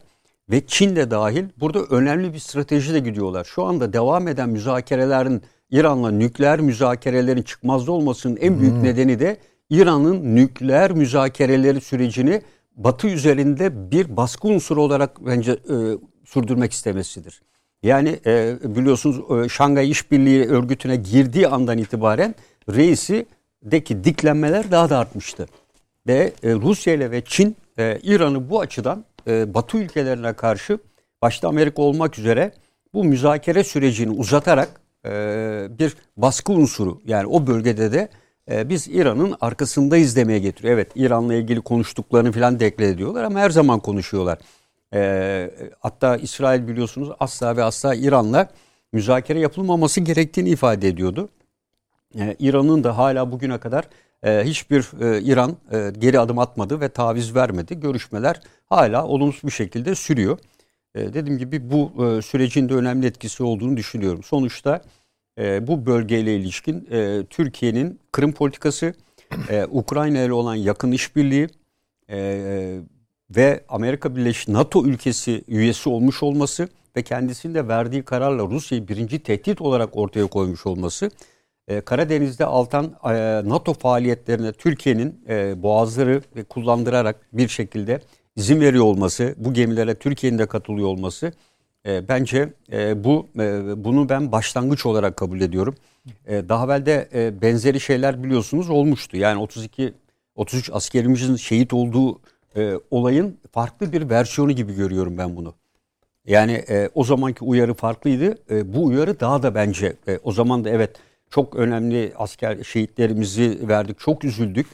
[0.52, 3.44] ve Çin de dahil burada önemli bir stratejiyle gidiyorlar.
[3.44, 5.42] Şu anda devam eden müzakerelerin
[5.72, 9.38] İran'la nükleer müzakerelerin çıkmazda olmasının en büyük nedeni de
[9.70, 12.42] İran'ın nükleer müzakereleri sürecini
[12.76, 15.76] Batı üzerinde bir baskı unsuru olarak bence e,
[16.26, 17.42] sürdürmek istemesidir.
[17.84, 22.36] Yani e, biliyorsunuz e, Şangay İşbirliği Örgütü'ne girdiği andan itibaren
[22.70, 25.46] reisideki diklenmeler daha da artmıştı.
[26.08, 30.80] Ve e, Rusya ile ve Çin e, İran'ı bu açıdan e, Batı ülkelerine karşı
[31.22, 32.52] başta Amerika olmak üzere
[32.94, 35.10] bu müzakere sürecini uzatarak e,
[35.80, 38.10] bir baskı unsuru yani o bölgede de
[38.52, 40.74] e, biz İran'ın arkasındayız demeye getiriyor.
[40.74, 44.38] Evet İran'la ilgili konuştuklarını falan deklar ediyorlar ama her zaman konuşuyorlar.
[44.94, 48.50] E, hatta İsrail biliyorsunuz asla ve asla İran'la
[48.94, 51.30] müzakere yapılmaması gerektiğini ifade ediyordu.
[52.20, 53.88] E, İran'ın da hala bugüne kadar
[54.24, 57.80] e, hiçbir e, İran e, geri adım atmadı ve taviz vermedi.
[57.80, 60.40] Görüşmeler hala olumsuz bir şekilde sürüyor.
[60.96, 64.24] E, dediğim gibi bu e, sürecin de önemli etkisi olduğunu düşünüyorum.
[64.24, 64.82] Sonuçta
[65.38, 68.94] e, bu bölgeyle ilişkin e, Türkiye'nin Kırım politikası,
[69.50, 71.48] e, Ukrayna ile olan yakın işbirliği
[72.10, 72.80] e,
[73.36, 79.20] ve Amerika Birleşik NATO ülkesi üyesi olmuş olması ve kendisinin de verdiği kararla Rusya'yı birinci
[79.20, 81.12] tehdit olarak ortaya koymuş olması
[81.68, 83.10] e, Karadeniz'de altan e,
[83.50, 88.02] NATO faaliyetlerine Türkiye'nin e, boğazları ve kullandırarak bir şekilde
[88.36, 91.32] izin veriyor olması, bu gemilere Türkiye'nin de katılıyor olması
[91.88, 95.76] e, bence e, bu e, bunu ben başlangıç olarak kabul ediyorum.
[96.28, 99.18] E, daha evvel de e, benzeri şeyler biliyorsunuz olmuştu.
[99.18, 99.94] Yani 32
[100.36, 102.20] 33 askerimizin şehit olduğu
[102.56, 105.54] e, olayın farklı bir versiyonu gibi görüyorum ben bunu.
[106.26, 108.38] Yani e, o zamanki uyarı farklıydı.
[108.50, 110.96] E, bu uyarı daha da bence e, o zaman da evet
[111.30, 114.00] çok önemli asker şehitlerimizi verdik.
[114.00, 114.68] Çok üzüldük.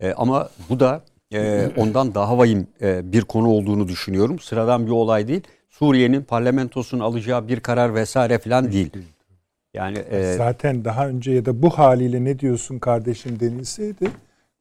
[0.00, 1.02] E, ama bu da
[1.34, 4.38] e, ondan daha vahim e, bir konu olduğunu düşünüyorum.
[4.38, 5.42] Sıradan bir olay değil.
[5.80, 8.92] Suriye'nin parlamentosunun alacağı bir karar vesaire falan değil.
[9.74, 14.10] Yani e, Zaten daha önce ya da bu haliyle ne diyorsun kardeşim denilseydi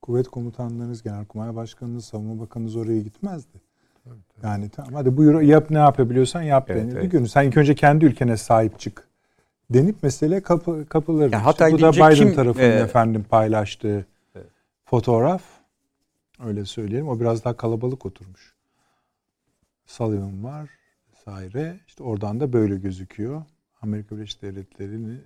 [0.02, 3.62] kuvvet komutanlarınız, genelkurmay başkanınız, savunma bakanınız oraya gitmezdi.
[4.44, 7.00] Yani tamam hadi buyur yap ne yapabiliyorsan yap Evet, denildi.
[7.00, 7.12] evet.
[7.12, 7.28] Gönül.
[7.28, 9.08] Sen ilk önce kendi ülkene sahip çık.
[9.70, 11.32] Denip mesele kapı, kapılır.
[11.32, 14.06] Ya Hatay bu da Biden kim, tarafının e, efendim paylaştığı
[14.86, 15.42] fotoğraf.
[16.46, 17.08] Öyle söyleyelim.
[17.10, 18.54] O biraz daha kalabalık oturmuş.
[19.86, 20.79] Sullivan var
[21.30, 21.80] vesaire.
[21.88, 23.44] İşte oradan da böyle gözüküyor.
[23.82, 25.22] Amerika Birleşik Devletleri'nin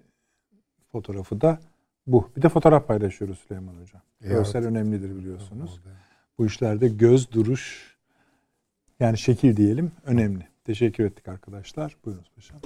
[0.92, 1.60] fotoğrafı da
[2.08, 2.30] bu.
[2.38, 4.02] Bir de fotoğraf paylaşıyoruz Süleyman Hocam.
[4.22, 4.32] Evet.
[4.32, 5.82] Görsel önemlidir biliyorsunuz.
[6.38, 7.96] Bu işlerde göz duruş
[9.00, 10.48] yani şekil diyelim önemli.
[10.64, 11.98] Teşekkür ettik arkadaşlar.
[12.06, 12.60] Buyurunuz paşam.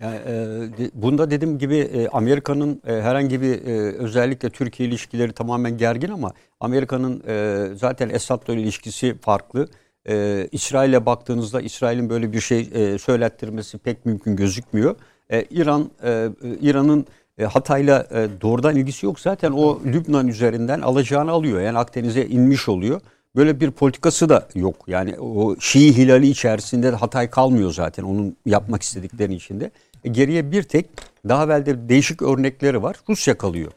[0.00, 5.76] Yani, e, bunda dediğim gibi e, Amerika'nın e, herhangi bir e, özellikle Türkiye ilişkileri tamamen
[5.76, 9.68] gergin ama Amerika'nın e, zaten Esad'la ilişkisi farklı.
[10.08, 14.96] E, İsrail'e baktığınızda İsrail'in böyle bir şey e, söylettirmesi pek mümkün gözükmüyor.
[15.30, 16.30] E, İran e, e,
[16.60, 17.06] İran'ın
[17.38, 19.20] e, Hatay'la e, doğrudan ilgisi yok.
[19.20, 21.60] Zaten o Lübnan üzerinden alacağını alıyor.
[21.60, 23.00] Yani Akdeniz'e inmiş oluyor.
[23.36, 24.76] Böyle bir politikası da yok.
[24.86, 29.70] Yani o Şii hilali içerisinde de Hatay kalmıyor zaten onun yapmak istedikleri içinde.
[30.04, 30.86] E, geriye bir tek
[31.28, 32.96] daha evvel de değişik örnekleri var.
[33.08, 33.72] Rusya kalıyor.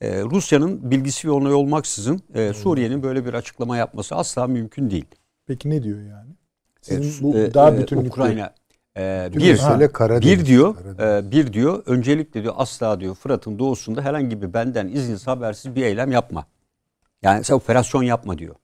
[0.00, 5.04] E, Rusya'nın bilgisi ve onayı olmaksızın e, Suriye'nin böyle bir açıklama yapması asla mümkün değil.
[5.46, 6.30] Peki ne diyor yani?
[6.30, 7.96] E, Sizin bu e, daha e.
[7.96, 8.54] Ukrayna
[8.96, 10.38] e, bir mesele Karadeniz.
[10.40, 11.26] bir diyor, Karadeniz.
[11.26, 11.82] e, bir diyor.
[11.86, 16.46] Öncelikle diyor asla diyor Fırat'ın doğusunda herhangi bir benden izinsiz habersiz bir eylem yapma.
[17.22, 18.54] Yani sen operasyon yapma diyor.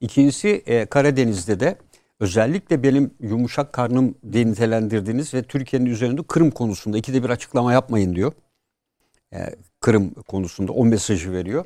[0.00, 1.76] İkincisi e, Karadeniz'de de
[2.20, 8.14] özellikle benim yumuşak karnım diye nitelendirdiğiniz ve Türkiye'nin üzerinde Kırım konusunda ikide bir açıklama yapmayın
[8.14, 8.32] diyor.
[9.32, 9.38] E,
[9.80, 11.64] Kırım konusunda o mesajı veriyor.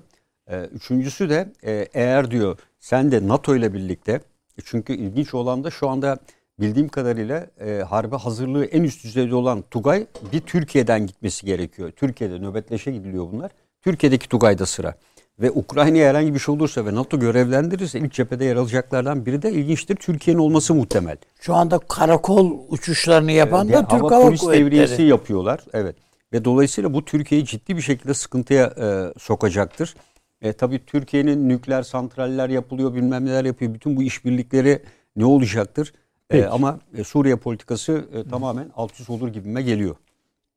[0.50, 4.20] E, üçüncüsü de e, eğer diyor sen de NATO ile birlikte e,
[4.64, 6.18] çünkü ilginç olan da şu anda
[6.60, 11.90] bildiğim kadarıyla e, harbe hazırlığı en üst düzeyde olan Tugay bir Türkiye'den gitmesi gerekiyor.
[11.96, 13.50] Türkiye'de nöbetleşe gidiliyor bunlar.
[13.82, 14.94] Türkiye'deki Tugay'da sıra.
[15.40, 19.52] Ve Ukrayna'ya herhangi bir şey olursa ve NATO görevlendirirse ilk cephede yer alacaklardan biri de
[19.52, 19.96] ilginçtir.
[19.96, 21.16] Türkiye'nin olması muhtemel.
[21.40, 25.08] Şu anda karakol uçuşlarını yapan Ee, da Türk hava Hava polis devriyesi Kuvvetleri.
[25.08, 25.60] yapıyorlar.
[25.72, 25.96] Evet.
[26.32, 29.94] Ve dolayısıyla bu Türkiye'yi ciddi bir şekilde sıkıntıya e, sokacaktır.
[30.42, 33.74] E, tabii Türkiye'nin nükleer santraller yapılıyor, bilmem neler yapıyor.
[33.74, 34.82] Bütün bu işbirlikleri
[35.16, 35.92] ne olacaktır?
[35.96, 35.96] E,
[36.28, 36.48] Peki.
[36.48, 39.96] ama e, Suriye politikası e, tamamen alt üst olur gibime geliyor.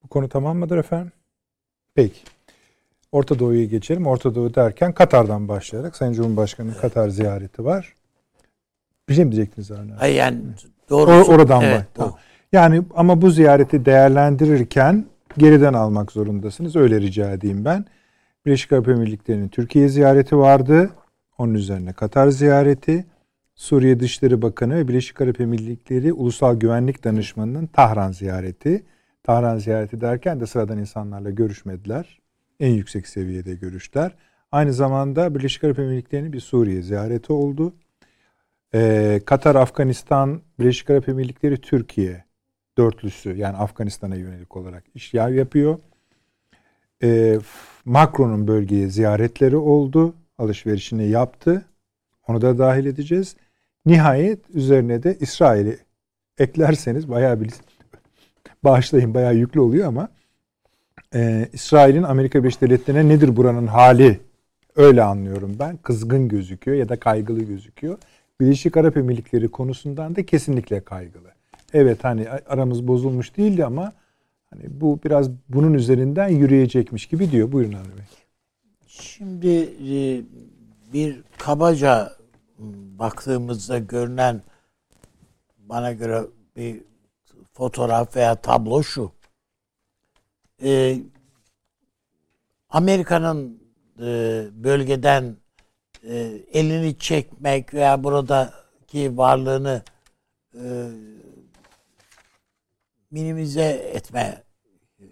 [0.04, 1.12] Bu konu tamam mıdır efendim?
[1.96, 2.20] Peki.
[3.12, 4.08] Orta Doğu'ya geçelim.
[4.08, 7.96] Orta Doğu derken Katar'dan başlayarak Sayın Cumhurbaşkanı'nın Katar ziyareti var.
[9.10, 9.92] Bir şey mi diyecektiniz abi?
[9.98, 10.40] Hayır yani
[10.90, 11.32] O, doğrusu.
[11.32, 11.88] oradan evet, bak.
[11.94, 12.18] Tamam.
[12.52, 15.06] Yani ama bu ziyareti değerlendirirken
[15.38, 16.76] geriden almak zorundasınız.
[16.76, 17.86] Öyle rica edeyim ben.
[18.46, 20.90] Birleşik Arap Emirlikleri'nin Türkiye ziyareti vardı.
[21.38, 23.06] Onun üzerine Katar ziyareti.
[23.56, 28.86] Suriye Dışişleri Bakanı ve Birleşik Arap Emirlikleri Ulusal Güvenlik Danışmanı'nın Tahran ziyareti.
[29.24, 32.20] Tahran ziyareti derken de sıradan insanlarla görüşmediler.
[32.60, 34.16] En yüksek seviyede görüşler.
[34.52, 37.74] Aynı zamanda Birleşik Arap Emirlikleri'nin bir Suriye ziyareti oldu.
[38.74, 42.24] Ee, Katar, Afganistan, Birleşik Arap Emirlikleri, Türkiye
[42.78, 45.80] dörtlüsü yani Afganistan'a yönelik olarak iş yapıyor.
[47.04, 47.40] Ee,
[47.86, 50.14] Macron'un bölgeye ziyaretleri oldu.
[50.38, 51.66] Alışverişini yaptı.
[52.28, 53.36] Onu da dahil edeceğiz.
[53.86, 55.78] Nihayet üzerine de İsrail'i
[56.38, 57.52] eklerseniz bayağı bir
[58.64, 60.10] bağışlayın bayağı yüklü oluyor ama
[61.16, 64.20] e, İsrail'in Amerika Birleşik Devletleri'ne nedir buranın hali
[64.76, 65.78] öyle anlıyorum ben.
[65.78, 67.98] Kızgın gözüküyor ya da kaygılı gözüküyor.
[68.42, 71.32] Birleşik Arap Emirlikleri konusundan da kesinlikle kaygılı.
[71.74, 73.94] Evet hani aramız bozulmuş değildi ama
[74.54, 77.52] hani bu biraz bunun üzerinden yürüyecekmiş gibi diyor.
[77.52, 78.06] Buyurun Avni Bey.
[78.88, 79.48] Şimdi
[79.90, 80.24] e,
[80.94, 82.12] bir kabaca
[83.00, 84.42] baktığımızda görünen
[85.58, 86.22] bana göre
[86.56, 86.84] bir
[87.54, 89.12] fotoğraf veya tablo şu.
[90.64, 91.00] E,
[92.70, 93.64] Amerika'nın
[94.00, 95.38] e, bölgeden
[96.04, 96.16] e,
[96.54, 99.82] elini çekmek veya buradaki varlığını
[100.54, 100.92] e,
[103.12, 104.44] minimize etme
[105.00, 105.06] e,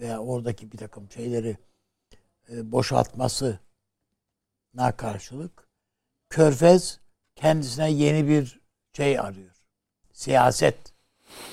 [0.00, 1.56] veya oradaki bir takım şeyleri
[2.48, 3.58] e, boşaltmasına
[4.96, 5.68] karşılık
[6.30, 7.00] Körfez
[7.36, 8.60] kendisine yeni bir
[8.96, 9.54] şey arıyor.
[10.12, 10.76] Siyaset.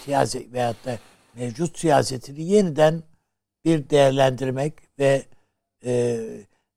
[0.05, 0.99] Siyaset veyahut da
[1.33, 3.03] mevcut siyasetini yeniden
[3.65, 5.25] bir değerlendirmek ve
[5.85, 6.19] e,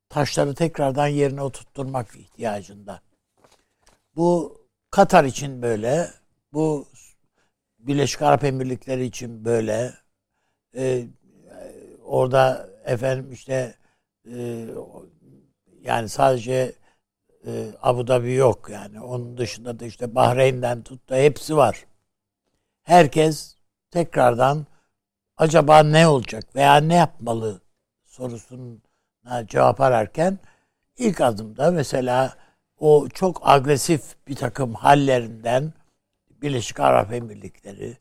[0.09, 3.01] taşları tekrardan yerine oturtturmak ihtiyacında.
[4.15, 4.57] Bu
[4.91, 6.11] Katar için böyle,
[6.53, 6.87] bu
[7.79, 9.93] Birleşik Arap Emirlikleri için böyle,
[10.75, 11.07] e,
[12.03, 13.75] orada efendim işte
[14.31, 14.67] e,
[15.81, 16.75] yani sadece
[17.45, 19.01] e, Abu Dhabi yok yani.
[19.01, 21.85] Onun dışında da işte Bahreyn'den tut da hepsi var.
[22.83, 23.57] Herkes
[23.91, 24.67] tekrardan
[25.37, 27.63] acaba ne olacak veya ne yapmalı?
[28.13, 30.39] sorusuna cevap ararken
[30.97, 32.37] ilk adımda mesela
[32.79, 35.73] o çok agresif bir takım hallerinden
[36.43, 37.97] Birleşik Arap Emirlikleri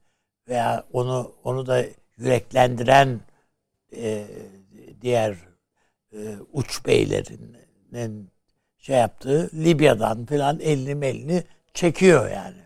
[0.48, 1.84] veya onu onu da
[2.16, 3.20] yüreklendiren
[3.96, 4.26] e,
[5.02, 5.36] diğer
[6.12, 8.30] e, uç beylerinin
[8.78, 12.62] şey yaptığı Libya'dan falan elini melini çekiyor yani.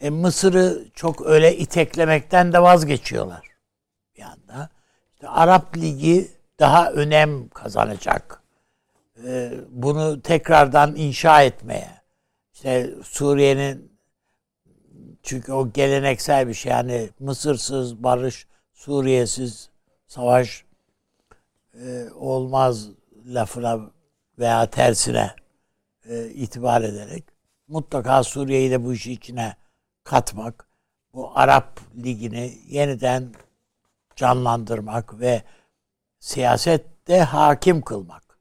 [0.00, 3.48] E, Mısır'ı çok öyle iteklemekten de vazgeçiyorlar
[4.16, 4.70] bir anda.
[5.14, 6.28] İşte Arap Ligi
[6.58, 8.42] daha önem kazanacak.
[9.24, 11.97] E, bunu tekrardan inşa etmeye.
[12.58, 13.92] İşte Suriye'nin
[15.22, 19.70] çünkü o geleneksel bir şey yani Mısırsız barış, Suriye'siz
[20.06, 20.64] savaş
[21.74, 22.88] e, olmaz
[23.26, 23.90] lafına
[24.38, 25.34] veya tersine
[26.04, 27.24] e, itibar ederek
[27.68, 29.56] mutlaka Suriye'yi de bu işi içine
[30.04, 30.68] katmak,
[31.14, 33.34] bu Arap Ligi'ni yeniden
[34.16, 35.42] canlandırmak ve
[36.20, 38.38] siyasette hakim kılmak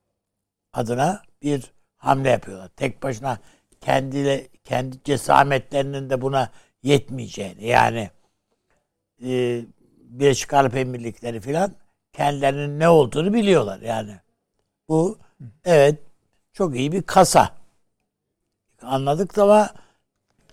[0.74, 2.70] adına bir hamle yapıyorlar.
[2.76, 3.39] Tek başına
[3.82, 6.49] kendi kendi cesametlerinin de buna
[6.84, 8.09] yetmeyeceğini yani
[9.23, 9.61] e,
[9.99, 11.71] Birleşik Arap Emirlikleri filan
[12.13, 14.19] kendilerinin ne olduğunu biliyorlar yani.
[14.89, 15.19] Bu
[15.65, 15.99] evet
[16.53, 17.55] çok iyi bir kasa.
[18.82, 19.69] Anladık da ama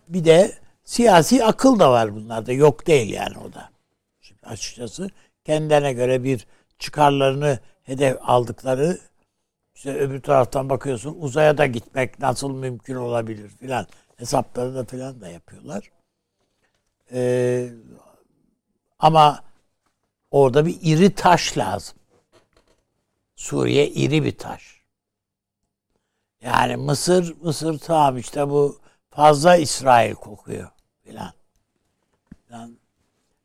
[0.08, 0.52] bir de
[0.84, 2.52] siyasi akıl da var bunlarda.
[2.52, 3.70] Yok değil yani o da.
[4.20, 5.10] Şimdi açıkçası
[5.44, 6.46] kendilerine göre bir
[6.78, 8.98] çıkarlarını hedef aldıkları
[9.74, 15.28] işte öbür taraftan bakıyorsun uzaya da gitmek nasıl mümkün olabilir filan hesapları da filan da
[15.28, 15.90] yapıyorlar.
[17.12, 17.68] Ee,
[18.98, 19.44] ama
[20.30, 21.98] orada bir iri taş lazım.
[23.36, 24.80] Suriye iri bir taş.
[26.40, 28.78] Yani Mısır, Mısır tamam işte bu
[29.10, 30.70] fazla İsrail kokuyor
[31.02, 31.32] filan.
[32.46, 32.78] filan.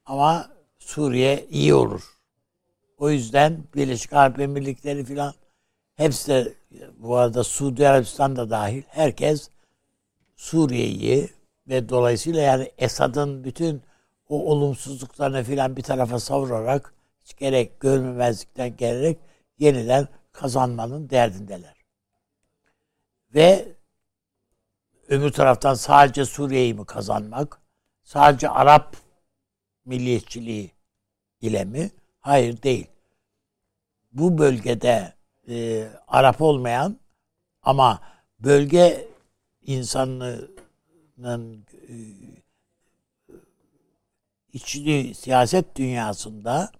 [0.05, 0.49] Ama
[0.79, 2.19] Suriye iyi olur.
[2.97, 5.33] O yüzden Birleşik Arap Emirlikleri filan
[5.99, 6.53] hepsi de
[6.97, 9.49] bu arada Suudi Arabistan da dahil herkes
[10.35, 11.29] Suriye'yi
[11.67, 13.81] ve dolayısıyla yani Esad'ın bütün
[14.29, 16.93] o olumsuzluklarını filan bir tarafa savurarak
[17.23, 19.19] hiç gerek görmemezlikten gelerek
[19.57, 21.75] yeniden kazanmanın derdindeler.
[23.35, 23.75] Ve
[25.07, 27.61] öbür taraftan sadece Suriye'yi mi kazanmak?
[28.03, 28.95] Sadece Arap
[29.85, 30.71] milliyetçiliği
[31.41, 31.91] ile mi?
[32.19, 32.87] Hayır değil.
[34.11, 35.18] Bu bölgede
[35.49, 36.99] e, Arap olmayan
[37.63, 38.01] ama
[38.39, 39.07] bölge
[39.61, 41.95] insanının e,
[44.53, 46.71] içli siyaset dünyasında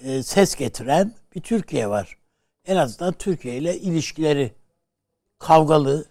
[0.00, 2.16] e, ses getiren bir Türkiye var.
[2.64, 4.52] En azından Türkiye ile ilişkileri
[5.38, 6.04] kavgalı.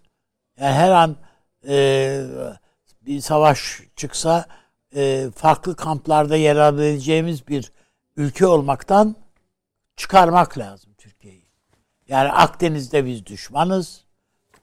[0.60, 1.18] Yani her an
[1.68, 2.26] e,
[3.02, 4.46] bir savaş çıksa
[4.96, 7.72] e, farklı kamplarda yer alabileceğimiz bir
[8.18, 9.16] ülke olmaktan
[9.96, 10.91] çıkarmak lazım.
[12.12, 14.04] Yani Akdeniz'de biz düşmanız.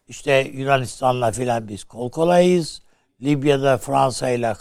[0.09, 2.83] İşte Yunanistan'la filan biz kol kolayız.
[3.23, 4.55] Libya'da Fransa ile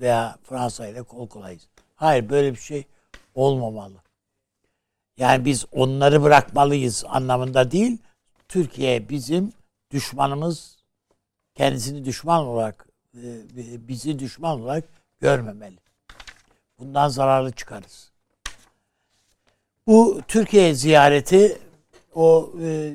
[0.00, 1.68] veya Fransa ile kol kolayız.
[1.94, 2.86] Hayır böyle bir şey
[3.34, 3.94] olmamalı.
[5.16, 7.98] Yani biz onları bırakmalıyız anlamında değil.
[8.48, 9.52] Türkiye bizim
[9.90, 10.76] düşmanımız
[11.54, 14.84] kendisini düşman olarak e, bizi düşman olarak
[15.20, 15.78] görmemeli.
[16.78, 18.10] Bundan zararlı çıkarız.
[19.86, 21.63] Bu Türkiye ziyareti
[22.14, 22.94] o e,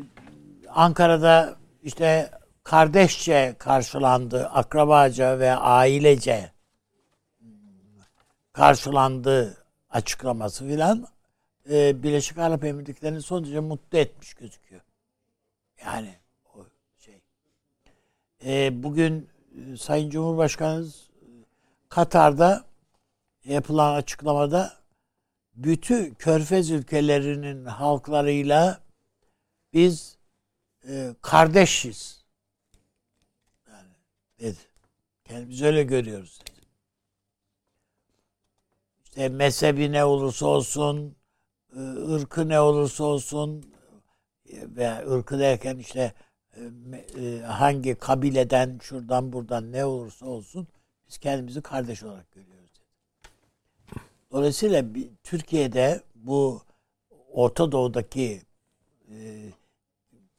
[0.69, 2.31] Ankara'da işte
[2.63, 6.51] kardeşçe karşılandı, akrabaca ve ailece
[8.53, 9.57] karşılandı
[9.89, 11.07] açıklaması filan
[11.71, 14.81] e, Birleşik Arap Emirlikleri'ni son derece mutlu etmiş gözüküyor.
[15.85, 16.15] Yani
[16.55, 16.65] o
[16.97, 17.21] şey.
[18.45, 19.29] E, bugün
[19.73, 21.09] e, Sayın Cumhurbaşkanımız
[21.89, 22.65] Katar'da
[23.45, 24.73] yapılan açıklamada
[25.55, 28.79] bütün körfez ülkelerinin halklarıyla
[29.73, 30.17] biz
[30.87, 32.25] e, kardeşiz.
[33.67, 33.89] Yani
[34.39, 34.57] dedi.
[35.49, 36.59] Biz öyle görüyoruz dedi.
[39.03, 41.15] İşte mezhebi ne olursa olsun,
[41.75, 41.79] e,
[42.13, 43.73] ırkı ne olursa olsun
[44.53, 46.13] veya ırkı derken işte
[47.17, 50.67] e, hangi kabileden şuradan buradan ne olursa olsun
[51.07, 52.71] biz kendimizi kardeş olarak görüyoruz.
[52.73, 52.89] Dedi.
[54.31, 54.85] Dolayısıyla
[55.23, 56.61] Türkiye'de bu
[57.31, 58.41] Orta Doğu'daki
[59.11, 59.49] e,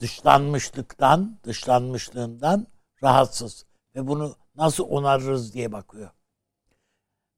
[0.00, 2.66] dışlanmışlıktan, dışlanmışlığından
[3.02, 6.10] rahatsız ve bunu nasıl onarırız diye bakıyor.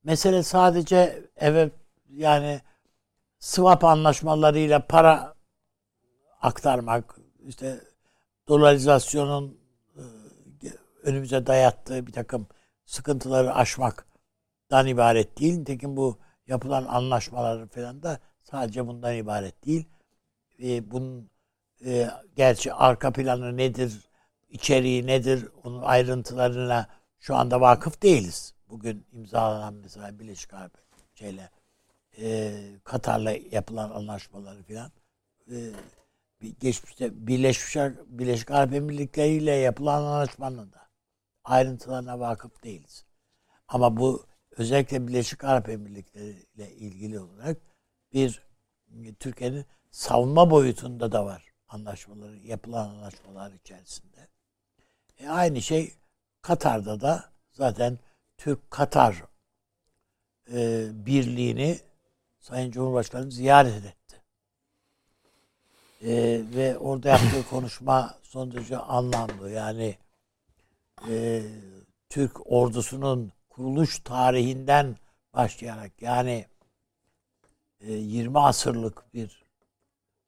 [0.04, 1.72] Mesele sadece evet
[2.08, 2.60] yani
[3.38, 5.34] swap anlaşmalarıyla para
[6.40, 7.80] aktarmak, işte
[8.48, 9.60] dolarizasyonun
[9.96, 10.02] e,
[11.02, 12.46] önümüze dayattığı bir takım
[12.84, 15.58] sıkıntıları aşmaktan ibaret değil.
[15.58, 19.88] Nitekim bu yapılan anlaşmalar falan da sadece bundan ibaret değil.
[20.62, 21.30] E, bunun
[21.86, 24.10] e, gerçi arka planı nedir,
[24.50, 26.88] içeriği nedir, onun ayrıntılarına
[27.20, 28.54] şu anda vakıf değiliz.
[28.68, 30.72] Bugün imzalanan mesela Birleşik Arap
[31.14, 31.50] şeyle
[32.18, 32.54] e,
[32.84, 34.92] Katar'la yapılan anlaşmaları filan
[35.50, 35.56] e,
[36.60, 37.76] geçmişte Birleşmiş,
[38.06, 40.88] Birleşik Arap Emirlikleri ile yapılan anlaşmanın da
[41.44, 43.04] ayrıntılarına vakıf değiliz.
[43.68, 47.56] Ama bu özellikle Birleşik Arap Emirlikleri ile ilgili olarak
[48.12, 48.42] bir
[49.20, 54.28] Türkiye'nin savunma boyutunda da var anlaşmaları, yapılan anlaşmalar içerisinde.
[55.18, 55.94] E aynı şey
[56.42, 57.98] Katar'da da zaten
[58.38, 59.24] Türk-Katar
[60.52, 61.80] e, birliğini
[62.40, 64.22] Sayın Cumhurbaşkanı ziyaret etti.
[66.02, 69.50] E, ve orada yaptığı konuşma son derece anlamlı.
[69.50, 69.96] Yani
[71.08, 71.42] e,
[72.08, 74.96] Türk ordusunun kuruluş tarihinden
[75.34, 76.46] başlayarak yani
[77.80, 79.41] e, 20 asırlık bir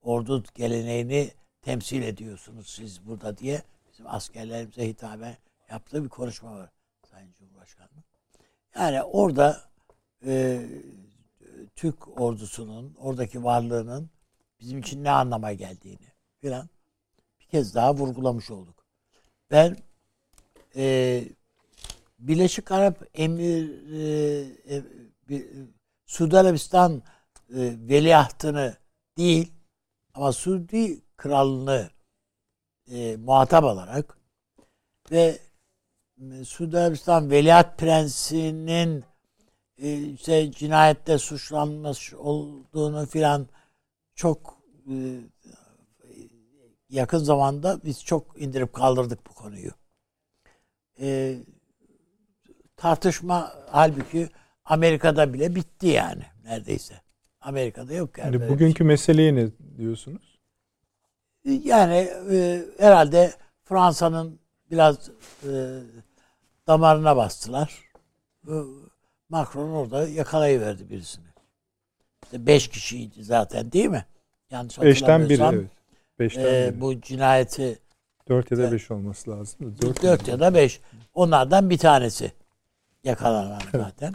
[0.04, 1.30] ordu geleneğini
[1.62, 5.36] temsil ediyorsunuz siz burada diye bizim askerlerimize hitaben
[5.70, 6.70] yaptığı bir konuşma var
[7.10, 8.04] Sayın Cumhurbaşkanı'nın.
[8.74, 9.62] Yani orada
[10.26, 10.66] e,
[11.76, 14.10] Türk ordusunun, oradaki varlığının
[14.60, 16.68] bizim için ne anlama geldiğini filan
[17.40, 18.86] bir kez daha vurgulamış olduk.
[19.50, 19.76] Ben
[20.76, 21.24] e,
[22.18, 24.76] Birleşik Arap Emir e,
[25.30, 25.42] e,
[26.06, 27.02] Suudi Arabistan e,
[27.88, 28.76] veliahtını
[29.18, 29.53] değil
[30.14, 31.90] ama Suudi kralını
[32.90, 34.18] e, muhatap alarak
[35.10, 35.38] ve
[36.44, 39.04] Suudi Arabistan veliaht prensinin
[39.78, 43.48] e, işte cinayette suçlanmış olduğunu filan
[44.14, 44.58] çok
[44.90, 44.94] e,
[46.88, 49.70] yakın zamanda biz çok indirip kaldırdık bu konuyu.
[51.00, 51.38] E,
[52.76, 54.28] tartışma halbuki
[54.64, 57.03] Amerika'da bile bitti yani neredeyse.
[57.44, 58.36] Amerika'da yok yani.
[58.36, 59.46] Yani bugünkü meseleye ne
[59.78, 60.38] diyorsunuz?
[61.46, 61.60] şey.
[61.64, 63.32] Yani e, herhalde
[63.64, 64.38] Fransa'nın
[64.70, 65.10] biraz
[65.42, 65.52] e,
[66.66, 67.80] damarına bastılar.
[68.48, 68.54] E,
[69.28, 71.24] Macron orada yakalayıverdi birisini.
[72.24, 74.04] İşte beş kişiydi zaten değil mi?
[74.50, 75.70] Yanlış Beşten biri evet.
[76.18, 76.80] Beşten e, biri.
[76.80, 77.78] bu cinayeti
[78.28, 79.76] Dört ya da beş olması lazım.
[79.82, 80.80] Dört, dört ya da beş.
[81.14, 82.32] Onlardan bir tanesi
[83.04, 84.14] yakalanan zaten.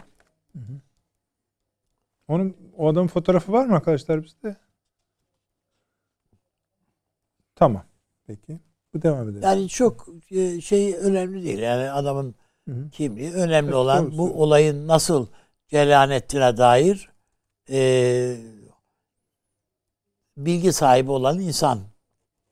[2.30, 4.56] Onun, o adamın fotoğrafı var mı arkadaşlar bizde?
[7.54, 7.84] Tamam.
[8.26, 8.60] Peki.
[8.94, 9.42] Bu devam edelim.
[9.42, 11.58] Yani çok e, şey önemli değil.
[11.58, 12.34] Yani adamın
[12.68, 12.90] Hı hı.
[12.90, 13.32] kimliği.
[13.32, 15.26] Önemli Evet, olan doğru bu olayın nasıl
[15.68, 17.10] cereyan ettiğine dair
[17.70, 18.36] e,
[20.36, 21.80] bilgi sahibi olan insan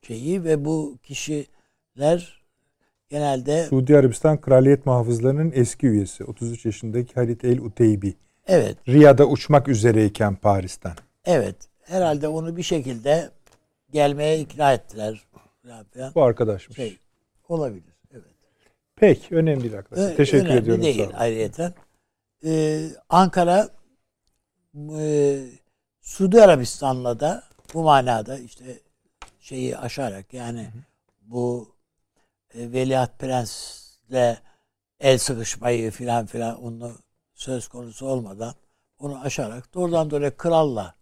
[0.03, 2.43] şeyi ve bu kişiler
[3.09, 6.25] genelde Suudi Arabistan Kraliyet Muhafızları'nın eski üyesi.
[6.25, 8.17] 33 yaşındaki Halit El Uteybi.
[8.49, 10.95] Evet Riyad'a uçmak üzereyken Paris'ten.
[11.25, 13.31] evet herhalde onu bir şekilde
[13.91, 15.23] gelmeye ikna ettiler.
[16.15, 16.77] Bu arkadaşmış.
[16.77, 16.99] Şey,
[17.49, 17.95] olabilir.
[18.13, 18.25] Evet.
[18.97, 19.35] Peki.
[19.37, 20.13] Önemli değil arkadaşlar.
[20.13, 20.83] Ö- Teşekkür önemli ediyorum.
[20.85, 21.75] değil ayrıyeten.
[22.45, 23.69] Ee, Ankara
[24.99, 25.39] e,
[26.01, 27.45] Suudi Arabistan'la da
[27.75, 28.81] bu manada işte
[29.41, 30.69] şeyi aşarak yani
[31.21, 31.75] bu
[32.55, 34.37] e, Veliaht Prens'le
[35.01, 36.93] el sıkışmayı filan filan onu
[37.39, 38.55] söz konusu olmadan
[38.99, 40.95] onu aşarak doğrudan böyle kralla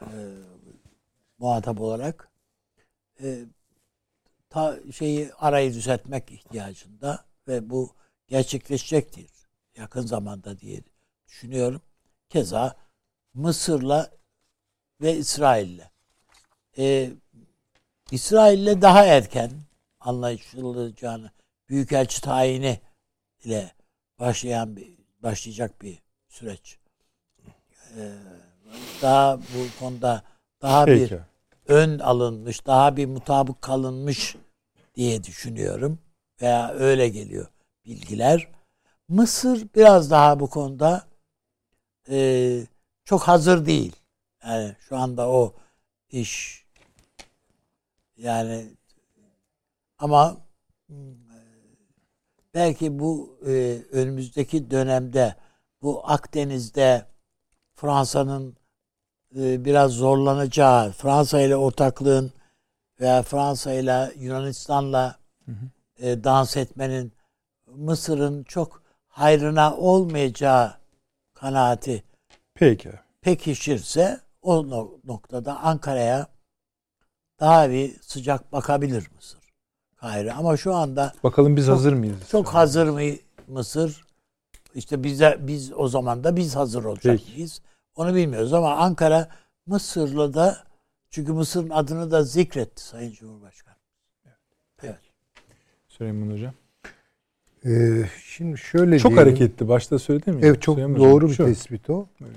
[0.00, 0.08] e,
[1.38, 2.28] muhatap olarak
[3.22, 3.44] e,
[4.50, 7.94] ta şeyi arayı düzeltmek ihtiyacında ve bu
[8.26, 9.30] gerçekleşecektir
[9.76, 10.80] yakın zamanda diye
[11.28, 11.82] düşünüyorum.
[12.28, 12.76] Keza
[13.34, 14.10] Mısır'la
[15.00, 15.90] ve İsrail'le.
[16.78, 17.10] Ee,
[18.10, 19.50] İsrail'le daha erken
[20.00, 21.30] anlaşılacağını
[21.68, 22.80] büyükelçi tayini
[23.44, 23.72] ile
[24.18, 26.78] başlayan bir başlayacak bir süreç.
[27.96, 28.12] Ee,
[29.02, 30.22] daha bu konuda
[30.62, 31.20] daha bir Peki.
[31.68, 34.36] ön alınmış, daha bir mutabık kalınmış
[34.94, 35.98] diye düşünüyorum.
[36.42, 37.46] Veya öyle geliyor
[37.84, 38.48] bilgiler.
[39.08, 41.06] Mısır biraz daha bu konuda
[42.08, 42.66] e,
[43.04, 43.96] çok hazır değil.
[44.44, 45.54] Yani şu anda o
[46.10, 46.64] iş
[48.16, 48.66] yani
[49.98, 50.36] ama
[52.54, 55.34] belki bu e, önümüzdeki dönemde
[55.82, 57.06] bu Akdeniz'de
[57.74, 58.56] Fransa'nın
[59.36, 62.32] e, biraz zorlanacağı, Fransa ile ortaklığın
[63.00, 65.18] veya Fransa ile Yunanistan'la
[65.98, 67.12] e, dans etmenin
[67.66, 70.74] Mısır'ın çok hayrına olmayacağı
[71.34, 72.04] kanaati
[72.54, 72.90] Peki.
[73.20, 76.26] pekişirse o no- noktada Ankara'ya
[77.40, 79.43] daha bir sıcak bakabilir Mısır.
[80.04, 80.32] Kahire.
[80.32, 82.16] Ama şu anda Bakalım biz Çok- hazır mıyız?
[82.30, 83.00] çok hazır mı
[83.48, 84.04] Mısır?
[84.74, 87.32] İşte bize biz o zaman da biz hazır olacak Peki.
[87.32, 87.60] mıyız?
[87.96, 89.28] Onu bilmiyoruz ama Ankara
[89.66, 90.56] Mısır'la da
[91.10, 93.74] çünkü Mısır'ın adını da zikretti Sayın Cumhurbaşkanı.
[94.82, 94.98] Evet.
[95.88, 96.52] Süleyman Hocam.
[97.66, 99.28] Ee, şimdi şöyle Çok diyelim.
[99.28, 99.68] hareketli.
[99.68, 100.48] Başta söyledim ya.
[100.48, 101.44] Evet çok Süleyman Hocam, doğru bir şu.
[101.46, 102.06] tespit o.
[102.20, 102.36] Evet.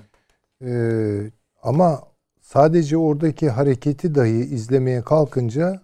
[0.61, 1.31] Ee,
[1.63, 2.03] ama
[2.41, 5.81] sadece oradaki hareketi dahi izlemeye kalkınca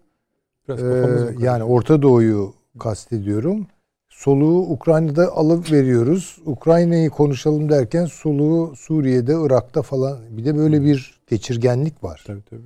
[0.70, 1.36] E, karıştı?
[1.40, 3.68] yani Orta Doğu'yu kastediyorum.
[4.10, 6.38] Soluğu Ukrayna'da alıp veriyoruz.
[6.46, 10.20] Ukrayna'yı konuşalım derken soluğu Suriye'de, Irak'ta falan.
[10.30, 12.24] Bir de böyle bir geçirgenlik var.
[12.28, 12.62] Tabii tabii.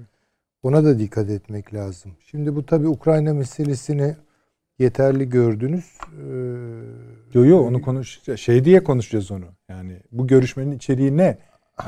[0.63, 2.11] Ona da dikkat etmek lazım.
[2.31, 4.15] Şimdi bu tabii Ukrayna meselesini
[4.79, 5.85] yeterli gördünüz.
[6.07, 6.23] Ee,
[7.33, 9.45] Yo yo onu konuş şey diye konuşacağız onu.
[9.69, 11.23] Yani bu görüşmenin içeriği ne?
[11.23, 11.37] Yani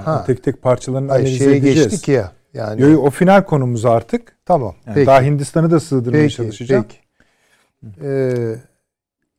[0.05, 0.23] Ha.
[0.27, 1.89] tek tek parçalarını Ay, analiz şeye edeceğiz.
[1.89, 2.31] geçtik ya.
[2.53, 4.37] Yani Yo o final konumuz artık.
[4.45, 4.75] tamam.
[4.85, 5.07] Yani peki.
[5.07, 6.85] daha Hindistan'ı da sığdırmaya Peki, çalışacağım.
[6.89, 6.99] peki.
[8.03, 8.55] Ee,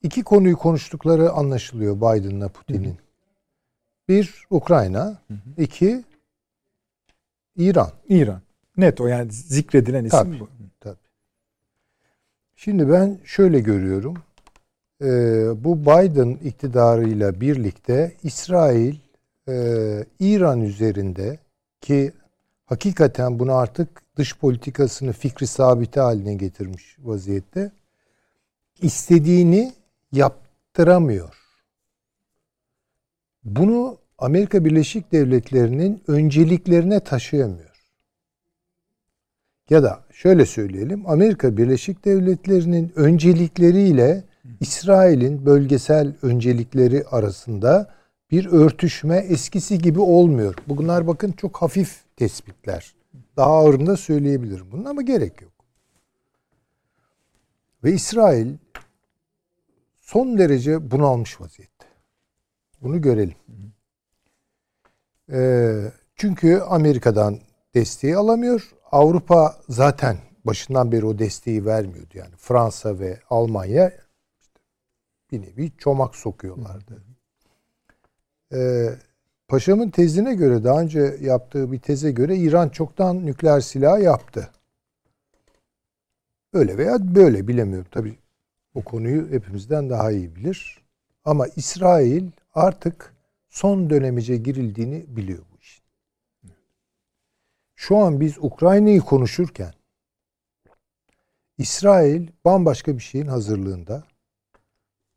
[0.02, 2.96] iki konuyu konuştukları anlaşılıyor Biden'la Putin'in.
[4.08, 5.18] Bir Ukrayna,
[5.58, 6.04] iki
[7.56, 7.90] İran.
[8.08, 8.40] İran.
[8.76, 10.40] Net o yani zikredilen isim Tabii.
[10.40, 10.48] bu.
[10.80, 10.96] Tabii.
[12.56, 14.14] Şimdi ben şöyle görüyorum.
[15.02, 18.96] Ee, bu Biden iktidarıyla birlikte İsrail
[19.48, 19.54] e,
[20.20, 21.38] İran üzerinde
[21.80, 22.12] ki
[22.70, 27.72] hakikaten bunu artık dış politikasını fikri sabiti haline getirmiş vaziyette
[28.82, 29.72] istediğini
[30.12, 31.34] yaptıramıyor.
[33.44, 37.94] Bunu Amerika Birleşik Devletleri'nin önceliklerine taşıyamıyor.
[39.70, 44.24] Ya da şöyle söyleyelim Amerika Birleşik Devletleri'nin öncelikleriyle
[44.60, 47.94] İsrail'in bölgesel öncelikleri arasında
[48.30, 50.54] bir örtüşme eskisi gibi olmuyor.
[50.68, 52.94] Bunlar bakın çok hafif tespitler.
[53.36, 55.52] Daha ağırını da söyleyebilirim bunun ama gerek yok.
[57.84, 58.56] Ve İsrail
[60.00, 61.86] son derece bunalmış vaziyette.
[62.82, 63.36] Bunu görelim.
[65.32, 67.38] Ee, çünkü Amerika'dan
[67.74, 68.70] desteği alamıyor.
[68.92, 72.18] Avrupa zaten başından beri o desteği vermiyordu.
[72.18, 73.92] Yani Fransa ve Almanya
[74.40, 74.60] işte
[75.32, 77.02] bir nevi çomak sokuyorlardı.
[78.52, 78.88] Ee,
[79.50, 84.50] Paşamın tezine göre daha önce yaptığı bir teze göre İran çoktan nükleer silah yaptı.
[86.52, 87.86] Öyle veya böyle bilemiyorum.
[87.90, 88.18] Tabii
[88.74, 90.82] o konuyu hepimizden daha iyi bilir.
[91.24, 93.14] Ama İsrail artık
[93.48, 95.84] son dönemice girildiğini biliyor bu işin.
[97.74, 99.72] Şu an biz Ukrayna'yı konuşurken
[101.58, 104.04] İsrail bambaşka bir şeyin hazırlığında.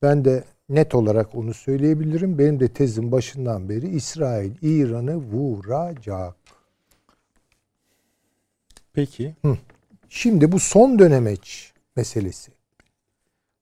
[0.02, 2.38] Ben de net olarak onu söyleyebilirim.
[2.38, 6.35] Benim de tezim başından beri İsrail İran'ı vuracak.
[8.94, 9.35] Peki.
[10.10, 12.52] Şimdi bu son dönemeç meselesi.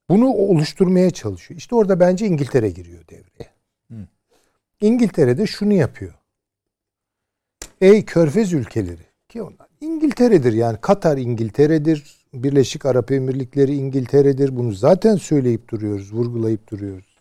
[0.10, 1.58] Bunu oluşturmaya çalışıyor.
[1.58, 3.52] İşte orada bence İngiltere giriyor devreye.
[4.82, 6.14] İngiltere de şunu yapıyor.
[7.82, 12.21] Ey körfez ülkeleri ki onlar İngiltere'dir yani Katar İngiltere'dir.
[12.42, 14.56] Birleşik Arap Emirlikleri İngiltere'dir.
[14.56, 17.18] Bunu zaten söyleyip duruyoruz, vurgulayıp duruyoruz.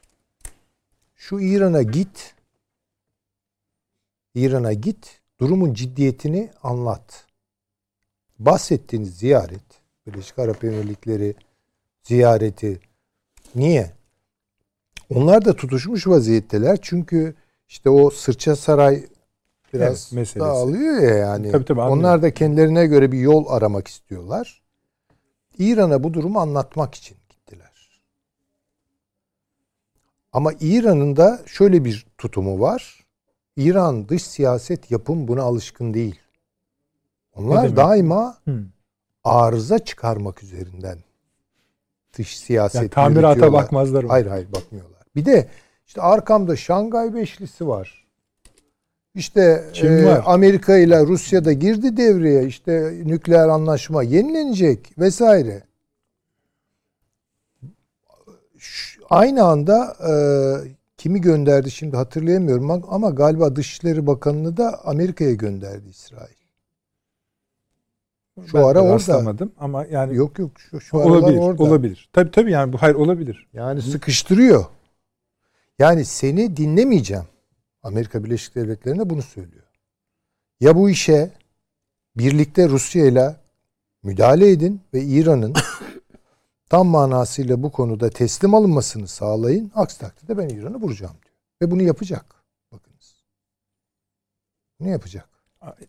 [1.16, 2.34] Şu İran'a git.
[4.34, 5.20] İran'a git.
[5.40, 7.24] Durumun ciddiyetini anlat.
[8.38, 9.62] Bahsettiğiniz ziyaret,
[10.06, 11.34] Birleşik Arap Emirlikleri
[12.02, 12.80] ziyareti
[13.54, 13.92] niye?
[15.14, 16.78] Onlar da tutuşmuş vaziyetteler.
[16.82, 17.34] Çünkü
[17.68, 19.04] işte o sırça saray
[19.74, 20.40] biraz Evet, meselesi.
[20.40, 21.52] dağılıyor ya yani.
[21.52, 21.80] Tabii, tabii.
[21.80, 24.62] Onlar da kendilerine göre bir yol aramak istiyorlar.
[25.58, 28.00] İran'a bu durumu anlatmak için gittiler.
[30.32, 33.00] Ama İran'ın da şöyle bir tutumu var.
[33.56, 36.20] İran dış siyaset yapım buna alışkın değil.
[37.34, 38.64] Onlar daima Hı.
[39.24, 40.98] arıza çıkarmak üzerinden
[42.18, 43.62] dış siyaset Yani tamirata yürütüyorlar.
[43.62, 44.04] bakmazlar.
[44.04, 44.12] ona.
[44.12, 45.02] Hayır hayır bakmıyorlar.
[45.16, 45.48] Bir de
[45.86, 47.99] işte arkamda Şangay Beşlisi var.
[49.14, 50.22] İşte Çin e, var.
[50.26, 52.46] Amerika ile Rusya da girdi devreye.
[52.46, 55.62] İşte nükleer anlaşma yenilenecek vesaire.
[59.10, 60.12] Aynı anda e,
[60.96, 66.34] kimi gönderdi şimdi hatırlayamıyorum ama- galiba Dışişleri Bakanı'nı da Amerika'ya gönderdi İsrail.
[68.46, 69.48] Şu Ben ara orada.
[69.58, 71.38] ama yani Yok yok şu, şu olabilir.
[71.38, 71.62] orada.
[71.62, 72.08] Olabilir.
[72.12, 73.48] Tabii tabii yani bu hayır olabilir.
[73.52, 74.64] Yani sıkıştırıyor.
[75.78, 77.24] Yani seni dinlemeyeceğim.
[77.82, 79.66] Amerika Birleşik Devletleri'ne bunu söylüyor.
[80.60, 81.30] Ya bu işe
[82.16, 83.36] birlikte Rusya ile
[84.02, 85.54] müdahale edin ve İran'ın
[86.70, 89.72] tam manasıyla bu konuda teslim alınmasını sağlayın.
[89.74, 91.36] Aksi takdirde ben İran'ı vuracağım diyor.
[91.62, 92.34] Ve bunu yapacak.
[92.72, 93.14] Bakınız.
[94.80, 95.28] Ne yapacak?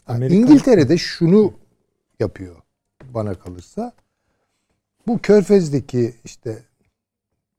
[0.08, 1.54] Amerika İngiltere'de şunu
[2.20, 2.56] yapıyor
[3.04, 3.94] bana kalırsa.
[5.08, 6.64] Bu Körfez'deki işte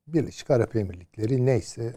[0.07, 1.95] Birleşik Arap Emirlikleri neyse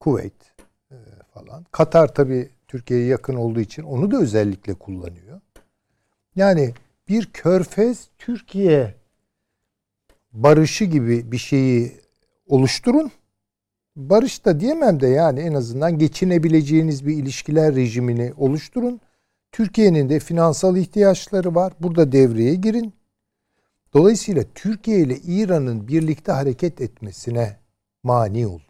[0.00, 0.54] Kuveyt
[0.90, 0.96] e,
[1.34, 1.64] falan.
[1.72, 5.40] Katar tabii Türkiye'ye yakın olduğu için onu da özellikle kullanıyor.
[6.36, 6.74] Yani
[7.08, 8.94] bir Körfez Türkiye
[10.32, 12.00] barışı gibi bir şeyi
[12.46, 13.10] oluşturun.
[13.96, 19.00] barış da diyemem de yani en azından geçinebileceğiniz bir ilişkiler rejimini oluşturun.
[19.52, 21.72] Türkiye'nin de finansal ihtiyaçları var.
[21.80, 22.94] Burada devreye girin.
[23.94, 27.58] Dolayısıyla Türkiye ile İran'ın birlikte hareket etmesine
[28.02, 28.62] mani olun.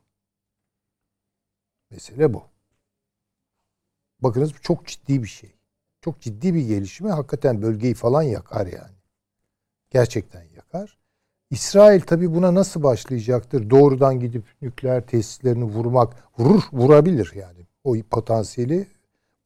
[1.91, 2.52] Mesele bu.
[4.23, 5.51] Bakınız bu çok ciddi bir şey.
[6.01, 7.11] Çok ciddi bir gelişme.
[7.11, 8.97] Hakikaten bölgeyi falan yakar yani.
[9.91, 10.99] Gerçekten yakar.
[11.51, 13.71] İsrail tabi buna nasıl başlayacaktır?
[13.71, 17.67] Doğrudan gidip nükleer tesislerini vurmak, vurur, vurabilir yani.
[17.85, 18.87] O potansiyeli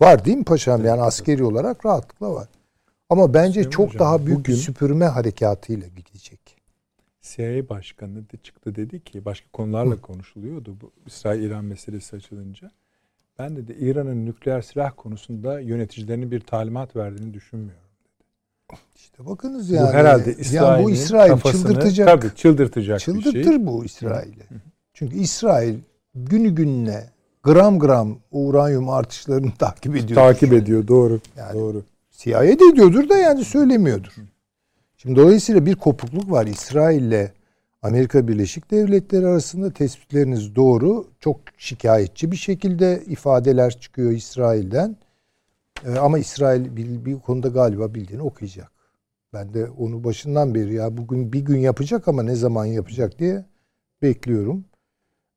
[0.00, 0.84] var değil mi paşam?
[0.84, 2.48] Yani askeri olarak rahatlıkla var.
[3.10, 6.56] Ama bence Süleyman çok Hocam, daha büyük bugün- bir süpürme harekatıyla gidecek.
[7.20, 12.70] CIA başkanı da çıktı dedi ki başka konularla konuşuluyordu bu İsrail-İran meselesi açılınca.
[13.38, 17.80] Ben dedi İran'ın nükleer silah konusunda yöneticilerinin bir talimat verdiğini düşünmüyorum.
[18.96, 19.88] İşte bakınız yani.
[19.88, 22.08] bu herhalde yani İsrail'in bu İsrail kafasını çıldırtacak.
[22.08, 23.66] tabii çıldırtacak bir Çıldırtır şey.
[23.66, 24.42] bu İsrail'i.
[24.94, 25.78] Çünkü İsrail
[26.14, 27.04] günü gününe
[27.42, 30.14] gram gram uranyum artışlarını takip ediyor.
[30.14, 31.20] Takip ediyor doğru.
[31.36, 31.82] Yani- Doğru.
[32.10, 34.12] CIA de ediyordur da yani söylemiyordur.
[34.96, 37.32] Şimdi dolayısıyla bir kopukluk var İsrail ile
[37.86, 41.08] Amerika Birleşik Devletleri arasında tespitleriniz doğru.
[41.20, 44.96] Çok şikayetçi bir şekilde ifadeler çıkıyor İsrail'den.
[45.86, 48.72] Ee, ama İsrail bir, bir konuda galiba bildiğini okuyacak.
[49.32, 53.44] Ben de onu başından beri ya bugün bir gün yapacak ama ne zaman yapacak diye
[54.02, 54.64] bekliyorum.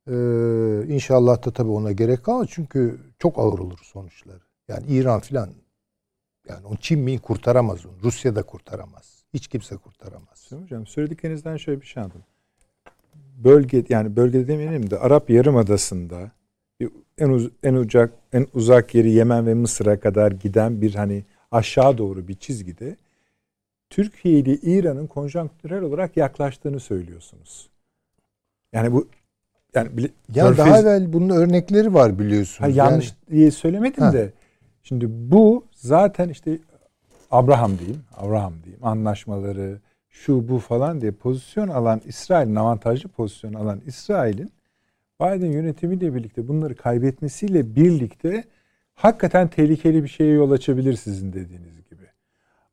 [0.08, 0.14] Ee,
[0.94, 4.42] inşallah da tabii ona gerek kalmaz çünkü çok ağır olur sonuçları.
[4.68, 5.50] Yani İran filan
[6.48, 7.94] yani o Çin mi kurtaramaz onu.
[8.02, 9.24] Rusya da kurtaramaz.
[9.34, 10.52] Hiç kimse kurtaramaz.
[10.62, 12.24] Hocam söylediklerinizden şöyle bir şey anladım.
[13.44, 16.30] Bölge yani bölge demeyelim de Arap Yarımadası'nda
[17.18, 21.98] en uz, en uzak en uzak yeri Yemen ve Mısır'a kadar giden bir hani aşağı
[21.98, 22.96] doğru bir çizgide
[23.90, 27.68] Türkiye ile İran'ın konjonktürel olarak yaklaştığını söylüyorsunuz.
[28.72, 29.08] Yani bu
[29.74, 32.60] yani bile- Ya Körfez- daha evvel bunun örnekleri var biliyorsunuz.
[32.60, 34.12] Hayır, yanlış Yani diye söylemedim Ha.
[34.12, 34.32] de.
[34.82, 36.58] Şimdi bu zaten işte
[37.30, 39.78] Abraham diyeyim, Abraham diyeyim anlaşmaları
[40.10, 44.52] şu bu falan diye pozisyon alan İsrail'in avantajlı pozisyon alan İsrail'in
[45.20, 48.44] Biden yönetimiyle birlikte bunları kaybetmesiyle birlikte
[48.94, 52.04] hakikaten tehlikeli bir şeye yol açabilir sizin dediğiniz gibi.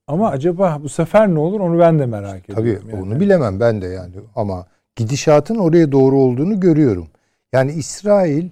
[0.07, 2.89] Ama acaba bu sefer ne olur onu ben de merak tabii ediyorum.
[2.89, 3.01] yani.
[3.01, 4.65] onu bilemem ben de yani ama
[4.95, 7.07] gidişatın oraya doğru olduğunu görüyorum.
[7.53, 8.49] Yani İsrail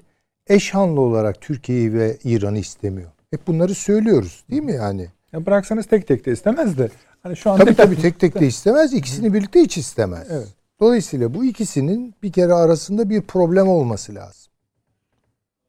[0.47, 3.11] eşanlı olarak Türkiye'yi ve İran'ı istemiyor.
[3.31, 5.07] Hep bunları söylüyoruz değil mi yani?
[5.33, 6.89] Ya bıraksanız tek tek de istemez de.
[7.25, 8.93] Hani şu anda Tabii tabii tek tek de istemez.
[8.93, 10.27] İkisini birlikte hiç istemez.
[10.31, 10.47] Evet.
[10.79, 14.51] Dolayısıyla bu ikisinin bir kere arasında bir problem olması lazım.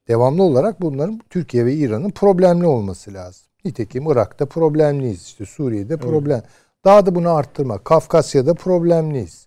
[0.08, 3.46] Devamlı olarak bunların Türkiye ve İran'ın problemli olması lazım.
[3.64, 5.22] Nitekim Irak'ta problemliyiz.
[5.22, 6.42] işte Suriye'de problem.
[6.84, 7.78] Daha da bunu arttırma.
[7.78, 9.46] Kafkasya'da problemliyiz.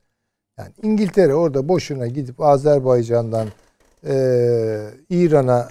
[0.57, 3.48] Yani İngiltere orada boşuna gidip Azerbaycan'dan
[4.07, 5.69] eee, İran'a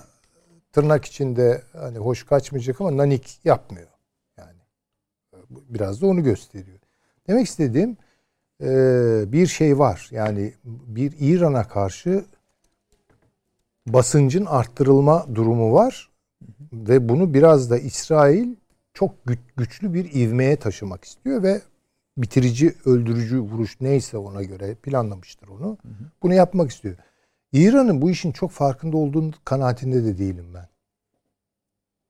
[0.73, 3.88] tırnak içinde hani hoş kaçmayacak ama nanik yapmıyor.
[5.51, 6.79] Biraz da onu gösteriyor.
[7.29, 7.97] Demek istediğim
[8.61, 10.09] eee, bir şey var.
[10.11, 12.25] Yani bir İran'a karşı
[13.87, 16.11] basıncın arttırılma durumu var
[16.73, 18.57] ve bunu biraz da İsrail
[18.95, 21.61] çok güç, güçlü bir ivmeye taşımak istiyor ve
[22.19, 25.79] bitirici, öldürücü vuruş neyse ona göre planlamıştır onu.
[26.23, 26.97] Bunu yapmak istiyor.
[27.53, 30.69] İran'ın bu işin çok farkında olduğunu kanaatinde de değilim ben.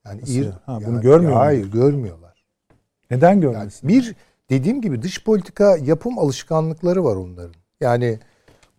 [0.07, 0.21] Yani?
[0.27, 1.39] İran, Ha, bunu yani- görmüyor mu?
[1.39, 2.28] Hayır, görmüyorlar.
[3.11, 3.89] Neden Yani görmesin?
[3.89, 4.15] bir
[4.51, 7.55] dediğim gibi dış politika yapım alışkanlıkları var onların.
[7.81, 8.19] Yani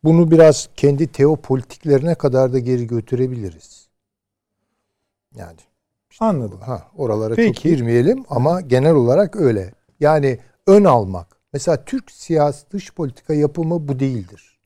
[0.03, 3.87] bunu biraz kendi teopolitiklerine kadar da geri götürebiliriz.
[5.35, 5.57] Yani
[6.19, 6.59] Anladım.
[6.61, 7.69] ha oralara çok Peki.
[7.69, 9.73] girmeyelim ama genel olarak öyle.
[9.99, 11.27] Yani ön almak.
[11.53, 14.59] Mesela Türk siyasi dış politika yapımı bu değildir.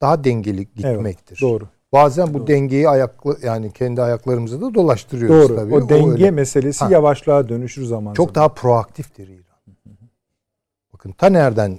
[0.00, 1.38] Daha dengeli gitmektir.
[1.42, 1.68] Doğru.
[1.92, 2.46] Bazen bu Doğru.
[2.46, 5.56] dengeyi ayaklı yani kendi ayaklarımızda da dolaştırıyoruz Doğru.
[5.56, 5.74] tabii.
[5.74, 6.30] O denge öyle.
[6.30, 6.90] meselesi Ha.
[6.90, 8.34] yavaşlığa dönüşür zaman Çok zaman.
[8.34, 9.44] daha proaktiftir İran.
[10.92, 11.78] Bakın ta nereden?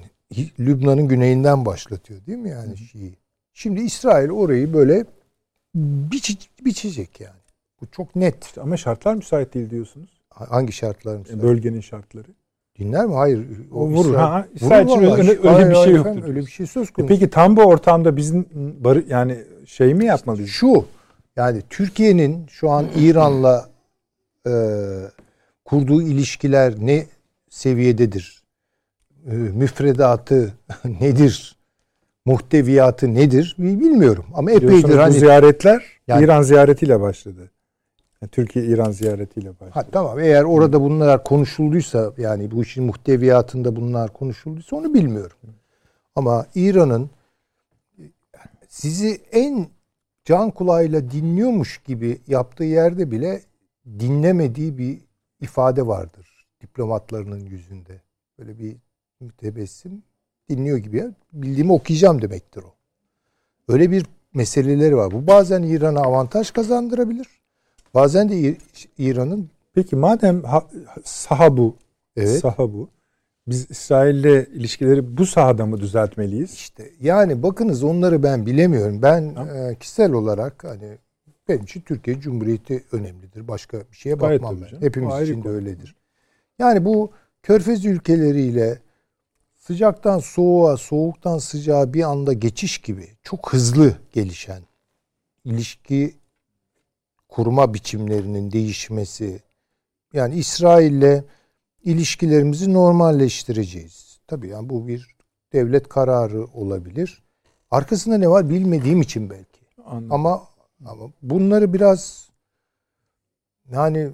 [0.59, 3.15] Lübnan'ın güneyinden başlatıyor değil mi yani Şii?
[3.53, 5.05] Şimdi İsrail orayı böyle
[5.75, 7.35] biç, biçecek yani.
[7.81, 8.57] Bu çok net.
[8.61, 10.09] Ama şartlar müsait değil diyorsunuz.
[10.29, 11.43] Hangi şartlar mesela?
[11.43, 12.27] Bölgenin şartları.
[12.79, 13.13] Dinler mi?
[13.13, 13.45] Hayır.
[13.71, 14.15] O vurur.
[14.15, 15.11] Ha, vurur İsrail için vallahi.
[15.21, 17.07] öyle- öyle bir şey hayır yoktur efendim, Öyle bir şey söz E konusu.
[17.13, 18.45] peki tam bu ortamda bizim
[18.83, 19.37] barı, yani
[19.71, 20.49] şey mi yapmalıyız?
[20.49, 20.85] Şu
[21.35, 23.69] yani Türkiye'nin şu an İran'la
[24.47, 24.51] e,
[25.65, 27.05] kurduğu ilişkiler ne
[27.49, 28.43] seviyededir?
[29.25, 30.53] E, müfredatı
[31.01, 31.55] nedir?
[32.25, 33.55] Muhteviyatı nedir?
[33.59, 37.51] Bilmiyorum ama epeydir hani ziyaretler Yani- İran ziyaretiyle başladı.
[38.21, 39.71] Yani Türkiye İran ziyaretiyle başladı.
[39.73, 45.37] Ha, tamam eğer orada bunlar konuşulduysa yani bu işin muhteviyatında bunlar konuşulduysa onu bilmiyorum.
[46.15, 47.09] Ama İran'ın
[48.71, 49.67] sizi en
[50.25, 53.41] can kulağıyla dinliyormuş gibi yaptığı yerde bile
[53.99, 54.99] dinlemediği bir
[55.41, 58.01] ifade vardır diplomatlarının yüzünde.
[58.39, 58.75] Böyle bir
[59.19, 60.03] mütebessim
[60.49, 61.11] dinliyor gibi ya.
[61.33, 62.73] Bildiğimi okuyacağım demektir o.
[63.67, 65.11] Öyle bir meseleleri var.
[65.11, 67.27] Bu bazen İran'a avantaj kazandırabilir.
[67.93, 68.57] Bazen de
[68.97, 70.67] İran'ın Peki madem ha,
[71.03, 71.75] saha bu,
[72.15, 72.89] evet saha bu.
[73.47, 76.53] Biz İsrail'le ilişkileri bu sahada mı düzeltmeliyiz?
[76.53, 79.01] işte yani bakınız onları ben bilemiyorum.
[79.01, 80.97] Ben e, kişisel olarak hani
[81.47, 83.47] benim için Türkiye Cumhuriyeti önemlidir.
[83.47, 84.67] Başka bir şeye Gayet bakmam ben.
[84.67, 84.83] canım.
[84.83, 85.95] Hepimiz ayrı için de öyledir.
[86.59, 87.11] Yani bu
[87.43, 88.79] Körfez ülkeleriyle
[89.55, 94.61] sıcaktan soğuğa, soğuktan sıcağa bir anda geçiş gibi çok hızlı gelişen
[95.45, 96.15] ilişki
[97.29, 99.41] kurma biçimlerinin değişmesi
[100.13, 101.23] yani İsrail'le
[101.83, 104.19] ilişkilerimizi normalleştireceğiz.
[104.27, 105.15] Tabii yani bu bir
[105.53, 107.23] devlet kararı olabilir.
[107.71, 109.61] Arkasında ne var bilmediğim için belki.
[109.85, 110.11] Anladım.
[110.11, 110.43] Ama
[110.85, 112.29] ama bunları biraz
[113.71, 114.11] yani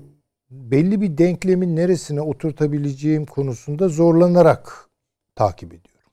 [0.51, 4.89] belli bir denklemin neresine oturtabileceğim konusunda zorlanarak
[5.35, 6.11] takip ediyorum.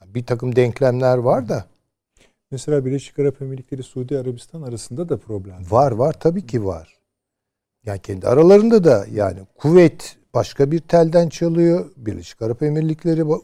[0.00, 1.66] Yani bir takım denklemler var da
[2.50, 5.54] Mesela Birleşik Arap Emirlikleri Suudi Arabistan arasında da problem.
[5.54, 5.70] var.
[5.70, 6.98] var var tabii ki var.
[7.84, 11.90] Yani kendi aralarında da yani kuvvet başka bir telden çalıyor.
[11.96, 13.42] Birleşik Arap Emirlikleri ba-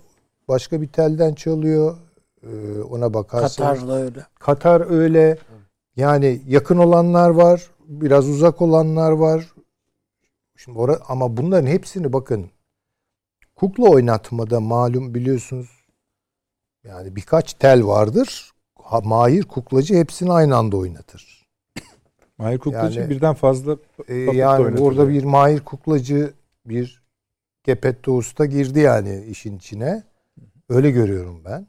[0.49, 1.97] başka bir telden çalıyor.
[2.43, 3.57] Ee, ona bakarsanız.
[3.81, 4.27] Katar'da öyle.
[4.39, 5.39] Katar öyle.
[5.97, 9.53] Yani yakın olanlar var, biraz uzak olanlar var.
[10.57, 12.51] Şimdi ora, ama bunların hepsini bakın
[13.55, 15.71] kukla oynatmada malum biliyorsunuz.
[16.85, 18.53] Yani birkaç tel vardır.
[18.83, 21.43] Ha, mahir kuklacı hepsini aynı anda oynatır.
[22.39, 26.33] Mahir Kuklacı Yani- birden fazla Puppet yani orada bir mahir kuklacı
[26.67, 27.03] bir
[27.65, 30.03] Gepetto Usta girdi yani işin içine.
[30.69, 31.67] Öyle görüyorum ben.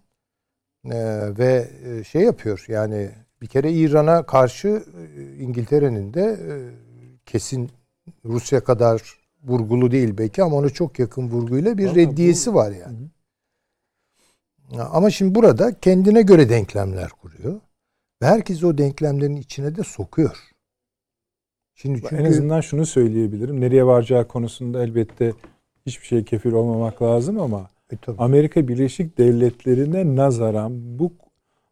[0.86, 3.12] Ee, ve e, şey yapıyor yani
[3.42, 4.84] bir kere İran'a karşı
[5.18, 6.56] e, İngiltere'nin de e,
[7.26, 7.72] kesin
[8.26, 13.10] Rusya kadar vurgulu değil belki ama ona çok yakın vurguyla bir Ama reddiyesi var yani.
[14.72, 17.62] Ya Ama şimdi burada kendine göre denklemler kuruyor.
[18.22, 20.53] Ve herkes o denklemlerin içine de sokuyor.
[21.76, 23.62] Şimdi çünkü en azından şunu söyleyebilirim.
[23.62, 25.34] Nereye varacağı konusunda elbette
[25.86, 28.18] hiçbir şey kefil olmamak lazım ama E, tabii.
[28.20, 31.12] Amerika Birleşik Devletleri'ne nazaran bu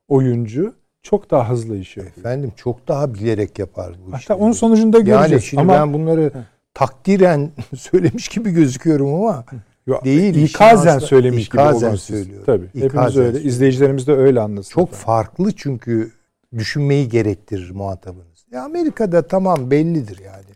[0.07, 0.73] oyuncu
[1.03, 2.17] çok daha hızlı iş yapıyor.
[2.17, 4.39] Efendim çok daha bilerek yapar bu Hatta işleri.
[4.39, 5.43] onun sonucunda yani göreceğiz.
[5.43, 6.31] şimdi ama ben bunları
[6.73, 9.45] takdiren söylemiş gibi gözüküyorum ama
[9.87, 12.07] Yo, değil, İkazen söylemiş İkazen gibi siz.
[12.17, 12.45] söylüyorum.
[12.45, 12.65] Tabii.
[12.67, 13.11] Hepimiz İkazen öyle.
[13.13, 13.47] söylüyorum.
[13.47, 14.71] İzleyicilerimiz de öyle anlasın.
[14.73, 15.05] çok efendim.
[15.05, 16.11] farklı çünkü
[16.57, 18.30] düşünmeyi gerektirir muhatabınız.
[18.51, 20.55] Ya Amerika'da tamam bellidir yani.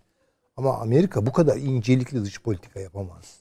[0.58, 3.40] Ama Amerika bu kadar incelikli dış politika yapamaz.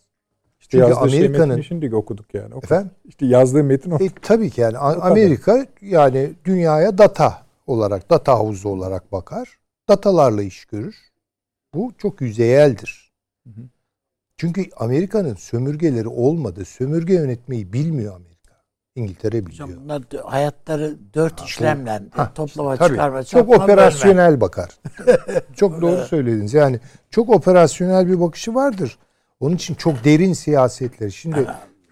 [0.61, 2.55] İşte Çünkü şey Amerika'nın metni şimdi okuduk yani.
[2.55, 2.65] Okuduk.
[2.65, 4.05] efendim İşte yazdığı metin o.
[4.05, 4.79] E, tabii ki yani.
[4.79, 9.59] Amerika yani dünyaya data olarak, data havuzu olarak bakar.
[9.89, 10.97] Datalarla iş görür.
[11.75, 13.13] Bu çok yüzeyeldir.
[13.45, 13.65] Hı hı.
[14.37, 16.65] Çünkü Amerika'nın sömürgeleri olmadı.
[16.65, 18.34] Sömürge yönetmeyi bilmiyor Amerika.
[19.05, 19.69] İngiltere biliyor.
[19.69, 22.89] Hocam bunlar hayatları dört işlemle Ha, toplama Tabii.
[22.89, 23.65] çıkarma Çok çarpma, bölme.
[23.65, 24.71] operasyonel bakar.
[25.57, 26.55] çok doğru söylediniz.
[26.55, 26.81] Yani
[27.11, 28.99] çok operasyonel bir bakışı vardır.
[29.41, 31.11] Onun için çok derin siyasetler.
[31.11, 31.47] Şimdi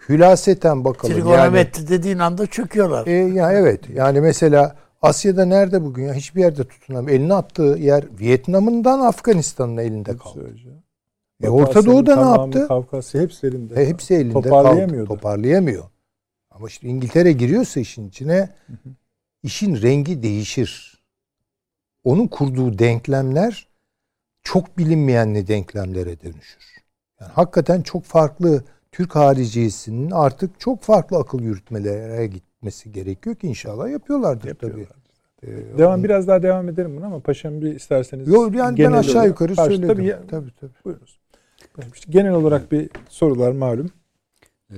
[0.09, 1.13] hülaseten bakalım.
[1.19, 3.07] Yani, Trigonometri dediğin anda çöküyorlar.
[3.07, 3.81] e, ya evet.
[3.95, 6.15] Yani mesela Asya'da nerede bugün ya?
[6.15, 7.19] Hiçbir yerde tutunamıyor.
[7.19, 10.51] Elini attığı yer Vietnam'ından Afganistan'ın elinde kaldı.
[11.43, 12.69] E, Orta Doğu'da ne yaptı?
[12.69, 13.83] Kafkasya hepsi elinde.
[13.83, 14.49] E, hepsi elinde kaldı.
[14.49, 15.09] Toparlayamıyordu.
[15.09, 15.85] Toparlayamıyor.
[16.55, 18.49] Ama işte İngiltere giriyorsa işin içine
[19.43, 21.03] işin rengi değişir.
[22.05, 23.69] Onun kurduğu denklemler
[24.43, 26.65] çok bilinmeyenli denklemlere dönüşür.
[27.21, 33.91] Yani hakikaten çok farklı Türk hariciyesinin artık çok farklı akıl yürütmelere gitmesi gerekiyor ki inşallah
[33.91, 34.87] yapıyorlardır Yapıyorlar.
[34.87, 35.53] tabii.
[35.53, 38.29] Ee, Devam biraz daha devam edelim buna ama paşam bir isterseniz.
[38.29, 39.97] Yok yani ben aşağı olarak- yukarı Karşı- söyledim.
[39.97, 40.71] Tabii, tabii tabii.
[40.85, 41.19] Buyurunuz.
[41.95, 43.91] İşte genel olarak bir sorular malum.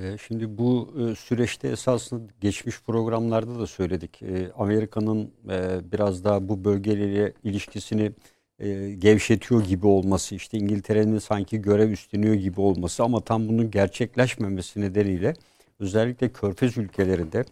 [0.00, 4.22] Ee, Şimdi bu e, süreçte esasında geçmiş programlarda da söyledik.
[4.22, 8.12] Ee, Amerika'nın e, biraz daha bu bölgeyle ilişkisini
[8.58, 14.80] e, gevşetiyor gibi olması, işte İngiltere'nin sanki görev üstleniyor gibi olması ama tam bunun gerçekleşmemesi
[14.80, 15.34] nedeniyle
[15.78, 17.44] özellikle Körfez ülkelerinde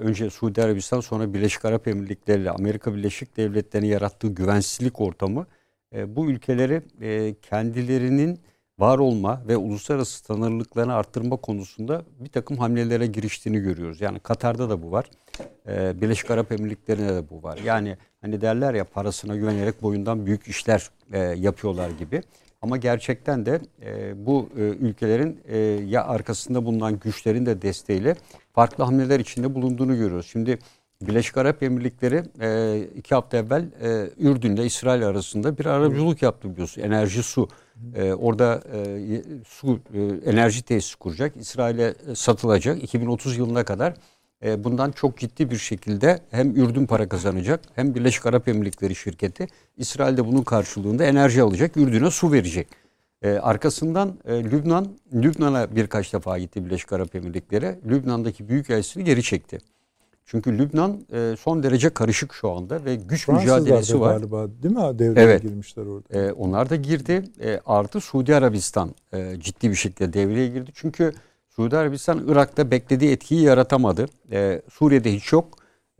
[0.00, 5.46] önce Suudi Arabistan sonra Birleşik Arap Emirlikleri ile Amerika Birleşik Devletleri'nin yarattığı güvensizlik ortamı
[6.06, 6.82] bu ülkeleri
[7.42, 8.40] kendilerinin
[8.80, 14.00] var olma ve uluslararası sınırlıklarını arttırma konusunda bir takım hamlelere giriştiğini görüyoruz.
[14.00, 15.10] Yani Katar'da da bu var.
[15.68, 17.58] Ee, Birleşik Arap Emirlikleri'nde de bu var.
[17.64, 22.22] Yani hani derler ya parasına güvenerek boyundan büyük işler e, yapıyorlar gibi.
[22.62, 25.40] Ama gerçekten de e, bu e, ülkelerin
[25.86, 28.14] ya arkasında bulunan güçlerin de desteğiyle
[28.52, 30.26] farklı hamleler içinde bulunduğunu görüyoruz.
[30.26, 30.58] Şimdi
[31.06, 36.52] Birleşik Arap Emirlikleri e, iki hafta evvel e, Ürdün ile İsrail arasında bir arabuluculuk yaptı
[36.52, 36.82] biliyorsun.
[36.82, 37.48] Enerji su.
[37.94, 41.36] E, orada e, su e, enerji tesisi kuracak.
[41.36, 43.94] İsrail'e satılacak 2030 yılına kadar.
[44.44, 49.46] E, bundan çok ciddi bir şekilde hem Ürdün para kazanacak hem Birleşik Arap Emirlikleri şirketi
[49.76, 51.76] İsrail'de bunun karşılığında enerji alacak.
[51.76, 52.68] Ürdün'e su verecek.
[53.22, 57.78] E, arkasından e, Lübnan, Lübnan'a birkaç defa gitti Birleşik Arap Emirlikleri.
[57.88, 59.58] Lübnan'daki büyük elçisini geri çekti.
[60.26, 64.16] Çünkü Lübnan e, son derece karışık şu anda ve güç mücadelesi var.
[64.16, 64.98] galiba değil mi?
[64.98, 65.42] Devreye Evet.
[65.42, 66.18] girmişler orada.
[66.26, 67.24] E, onlar da girdi.
[67.42, 70.70] E, artı Suudi Arabistan e, ciddi bir şekilde devreye girdi.
[70.74, 71.12] Çünkü
[71.48, 74.06] Suudi Arabistan Irak'ta beklediği etkiyi yaratamadı.
[74.32, 75.48] E, Suriye'de hiç yok.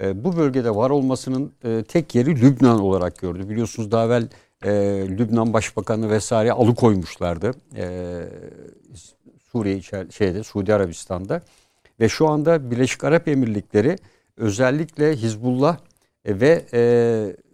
[0.03, 3.49] E, bu bölgede var olmasının e, tek yeri Lübnan olarak gördü.
[3.49, 4.29] Biliyorsunuz daha evvel
[4.65, 4.71] e,
[5.19, 7.51] Lübnan Başbakanı vesaire alıkoymuşlardı.
[7.77, 7.87] E,
[9.53, 11.43] Suriye içer, şeyde Suudi Arabistan'da
[12.01, 13.97] ve şu anda Birleşik Arap Emirlikleri
[14.37, 15.79] özellikle Hizbullah
[16.25, 16.83] e, ve e,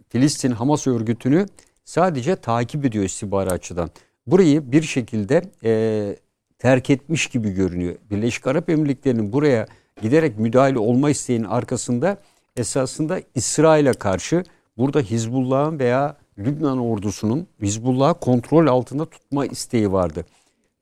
[0.09, 1.45] Filistin Hamas örgütünü
[1.85, 3.89] sadece takip ediyor istihbari açıdan.
[4.27, 6.15] Burayı bir şekilde e,
[6.59, 7.95] terk etmiş gibi görünüyor.
[8.11, 9.67] Birleşik Arap Emirlikleri'nin buraya
[10.01, 12.17] giderek müdahale olma isteğinin arkasında
[12.57, 14.43] esasında İsrail'e karşı
[14.77, 20.25] burada Hizbullah'ın veya Lübnan ordusunun Hizbullah'ı kontrol altında tutma isteği vardı.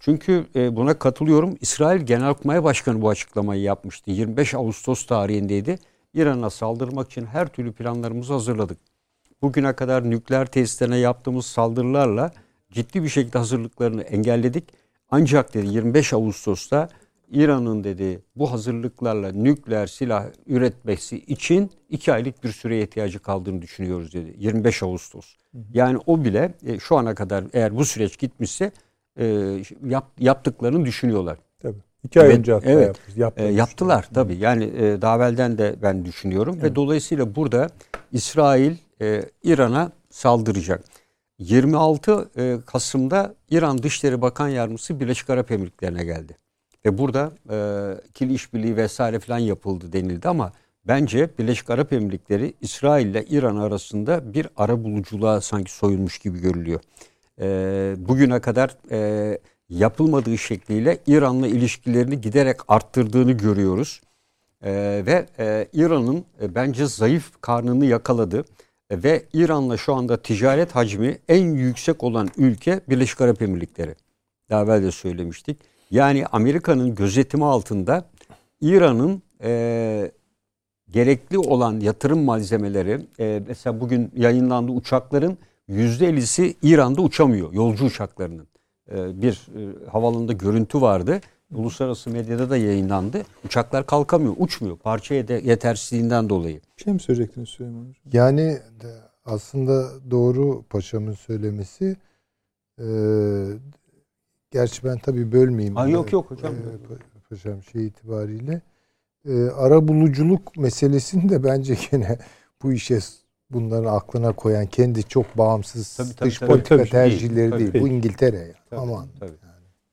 [0.06, 1.58] Çünkü e, buna katılıyorum.
[1.62, 4.12] İsrail Genelkurmay Başkanı bu açıklamayı yapmıştı.
[4.12, 5.80] 25 Ağustos tarihindeydi.
[6.14, 8.78] İran'a saldırmak için her türlü planlarımızı hazırladık.
[9.42, 12.32] Bugüne kadar nükleer tesislerine yaptığımız saldırılarla
[12.72, 14.64] ciddi bir şekilde hazırlıklarını engelledik.
[15.12, 16.90] Ancak dedi 25 Ağustos'ta
[17.32, 24.14] İran'ın dedi bu hazırlıklarla nükleer silah üretmesi için iki aylık bir süreye ihtiyacı kaldığını düşünüyoruz
[24.14, 24.36] dedi.
[24.38, 25.36] 25 Ağustos.
[25.74, 28.72] Yani o bile e, şu ana kadar eğer bu süreç gitmişse
[29.20, 29.26] e,
[29.86, 31.38] yap, yaptıklarını düşünüyorlar.
[31.62, 31.78] Tabii.
[32.04, 32.88] İki ay Evet, önce hatta evet.
[32.88, 33.18] yapmış.
[33.18, 34.36] Yaptı E, yaptılar tabii.
[34.36, 37.70] Yani e, daha evvelden de ben düşünüyorum ve dolayısıyla burada
[38.12, 40.84] İsrail e, İran'a saldıracak.
[41.40, 46.38] 26 e, Kasım'da İran Dışişleri Bakan Yardımcısı Birleşik Arap Emirlikleri'ne geldi.
[46.86, 47.58] Ve burada e,
[48.10, 50.52] ikili işbirliği vesaire falan yapıldı denildi ama
[50.88, 56.80] bence Birleşik Arap Emirlikleri İsrail ile İran arasında bir ara buluculuğa sanki soyulmuş gibi görülüyor.
[57.42, 59.40] E, bugüne kadar e,
[59.70, 64.02] yapılmadığı şekliyle İran'la ilişkilerini giderek arttırdığını görüyoruz.
[64.62, 64.72] E,
[65.06, 68.46] ve e, İran'ın e, bence zayıf karnını yakaladı.
[68.90, 73.96] E, ve İran'la şu anda ticaret hacmi en yüksek olan ülke Birleşik Arap Emirlikleri.
[74.50, 75.58] Daha evvel de söylemiştik.
[75.92, 78.06] Yani Amerika'nın gözetimi altında
[78.62, 80.12] İran'ın e,
[80.90, 85.38] gerekli olan yatırım malzemeleri, e, mesela bugün yayınlandı uçakların
[85.70, 88.48] %50'si İran'da uçamıyor, yolcu uçaklarının.
[88.92, 91.22] E, bir e, havalanında görüntü vardı.
[91.52, 93.22] Uluslararası medyada da yayınlandı.
[93.46, 94.78] Uçaklar kalkamıyor, uçmuyor.
[94.78, 96.62] Parça yete- yetersizliğinden dolayı.
[96.78, 97.94] Bir şey mi söyleyecektiniz Süleyman Hocam?
[98.14, 98.58] Yani
[99.26, 101.98] aslında doğru paşamın söylemesi.
[102.80, 102.86] Ee,
[104.52, 105.76] gerçi ben tabii bölmeyeyim.
[105.76, 106.54] Ha, yok, Ee, yok hocam.
[106.56, 108.62] e, pa- paşam şey itibariyle.
[109.28, 112.18] Ee, ara buluculuk meselesini de bence gene
[112.64, 113.00] bu işe
[113.50, 116.50] bunların aklına koyan kendi çok bağımsız Tabii, tabii, dış tabii.
[116.50, 117.74] politika Tabii, tercihleri tabii.
[117.74, 117.84] değil.
[117.84, 118.38] Bu İngiltere.
[118.38, 118.54] ya.
[118.70, 119.08] Tabii, Aman.
[119.20, 119.32] tabii.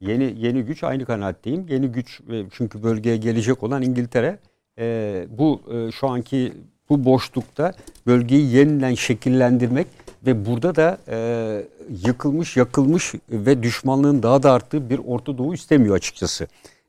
[0.00, 1.66] Yeni yeni güç aynı kanaatteyim.
[1.68, 2.20] Yeni güç
[2.50, 4.38] çünkü bölgeye gelecek olan İngiltere
[4.78, 6.52] e, bu e, şu anki
[6.88, 7.72] bu boşlukta
[8.06, 9.86] bölgeyi yeniden şekillendirmek
[10.26, 11.16] ve burada da e,
[12.06, 16.46] yıkılmış, yakılmış ve düşmanlığın daha da arttığı bir Orta Doğu istemiyor açıkçası.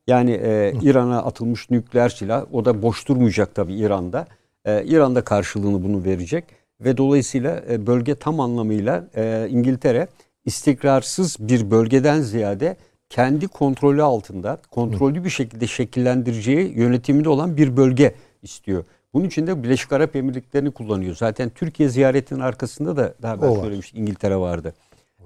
[0.07, 4.27] Yani e, İran'a atılmış nükleer silah o da boş durmayacak tabii İran'da.
[4.65, 6.43] E, İran da karşılığını bunu verecek
[6.81, 10.07] ve dolayısıyla e, bölge tam anlamıyla e, İngiltere
[10.45, 12.77] istikrarsız bir bölgeden ziyade
[13.09, 18.85] kendi kontrolü altında kontrollü bir şekilde şekillendireceği yönetiminde olan bir bölge istiyor.
[19.13, 21.15] Bunun için de Birleşik Arap Emirlikleri'ni kullanıyor.
[21.15, 24.73] Zaten Türkiye ziyaretinin arkasında da daha ben söylemiştim İngiltere vardı.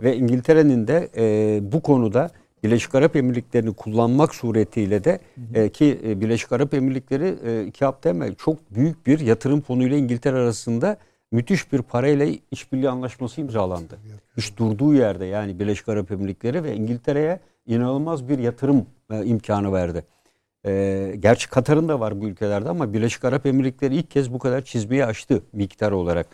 [0.02, 2.30] Ve İngiltere'nin de e, bu konuda
[2.64, 5.20] Birleşik Arap Emirlikleri'ni kullanmak suretiyle de
[5.54, 9.98] e, ki e, Birleşik Arap Emirlikleri e, iki hafta evvel çok büyük bir yatırım fonuyla
[9.98, 10.98] İngiltere arasında
[11.32, 13.98] müthiş bir parayla işbirliği anlaşması imzalandı.
[14.38, 20.04] Hiç durduğu yerde yani Birleşik Arap Emirlikleri ve İngiltere'ye inanılmaz bir yatırım e, imkanı verdi.
[20.66, 24.62] E, gerçi Katar'ın da var bu ülkelerde ama Birleşik Arap Emirlikleri ilk kez bu kadar
[24.62, 26.28] çizmeyi aştı miktar olarak.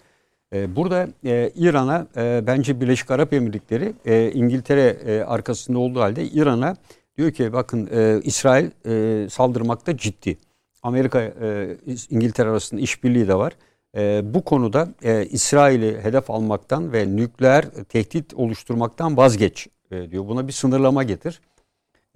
[0.53, 6.25] E, burada e, İran'a e, bence Birleşik Arap Emirlikleri e, İngiltere e, arkasında olduğu halde
[6.25, 6.75] İran'a
[7.17, 10.37] diyor ki bakın e, İsrail e, saldırmakta ciddi.
[10.83, 11.77] Amerika e,
[12.09, 13.53] İngiltere arasında işbirliği de var.
[13.97, 20.27] E, bu konuda e, İsrail'i hedef almaktan ve nükleer tehdit oluşturmaktan vazgeç e, diyor.
[20.27, 21.41] Buna bir sınırlama getir.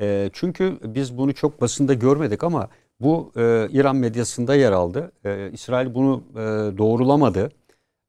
[0.01, 2.69] E, çünkü biz bunu çok basında görmedik ama
[2.99, 5.11] Bu e, İran medyasında yer aldı.
[5.25, 6.37] E, İsrail bunu e,
[6.77, 7.51] doğrulamadı.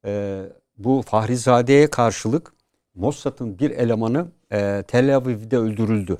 [0.09, 0.43] E,
[0.79, 2.53] bu Fahrizade'ye karşılık
[2.95, 6.19] Mossad'ın bir elemanı e, Tel Aviv'de öldürüldü.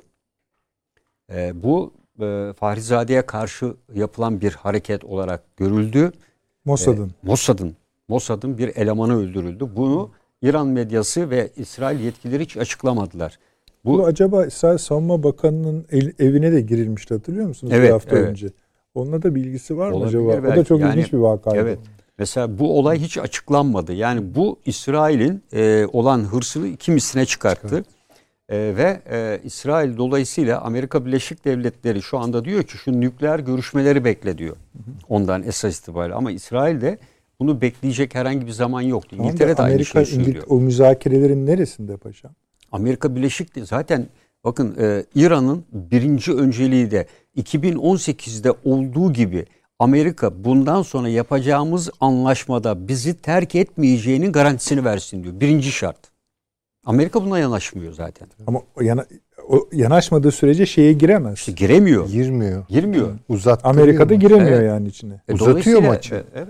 [1.33, 6.11] E, bu e, Fahrizade'ye karşı yapılan bir hareket olarak görüldü.
[6.65, 7.11] Mossad'ın.
[7.23, 7.75] Mossad'ın
[8.07, 9.65] Mossad'ın bir elemanı öldürüldü.
[9.75, 10.11] Bunu
[10.41, 13.39] İran medyası ve İsrail yetkilileri hiç açıklamadılar.
[13.85, 15.85] Bu, Bu acaba İsrail Savunma Bakanı'nın
[16.19, 17.73] evine de girilmişti hatırlıyor musunuz?
[17.75, 18.29] Evet, bir hafta evet.
[18.29, 18.47] önce.
[18.95, 20.29] Onunla da bilgisi var mı Olabilir acaba?
[20.31, 20.67] O da belki.
[20.67, 21.59] çok Yani- ilginç bir vakaydı.
[21.59, 21.79] Evet.
[22.19, 23.93] Mesela bu olay hiç açıklanmadı.
[23.93, 27.83] Yani bu İsrail'in e, olan hırsını iki misline çıkarttı.
[28.49, 34.05] E, ve e, İsrail dolayısıyla Amerika Birleşik Devletleri şu anda diyor ki şu nükleer görüşmeleri
[34.05, 34.55] bekle diyor.
[35.09, 36.15] Ondan esas itibariyle.
[36.15, 36.97] Ama İsrail de
[37.39, 39.09] bunu bekleyecek herhangi bir zaman yoktu.
[39.09, 40.43] Tamam İngiltere de aynı şeyi söylüyor.
[40.49, 42.31] O müzakerelerin neresinde paşam?
[42.71, 44.07] Amerika Birleşik de zaten
[44.43, 49.45] bakın e, İran'ın birinci önceliği de 2018'de olduğu gibi
[49.79, 55.39] Amerika bundan sonra yapacağımız anlaşmada bizi terk etmeyeceğinin garantisini versin diyor.
[55.39, 55.97] Birinci şart.
[56.85, 58.27] Amerika buna yanaşmıyor zaten.
[58.47, 59.05] Ama yana,
[59.47, 61.33] o yanaşmadığı sürece şeye giremez.
[61.37, 62.07] İşte giremiyor.
[62.09, 62.65] Girmiyor.
[62.69, 63.09] Girmiyor.
[63.29, 64.19] Uzattırıyor Amerika'da mu?
[64.19, 64.67] giremiyor Evet.
[64.67, 65.21] yani içine.
[65.29, 66.15] E, Uzatıyor maçı.
[66.15, 66.49] e, Evet.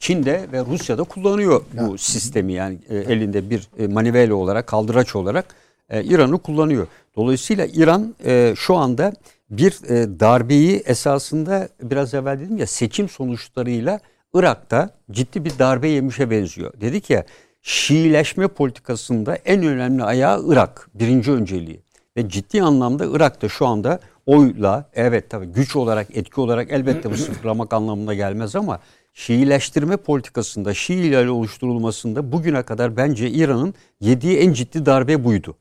[0.00, 5.44] Çin'de ve Rusya'da kullanıyor bu sistemi yani e, elinde bir e, manivela olarak, kaldıraç olarak
[5.90, 6.86] e, İran'ı kullanıyor.
[7.16, 9.12] Dolayısıyla İran e, şu anda
[9.50, 14.00] bir e, darbeyi esasında biraz evvel dedim ya seçim sonuçlarıyla
[14.34, 16.80] Irak'ta ciddi bir darbe yemişe benziyor.
[16.80, 17.24] Dedik ya
[17.62, 20.90] Şiileşme politikasında en önemli ayağı Irak.
[20.94, 21.80] Birinci önceliği.
[22.16, 27.16] Ve ciddi anlamda Irak'ta şu anda oyla evet tabii güç olarak etki olarak elbette bu
[27.16, 28.80] sıfırlamak anlamına gelmez ama
[29.14, 35.56] Şiileştirme politikasında Şii ile oluşturulmasında bugüne kadar bence İran'ın yediği en ciddi darbe buydu.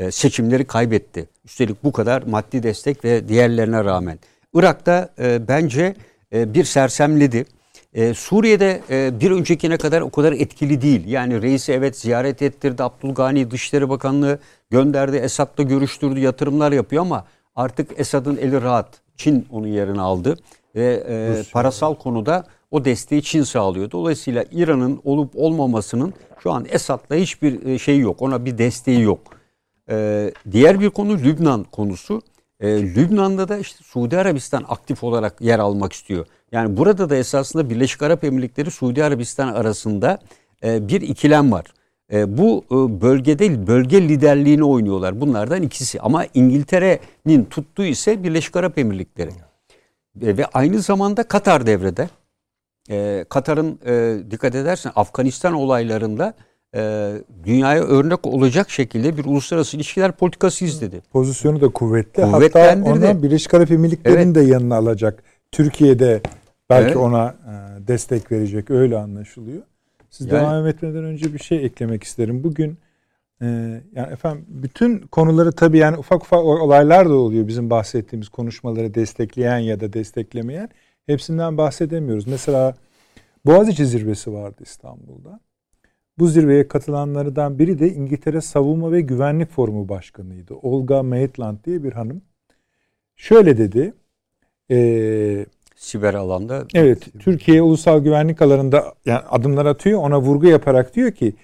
[0.00, 1.28] Ee, seçimleri kaybetti.
[1.44, 4.18] Üstelik bu kadar maddi destek ve diğerlerine rağmen.
[4.54, 5.94] Irak'ta e, bence
[6.32, 7.44] e, bir sersemledi.
[7.94, 11.06] E, Suriye'de e, bir öncekine kadar o kadar etkili değil.
[11.06, 12.82] Yani reisi evet ziyaret ettirdi.
[12.82, 14.38] Abdülgani Dışişleri Bakanlığı
[14.70, 15.16] gönderdi.
[15.16, 16.20] Esad'la görüştürdü.
[16.20, 17.24] Yatırımlar yapıyor ama
[17.56, 18.88] artık Esad'ın eli rahat.
[19.16, 20.36] Çin onun yerini aldı.
[20.74, 23.90] Ve e, parasal konuda o desteği Çin sağlıyor.
[23.90, 28.22] Dolayısıyla İran'ın olup olmamasının şu an Esad'la hiçbir e, şey yok.
[28.22, 29.39] Ona bir desteği yok.
[29.90, 32.22] Ee, diğer bir konu Lübnan konusu.
[32.60, 36.26] Ee, Lübnan'da da işte Suudi Arabistan aktif olarak yer almak istiyor.
[36.52, 40.18] Yani burada da esasında Birleşik Arap Emirlikleri Suudi Arabistan arasında
[40.64, 41.64] e, bir ikilem var.
[42.12, 45.20] E, bu e, bölgede bölge liderliğini oynuyorlar.
[45.20, 46.00] Bunlardan ikisi.
[46.00, 49.30] Ama İngiltere'nin tuttuğu ise Birleşik Arap Emirlikleri.
[50.22, 52.08] E, ve aynı zamanda Katar devrede.
[52.90, 56.34] E, Katar'ın e, dikkat edersen Afganistan olaylarında
[56.74, 57.12] e,
[57.44, 61.02] dünyaya örnek olacak şekilde bir uluslararası ilişkiler politikası izledi.
[61.12, 62.22] Pozisyonu da kuvvetli.
[62.22, 64.34] Hatta ondan Birleşik Arap Emirlikleri'ni Evet.
[64.34, 65.22] de yanına alacak.
[65.52, 66.20] Türkiye'de
[66.70, 66.96] belki Evet.
[66.96, 68.70] ona e, destek verecek.
[68.70, 69.62] Öyle anlaşılıyor.
[70.10, 72.44] Siz Yani- devam etmeden önce bir şey eklemek isterim.
[72.44, 72.78] Bugün
[73.42, 73.46] e,
[73.94, 79.58] yani efendim bütün konuları tabii yani ufak ufak olaylar da oluyor bizim bahsettiğimiz konuşmaları destekleyen
[79.58, 80.68] ya da desteklemeyen.
[81.06, 82.26] Hepsinden bahsedemiyoruz.
[82.26, 82.74] Mesela
[83.46, 85.40] Boğaziçi zirvesi vardı İstanbul'da.
[86.20, 90.54] Bu zirveye katılanlardan biri de İngiltere Savunma ve Güvenlik Forumu Başkanıydı.
[90.54, 92.22] Olga Maitland diye bir hanım.
[93.16, 93.92] Şöyle dedi.
[94.68, 99.98] eee, Siber alanda evet Türkiye ulusal güvenlik alanında yani adımlar atıyor.
[100.00, 101.34] Ona vurgu yaparak diyor ki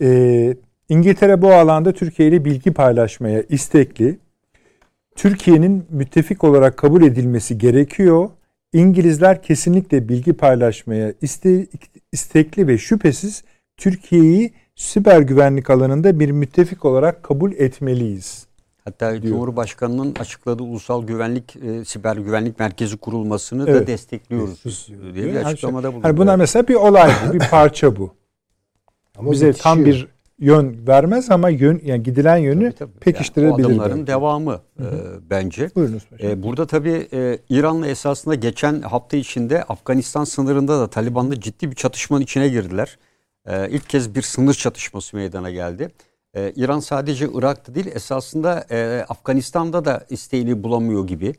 [0.00, 0.56] eee,
[0.88, 4.18] İngiltere bu alanda Türkiye ile bilgi paylaşmaya istekli.
[5.16, 8.30] Türkiye'nin müttefik olarak kabul edilmesi gerekiyor.
[8.72, 11.66] İngilizler kesinlikle bilgi paylaşmaya iste,
[12.12, 13.44] istekli ve şüphesiz
[13.76, 18.46] Türkiye'yi siber güvenlik alanında bir müttefik olarak kabul etmeliyiz.
[18.84, 23.86] hatta Cumhurbaşkanı'nın açıkladığı ulusal güvenlik e, siber güvenlik merkezi kurulmasını da Evet.
[23.86, 26.04] destekliyoruz diye bir Yani açıklamada bulundu.
[26.04, 28.14] Hani bunlar mesela bir olay bu, bir parça bu.
[29.18, 30.08] Ama Bize tam bitişiyor.
[30.08, 30.16] bir
[30.46, 32.98] yön vermez ama yön yani gidilen yönü Tabii, tabii.
[33.00, 33.62] pekiştirebilir.
[33.62, 34.06] Yani adımların belki.
[34.06, 34.84] devamı e,
[35.30, 35.70] bence.
[35.76, 36.02] Buyurunuz.
[36.22, 41.76] E, burada tabii e, İran'la esasında geçen hafta içinde Afganistan sınırında da Taliban'da ciddi bir
[41.76, 42.98] çatışmanın içine girdiler.
[43.46, 45.90] E, ilk kez bir sınır çatışması meydana geldi.
[46.34, 51.34] E, İran sadece Irak'ta değil esasında e, Afganistan'da da isteğini bulamıyor gibi.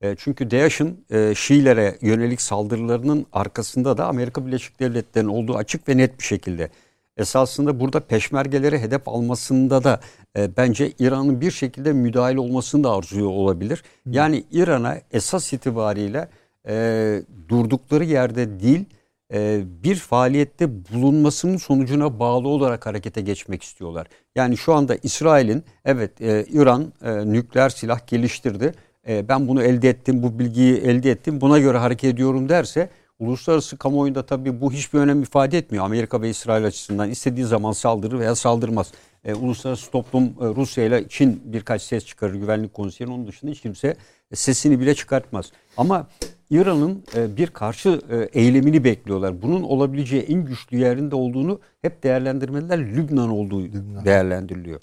[0.00, 5.96] E, çünkü DAEŞ'in e, Şiilere yönelik saldırılarının arkasında da Amerika Birleşik Devletleri'nin olduğu açık ve
[5.96, 6.70] net bir şekilde.
[7.16, 10.00] Esasında burada peşmergeleri hedef almasında da
[10.36, 13.82] e, bence İran'ın bir şekilde müdahil olmasını da arzuyor olabilir.
[14.06, 16.28] Yani İran'a esas itibariyle
[16.68, 18.84] e, durdukları yerde değil
[19.32, 24.06] e, bir faaliyette bulunmasının sonucuna bağlı olarak harekete geçmek istiyorlar.
[24.34, 28.74] Yani şu anda İsrail'in evet e, İran e, nükleer silah geliştirdi.
[29.08, 32.88] ben bunu elde ettim, bu bilgiyi elde ettim, buna göre hareket ediyorum derse
[33.18, 35.84] uluslararası kamuoyunda tabii bu hiçbir önem ifade etmiyor.
[35.84, 38.92] Amerika ve İsrail açısından istediği zaman saldırır veya saldırmaz.
[39.40, 43.12] Uluslararası toplum Rusya ile Çin birkaç ses çıkarır güvenlik konusunda.
[43.12, 43.96] Onun dışında hiç kimse
[44.34, 45.52] sesini bile çıkartmaz.
[45.76, 46.06] Ama
[46.50, 49.42] İran'ın e, bir karşı e, eylemini bekliyorlar.
[49.42, 54.04] Bunun olabileceği en güçlü yerinde olduğunu hep değerlendirmeler Lübnan olduğu Lübnan.
[54.04, 54.80] değerlendiriliyor.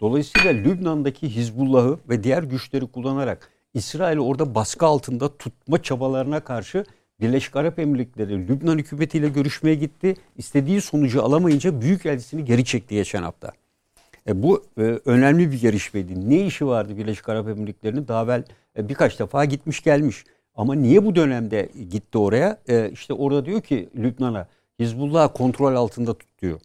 [0.00, 6.84] Dolayısıyla Lübnan'daki Hizbullah'ı ve diğer güçleri kullanarak İsrail'i orada baskı altında tutma çabalarına karşı
[7.20, 10.14] Birleşik Arap Emirlikleri Lübnan hükümetiyle görüşmeye gitti.
[10.36, 13.52] İstediği sonucu alamayınca büyük elçisini geri çekti geçen hafta.
[14.28, 16.30] E, bu e, önemli bir gelişmeydi.
[16.30, 18.08] Ne işi vardı Birleşik Arap Emirlikleri'nin?
[18.08, 18.44] Daha evvel
[18.78, 20.24] e, birkaç defa gitmiş gelmiş.
[20.58, 22.58] Ama niye bu dönemde gitti oraya?
[22.68, 24.48] E, işte orada diyor ki Lübnan'a
[24.78, 26.60] Hizbullah kontrol altında tut diyor.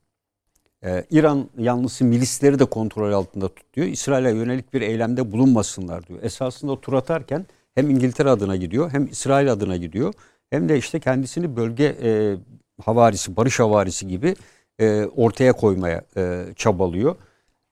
[0.85, 3.87] E, İran yanlısı milisleri de kontrol altında tut diyor.
[3.87, 6.23] İsrail'e yönelik bir eylemde bulunmasınlar diyor.
[6.23, 7.45] Esasında tur atarken
[7.75, 10.13] hem İngiltere adına gidiyor hem İsrail adına gidiyor.
[10.49, 12.37] Hem de işte kendisini bölge e,
[12.81, 14.35] havarisi, barış havarisi gibi
[14.79, 17.15] e, ortaya koymaya e, çabalıyor.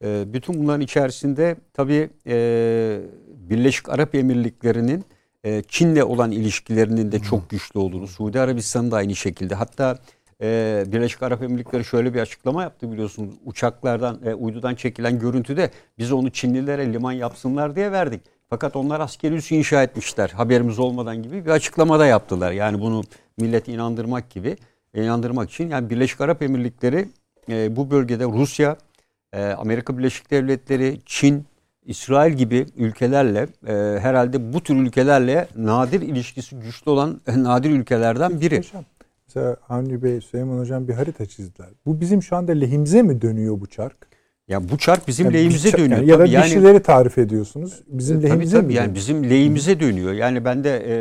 [0.04, 5.06] E, bütün bunların içerisinde tabii e, Birleşik Arap Emirlikleri'nin
[5.44, 9.56] e, Çin'le olan ilişkilerinin de çok güçlü olduğunu, Suudi Arabistan'ın da aynı şekilde.
[9.56, 10.00] Hatta
[10.42, 13.36] e, Birleşik Arap Emirlikleri şöyle bir açıklama yaptı biliyorsunuz.
[13.46, 18.22] Uçaklardan, e, uydudan çekilen görüntüde biz onu Çinlilere liman yapsınlar diye verdik.
[18.50, 22.52] Fakat onlar askeri üssü inşa etmişler haberimiz olmadan gibi bir açıklama da yaptılar.
[22.52, 23.04] Yani bunu
[23.38, 24.58] milleti inandırmak gibi,
[24.96, 25.70] inandırmak için.
[25.70, 27.10] Yani Birleşik Arap Emirlikleri
[27.50, 28.78] e, bu bölgede Rusya,
[29.34, 31.46] e, Amerika Birleşik Devletleri, Çin,
[31.86, 38.42] İsrail gibi ülkelerle e, herhalde bu tür ülkelerle nadir ilişkisi güçlü olan e, nadir ülkelerden
[38.42, 38.58] biri.
[38.58, 38.84] Hocam,
[39.28, 41.70] mesela Avni Bey, Süleyman Hocam bir harita çizdiler.
[41.86, 44.12] Bu bizim şu anda lehimize mi dönüyor bu çark?
[44.48, 46.00] Ya bu çark bizim Yani lehimize çark- dönüyor.
[46.02, 47.82] yani ya da Tabii bir şeyleri tarif ediyorsunuz.
[47.88, 48.96] Bizim Tabii lehimize tabii mi yani dönüyor?
[48.96, 50.14] bizim lehimize dönüyor.
[50.14, 50.94] Yani ben de e,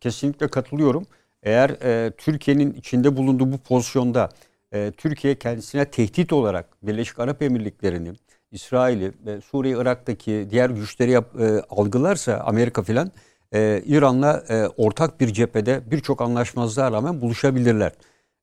[0.00, 1.06] kesinlikle katılıyorum.
[1.42, 4.28] Eğer e, Türkiye'nin içinde bulunduğu bu pozisyonda
[4.72, 8.12] e, Türkiye kendisine tehdit olarak Birleşik Arap Emirlikleri'ni,
[8.52, 13.12] İsrail'i ve Suriye, Irak'taki diğer güçleri yap, e, algılarsa Amerika filan
[13.54, 17.92] e, İran'la e, ortak bir cephede birçok anlaşmazlığa rağmen buluşabilirler.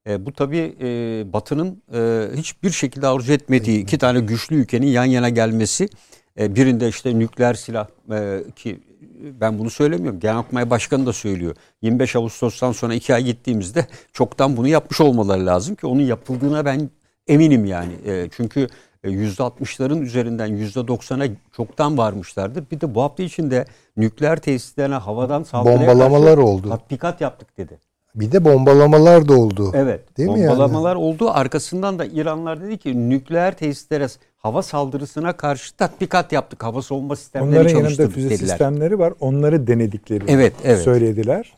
[0.07, 0.87] E, bu tabii e,
[1.33, 5.89] Batı'nın e, hiçbir şekilde arzu etmediği iki tane güçlü ülkenin yan yana gelmesi.
[6.39, 8.79] E, birinde işte nükleer silah e, ki
[9.41, 10.19] ben bunu söylemiyorum.
[10.19, 11.55] Genelkurmay Başkanı da söylüyor.
[11.81, 16.89] 25 Ağustos'tan sonra iki ay gittiğimizde çoktan bunu yapmış olmaları lazım ki onun yapıldığına ben
[17.27, 17.93] eminim yani.
[18.05, 18.67] E, çünkü
[19.03, 22.63] %60'ların üzerinden %90'a çoktan varmışlardır.
[22.71, 23.65] Bir de bu hafta içinde
[23.97, 26.69] nükleer tesislerine havadan saldırıya Bombalamalar oldu.
[26.69, 27.77] tatbikat yaptık dedi.
[28.15, 29.71] Bir de bombalamalar da oldu.
[29.75, 30.17] Evet.
[30.17, 30.49] Değil mi yani?
[30.51, 31.29] bombalamalar oldu.
[31.31, 34.07] Arkasından da İranlar dedi ki nükleer tesislere
[34.37, 36.63] hava saldırısına karşı tatbikat yaptık.
[36.63, 38.47] Hava savunma sistemleri Onların yanında çalıştırdık füze dediler.
[38.47, 39.13] sistemleri var.
[39.19, 40.79] Onları denedikleri Evet, evet.
[40.81, 41.53] söylediler.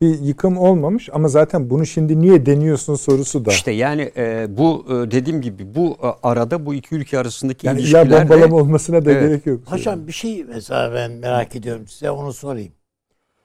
[0.00, 3.50] Bir yıkım olmamış ama zaten bunu şimdi niye deniyorsun sorusu da.
[3.50, 7.80] İşte yani e, bu e, dediğim gibi bu e, arada bu iki ülke arasındaki yani
[7.80, 9.22] ilişkiler de bombalama olmasına da Evet.
[9.22, 9.60] gerek yok.
[9.66, 12.72] Hocam bir şey mesela ben merak ediyorum size onu sorayım.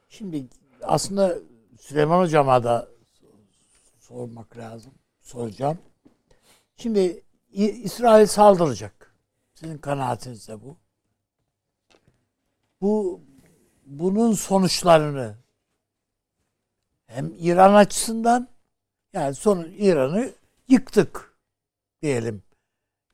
[0.09, 0.47] Şimdi
[0.83, 1.37] aslında
[1.79, 2.87] Süleyman Hocam'a da
[3.99, 4.91] sormak lazım.
[5.21, 5.77] Soracağım.
[6.77, 7.23] Şimdi
[7.53, 9.15] İsrail saldıracak.
[9.53, 10.77] Sizin kanaatiniz de bu.
[12.81, 13.21] Bu
[13.85, 15.40] bunun sonuçlarını
[17.13, 18.47] hem İran açısından
[19.13, 20.31] yani son İran'ı
[20.67, 21.37] yıktık
[22.01, 22.43] diyelim.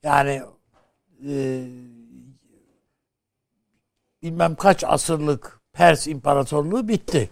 [0.04, 0.42] Yani
[1.28, 1.66] e,
[4.22, 7.30] bilmem kaç asırlık Pers İmparatorluğu bitti.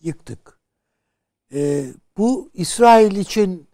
[0.00, 0.58] Yıktık.
[1.52, 1.86] Ee,
[2.16, 3.68] bu İsrail için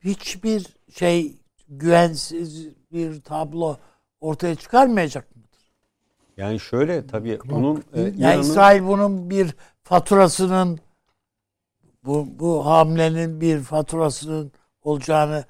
[0.00, 1.36] hiçbir şey
[1.68, 3.76] güvensiz bir tablo
[4.20, 5.46] ortaya çıkarmayacak mıdır?
[6.36, 9.54] yani şöyle tabii onun e, Yani İran'ın İsrail bunun bir
[9.86, 10.78] faturasının
[12.04, 14.52] bu, bu hamlenin bir faturasının
[14.82, 15.44] olacağını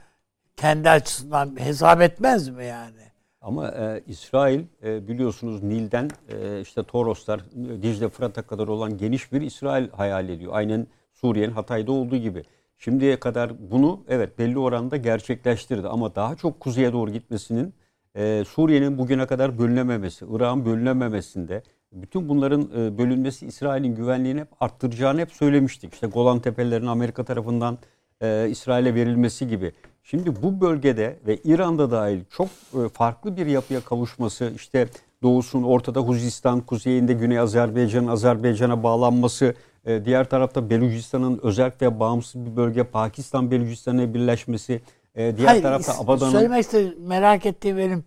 [0.57, 3.03] kendi açısından hesap etmez mi yani?
[3.41, 7.41] Ama e, İsrail e, biliyorsunuz Nil'den e, işte Toroslar,
[7.83, 10.53] Dicle Fırat'a kadar olan geniş bir İsrail hayal ediyor.
[10.55, 12.43] Aynen Suriye'nin Hatay'da olduğu gibi.
[12.79, 17.75] Şimdiye kadar bunu evet belli oranda gerçekleştirdi ama daha çok kuzeye doğru gitmesinin
[18.17, 25.21] e, Suriye'nin bugüne kadar bölünememesi, Irak'ın bölünememesinde bütün bunların e, bölünmesi İsrail'in güvenliğini hep arttıracağını
[25.21, 25.95] hep söylemiştik.
[25.95, 27.79] İşte Golan Tepelerinin Amerika tarafından
[28.21, 29.73] e, İsrail'e verilmesi gibi.
[30.03, 34.89] Şimdi bu bölgede ve İran'da dahil çok e, farklı bir yapıya kavuşması, işte
[35.23, 39.55] doğusun ortada Huzistan, kuzeyinde Güney Azerbaycan'ın Azerbaycan'a bağlanması,
[39.85, 44.81] e, diğer tarafta Belucistan'ın özel ve bağımsız bir bölge Pakistan Belucistan'la birleşmesi,
[45.15, 48.05] e, diğer Hayır, tarafta Abadan'ın Söylemek istediğim, merak ettiğim benim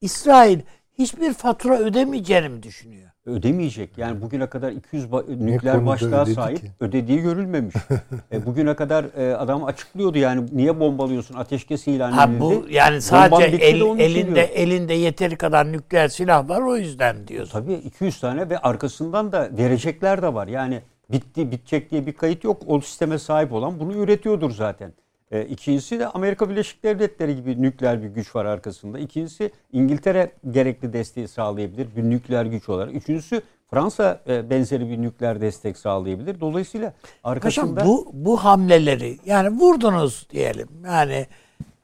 [0.00, 0.58] İsrail
[0.98, 3.10] hiçbir fatura ödemeyeceğini mi düşünüyor?
[3.26, 3.98] Ödemeyecek.
[3.98, 6.70] Yani bugüne kadar 200 ba- nükleer başlığa sahip ki?
[6.80, 7.74] ödediği görülmemiş.
[8.32, 12.40] e, bugüne kadar e, adam açıklıyordu yani niye bombalıyorsun ateşkes ilan Ha edildi.
[12.40, 14.48] bu yani sadece el- elinde diyor.
[14.54, 17.52] elinde yeteri kadar nükleer silah var o yüzden diyorsun.
[17.52, 20.46] Tabii 200 tane ve arkasından da verecekler de var.
[20.48, 20.80] Yani
[21.12, 22.62] bitti bitecek diye bir kayıt yok.
[22.66, 24.92] O sisteme sahip olan bunu üretiyordur zaten.
[25.30, 28.98] E, ikincisi de Amerika Birleşik Devletleri gibi nükleer bir güç var arkasında.
[28.98, 32.94] İkincisi İngiltere gerekli desteği sağlayabilir bir nükleer güç olarak.
[32.94, 36.40] Üçüncüsü Fransa e, benzeri bir nükleer destek sağlayabilir.
[36.40, 36.94] Dolayısıyla
[37.24, 40.68] arkasında Paşam bu bu hamleleri yani vurdunuz diyelim.
[40.84, 41.26] Yani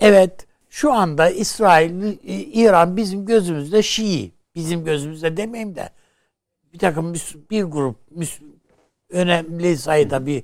[0.01, 4.33] evet şu anda İsrail, İ- İran bizim gözümüzde Şii.
[4.55, 5.91] Bizim gözümüzde demeyeyim de
[6.73, 7.15] bir takım
[7.51, 7.97] bir grup
[9.11, 10.43] önemli sayıda bir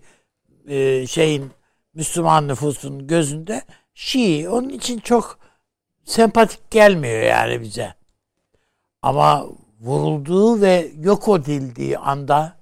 [0.69, 1.51] e, şeyin
[1.97, 3.63] Müslüman nüfusun gözünde
[3.95, 4.49] Şii.
[4.49, 5.39] Onun için çok
[6.05, 7.95] sempatik gelmiyor yani bize.
[9.03, 9.47] Ama
[9.81, 12.57] vurulduğu ve yok edildiği anda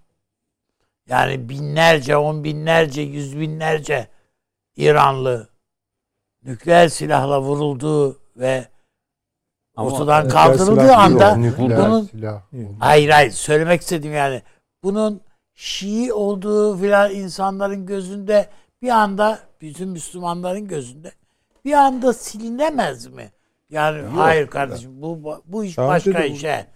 [1.09, 4.09] yani binlerce, on binlerce, yüz binlerce
[4.77, 5.49] İranlı
[6.45, 8.69] nükleer silahla vurulduğu ve
[9.77, 12.43] Ama ortadan nükleer kaldırıldığı anda Yok, bunun silah.
[12.81, 14.43] hayır hayır söylemek istediğim yani
[14.83, 15.21] bunun
[15.55, 18.49] Şii olduğu filan insanların gözünde
[18.83, 21.13] bir anda bütün Müslümanların gözünde
[21.65, 23.31] bir anda silinemez mi?
[23.71, 26.67] Yani hayır kardeşim bu bu iş Daha başka bu- işe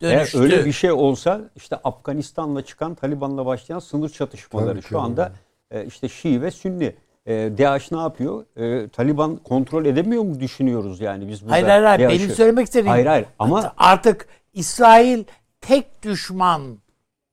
[0.00, 0.38] Eğer dönüştü.
[0.40, 5.32] öyle bir şey olsa işte Afganistan'la çıkan Taliban'la başlayan sınır çatışmaları Tabii şu anda
[5.70, 6.94] e, işte Şii ve Sünni.
[7.26, 8.44] E, DAEŞ ne yapıyor?
[8.56, 11.52] E, Taliban kontrol edemiyor mu düşünüyoruz yani biz burada.
[11.52, 12.08] Hayır hayır hayır.
[12.08, 15.24] Benim söylemek istediğim Hayır hayır ama artık İsrail
[15.60, 16.78] tek düşman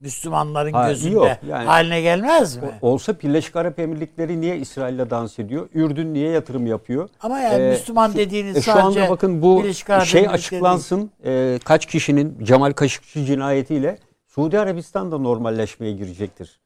[0.00, 2.62] Müslümanların Ha, gözünde yok, yani- haline gelmez mi?
[2.82, 5.68] olsa Birleşik Arap Emirlikleri niye İsrail'le dans ediyor?
[5.74, 7.08] Ürdün niye yatırım yapıyor?
[7.20, 9.64] Ama yani Ee, Müslüman şu- dediğiniz e, şu sadece anda bakın bu
[10.04, 11.10] şey açıklansın.
[11.24, 16.60] E, kaç kişinin Cemal Kaşıkçı cinayetiyle Suudi Arabistan da normalleşmeye girecektir.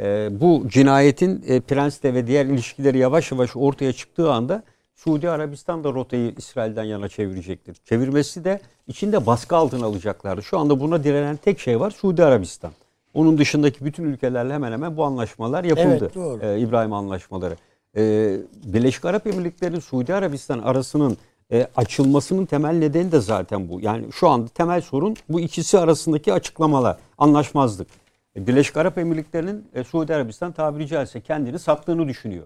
[0.00, 4.62] E, bu cinayetin e, Prens'le ve diğer ilişkileri yavaş yavaş ortaya çıktığı anda
[4.96, 7.76] Suudi Arabistan da rotayı İsrail'den yana çevirecektir.
[7.84, 10.42] Çevirmesi de içinde baskı altına alacaklardı.
[10.42, 12.72] Şu anda buna direnen tek şey var Suudi Arabistan.
[13.14, 15.98] Onun dışındaki bütün ülkelerle hemen hemen bu anlaşmalar yapıldı.
[16.00, 16.44] Evet, doğru.
[16.44, 17.56] E, İbrahim anlaşmaları.
[17.96, 21.16] E, Birleşik Arap Emirlikleri Suudi Arabistan arasının
[21.52, 23.80] e, açılmasının temel nedeni de zaten bu.
[23.80, 27.88] Yani şu anda temel sorun bu ikisi arasındaki açıklamalar, anlaşmazlık.
[28.36, 32.44] Birleşik Arap Emirlikleri'nin e, Suudi Arabistan tabiri caizse kendini sattığını düşünüyor.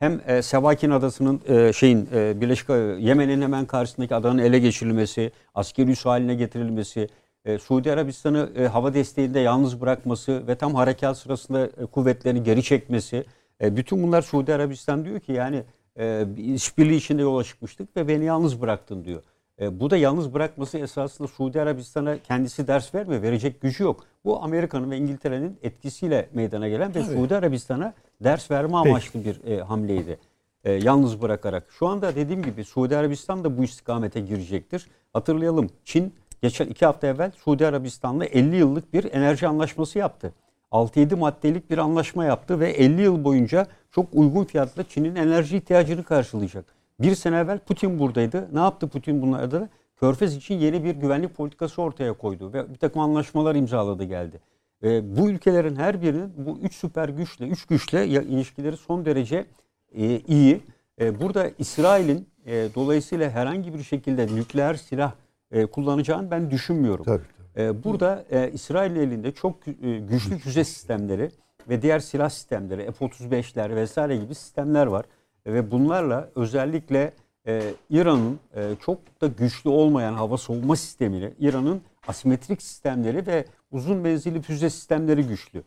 [0.00, 5.32] Hem e, Sevakin adasının e, şeyin e, Birleşik e, Yemen'in hemen karşısındaki adanın ele geçirilmesi,
[5.54, 7.08] askeri üs haline getirilmesi,
[7.44, 12.62] e, Suudi Arabistan'ı e, hava desteğinde yalnız bırakması ve tam harekat sırasında e, kuvvetlerini geri
[12.62, 13.24] çekmesi.
[13.60, 15.62] E, bütün bunlar Suudi Arabistan diyor ki yani
[15.98, 19.22] e, bir işbirliği içinde yola çıkmıştık ve beni yalnız bıraktın diyor.
[19.60, 23.22] E, bu da yalnız bırakması esasında Suudi Arabistan'a kendisi ders vermiyor.
[23.22, 24.04] Verecek gücü yok.
[24.24, 27.94] Bu Amerika'nın ve İngiltere'nin etkisiyle meydana gelen ve Suudi Arabistan'a
[28.24, 30.18] ders verme amaçlı bir e, hamleydi.
[30.64, 31.66] E, yalnız bırakarak.
[31.70, 34.86] Şu anda dediğim gibi Suudi Arabistan da bu istikamete girecektir.
[35.12, 40.32] Hatırlayalım Çin geçen iki hafta evvel Suudi Arabistan'la 50 yıllık bir enerji anlaşması yaptı.
[40.72, 46.04] 6-7 maddelik bir anlaşma yaptı ve 50 yıl boyunca çok uygun fiyatla Çin'in enerji ihtiyacını
[46.04, 46.64] karşılayacak.
[47.00, 48.48] Bir sene evvel Putin buradaydı.
[48.52, 49.68] Ne yaptı Putin bunlarda?
[49.96, 54.40] Körfez için yeni bir güvenlik politikası ortaya koydu ve bir takım anlaşmalar imzaladı geldi.
[54.84, 59.46] E, bu ülkelerin her birinin bu üç süper güçle, üç güçle ya- ilişkileri son derece
[59.92, 60.60] e, iyi.
[61.00, 65.12] E, burada İsrail'in e, dolayısıyla herhangi bir şekilde nükleer silah
[65.50, 67.04] e, kullanacağını ben düşünmüyorum.
[67.04, 67.22] Tabii,
[67.54, 67.66] tabii.
[67.66, 71.30] E, burada e, İsrail elinde çok e, güçlü füze sistemleri
[71.68, 75.04] ve diğer silah sistemleri, F-35'ler vesaire gibi sistemler var.
[75.46, 77.12] E, ve bunlarla özellikle
[77.46, 83.96] e, İran'ın e, çok da güçlü olmayan hava savunma sistemini, İran'ın asimetrik sistemleri ve uzun
[83.96, 85.62] menzilli füze sistemleri güçlü.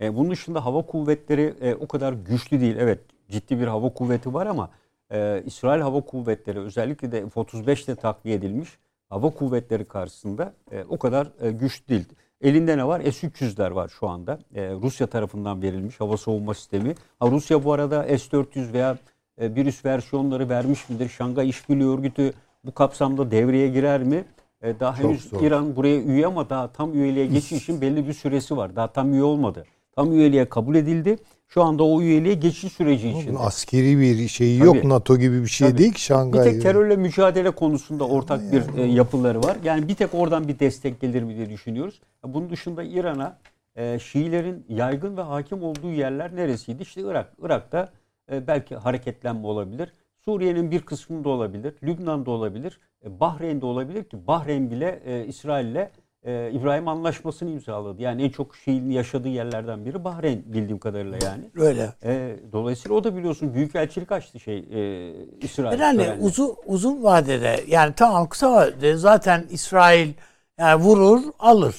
[0.00, 2.76] E, bunun dışında hava kuvvetleri e, o kadar güçlü değil.
[2.78, 4.70] Evet ciddi bir hava kuvveti var ama
[5.12, 8.78] e, İsrail hava kuvvetleri özellikle de F-35 ile takviye edilmiş
[9.08, 12.08] hava kuvvetleri karşısında e, o kadar e, güçlü değil.
[12.40, 13.00] Elinde ne var?
[13.00, 14.38] S-300'ler var şu anda.
[14.54, 16.94] E, Rusya tarafından verilmiş hava savunma sistemi.
[17.20, 18.98] Ha, Rusya bu arada S-400 veya
[19.40, 21.08] e, bir üst versiyonları vermiş midir?
[21.08, 22.32] Şangay İşbirliği Örgütü
[22.64, 24.24] bu kapsamda devreye girer mi?
[24.62, 25.42] E, daha Çok henüz zor.
[25.42, 28.76] İran buraya üye ama daha tam üyeliğe geçiş için belli bir süresi var.
[28.76, 29.64] Daha tam üye olmadı.
[29.96, 31.16] Tam üyeliğe kabul edildi.
[31.48, 33.38] Şu anda o üyeliğe geçiş süreci içinde.
[33.38, 34.76] askeri bir şeyi yok.
[34.76, 34.88] Tabii.
[34.88, 35.78] NATO gibi bir şey Tabii.
[35.78, 36.44] değil ki Bir Şangay.
[36.52, 39.56] tek terörle mücadele konusunda ortak bir e, yapıları var.
[39.64, 42.00] Yani bir tek oradan bir destek gelir mi diye düşünüyoruz.
[42.24, 43.38] Bunun dışında İran'a
[43.76, 46.82] e, Şiilerin yaygın ve hakim olduğu yerler neresiydi?
[46.82, 47.32] İşte Irak.
[47.42, 47.92] Irak'ta
[48.32, 49.92] e, belki hareketlenme olabilir.
[50.28, 55.88] Suriye'nin bir kısmında olabilir, Lübnan'da olabilir, e, Bahreyn'de olabilir ki Bahreyn bile e, İsrail'le
[56.22, 58.02] e, İbrahim Anlaşması'nı imzaladı.
[58.02, 61.50] Yani en çok Şii'nin yaşadığı yerlerden biri Bahreyn bildiğim kadarıyla yani.
[61.56, 61.92] Öyle.
[62.04, 65.78] E, dolayısıyla o da biliyorsun büyükelçilik açtı şey e, İsrail.
[65.78, 66.22] Herhalde törenle.
[66.22, 70.12] uzun uzun vadede yani tamam kısa vadede zaten İsrail
[70.58, 71.76] yani vurur alır.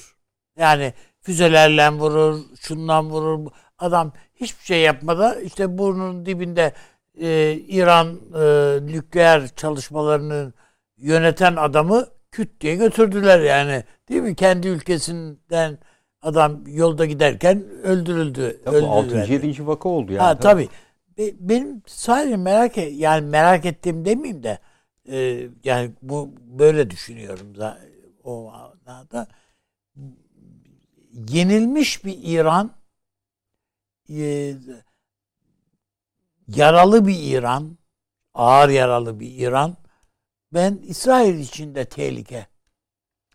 [0.57, 3.51] Yani füzelerle vurur, şundan vurur.
[3.79, 6.73] Adam hiçbir şey yapmadan işte burnun dibinde
[7.19, 10.53] e, İran e, nükleer çalışmalarını
[10.97, 13.83] yöneten adamı küt diye götürdüler yani.
[14.09, 14.35] Değil mi?
[14.35, 15.77] Kendi ülkesinden
[16.21, 18.61] adam yolda giderken öldürüldü.
[18.65, 19.21] Tabii öldürüldüler.
[19.23, 19.31] 6.
[19.33, 19.67] 7.
[19.67, 20.23] vaka oldu yani.
[20.23, 20.69] Ha tabii.
[21.17, 24.59] Be- Benim sadece merak e- yani merak ettiğim demeyeyim de
[25.11, 26.29] e, yani bu
[26.59, 27.77] böyle düşünüyorum da
[28.23, 28.51] o
[28.85, 29.27] manada
[31.29, 32.71] yenilmiş bir İran
[34.09, 34.53] e,
[36.55, 37.77] yaralı bir İran
[38.33, 39.75] ağır yaralı bir İran
[40.53, 42.47] ben İsrail için de tehlike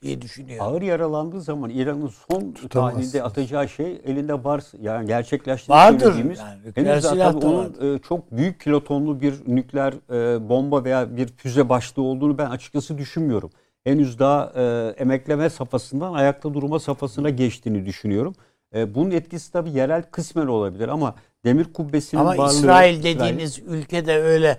[0.02, 0.66] diye düşünüyorum.
[0.66, 6.00] Ağır yaralandığı zaman İran'ın son tahlilde atacağı şey elinde var yani gerçekleştiğini Vardır.
[6.00, 7.04] söylediğimiz Yani henüz
[7.44, 12.50] onun e, çok büyük kilotonlu bir nükleer e, bomba veya bir füze başlığı olduğunu ben
[12.50, 13.50] açıkçası düşünmüyorum.
[13.84, 18.34] Henüz daha e, emekleme safhasından ayakta durma safhasına geçtiğini düşünüyorum.
[18.74, 21.14] E, bunun etkisi tabii yerel kısmen olabilir ama
[21.44, 24.58] demir kubbesinin Ama varlığı İsrail dediğiniz ülkede öyle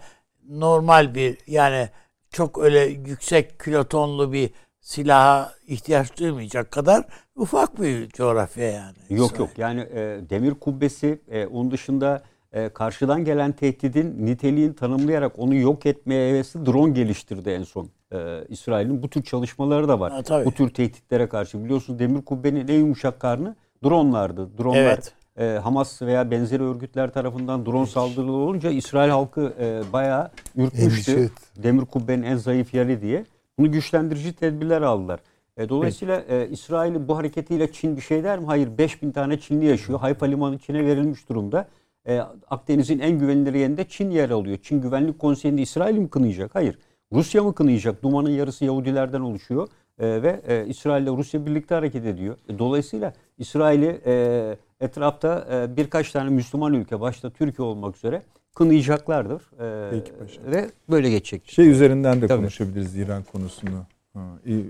[0.50, 1.90] normal bir yani
[2.30, 4.50] çok öyle yüksek kilotonlu bir
[4.82, 7.06] silaha ihtiyaç duymayacak kadar
[7.36, 8.98] ufak bir coğrafya yani.
[9.10, 9.40] Yok İsrail.
[9.40, 15.56] yok yani e, demir kubbesi e, onun dışında e, karşıdan gelen tehdidin niteliğini tanımlayarak onu
[15.56, 17.90] yok etmeye hevesli drone geliştirdi en son.
[18.14, 20.12] E, İsrail'in bu tür çalışmaları da var.
[20.12, 20.46] Ha, tabii.
[20.46, 24.58] bu tür tehditlere karşı biliyorsunuz demir kubbenin en yumuşak karnı dronlardı.
[24.58, 25.14] Dronlar Evet.
[25.40, 30.82] E, Hamas veya benzeri örgütler tarafından drone saldırıları olunca İsrail halkı e, bayağı ürkmüştü.
[30.82, 31.64] Endişe etti.
[31.64, 33.26] Demir kubbenin en zayıf yeri diye.
[33.60, 35.20] Bunu güçlendirici tedbirler aldılar.
[35.58, 38.46] E, dolayısıyla e, İsrail'in bu hareketiyle Çin bir şey der mi?
[38.46, 40.00] Hayır 5000 tane Çinli yaşıyor.
[40.00, 41.68] Hayfa Limanı Çin'e verilmiş durumda.
[42.08, 44.58] E, Akdeniz'in en güvenilir yerinde Çin yer alıyor.
[44.64, 46.56] Çin Güvenlik Konseyi'nde İsrail mi kınayacak?
[46.56, 46.80] Hayır.
[47.12, 48.04] Rusya mı kınayacak?
[48.04, 49.68] Dumanın yarısı Yahudilerden oluşuyor.
[50.00, 52.38] E, ve e, İsrail ile Rusya birlikte hareket ediyor.
[52.50, 58.22] E, dolayısıyla İsrail'i e, etrafta e, birkaç tane Müslüman ülke başta Türkiye olmak üzere
[58.56, 59.42] kınayacaklardır.
[59.60, 60.52] E, Peki paşam.
[60.52, 61.44] Ve böyle geçecek.
[61.52, 62.40] Şey üzerinden de Tabii.
[62.42, 63.86] konuşabiliriz İran konusunu.
[64.14, 64.20] Ha,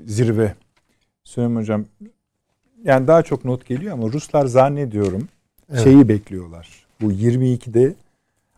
[0.06, 0.54] zirve.
[1.24, 1.86] Süleyman Hocam
[2.84, 5.28] yani daha çok not geliyor ama Ruslar zannediyorum
[5.72, 5.84] Evet.
[5.84, 6.86] şeyi bekliyorlar.
[7.02, 7.94] Bu 22'de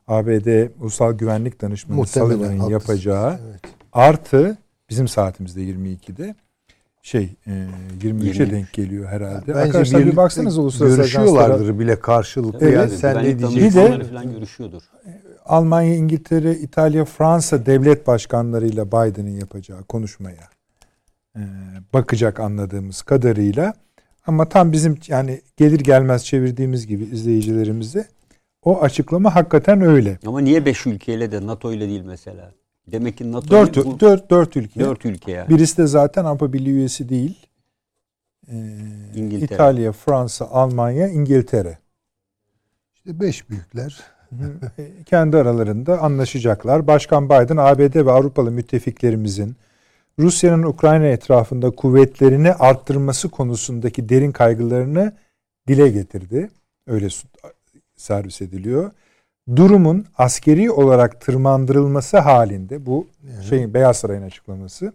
[0.08, 3.62] ABD Ulusal Güvenlik Danışmanı Sullivan'ın yapacağı Evet.
[3.94, 4.58] artı
[4.90, 6.36] bizim saatimizde 22'de
[7.08, 7.52] şey e,
[8.02, 8.40] 23'e 23.
[8.40, 9.48] denk geliyor herhalde.
[9.48, 12.60] Bence Arkadaşlar bir baksanız uluslararası görüşüyorlardır bile karşılıklı.
[12.62, 12.74] Evet.
[12.76, 13.86] Yani sen ne diyeceksin?
[13.86, 14.82] Bir de- falan görüşüyordur.
[15.46, 20.50] Almanya, İngiltere, İtalya, Fransa devlet başkanlarıyla Biden'ın yapacağı konuşmaya
[21.36, 21.42] e,
[21.94, 23.74] bakacak anladığımız kadarıyla.
[24.28, 28.08] Ama tam bizim yani gelir gelmez çevirdiğimiz gibi izleyicilerimize
[28.64, 30.20] o açıklama hakikaten öyle.
[30.26, 32.52] Ama niye 5 ülkeyle de NATO ile değil mesela?
[32.92, 34.80] Demek ki NATO Dört, bu, dört, dört ülke.
[34.80, 35.50] 4 ülke yani.
[35.50, 37.48] Birisi de zaten Avrupa Birliği üyesi değil.
[38.52, 38.56] Ee,
[39.16, 39.54] İngiltere.
[39.54, 41.78] İtalya, Fransa, Almanya, İngiltere.
[42.96, 44.04] İşte beş büyükler.
[44.78, 46.88] E, Kendi aralarında anlaşacaklar.
[46.88, 49.56] Başkan Biden ABD ve Avrupalı müttefiklerimizin
[50.20, 55.14] Rusya'nın Ukrayna etrafında kuvvetlerini arttırması konusundaki derin kaygılarını
[55.68, 56.50] dile getirdi.
[56.88, 57.08] Öyle
[57.96, 58.92] servis ediliyor.
[59.56, 63.08] Durumun askeri olarak tırmandırılması halinde bu
[63.50, 64.94] şeyin Beyaz Saray'ın açıklaması.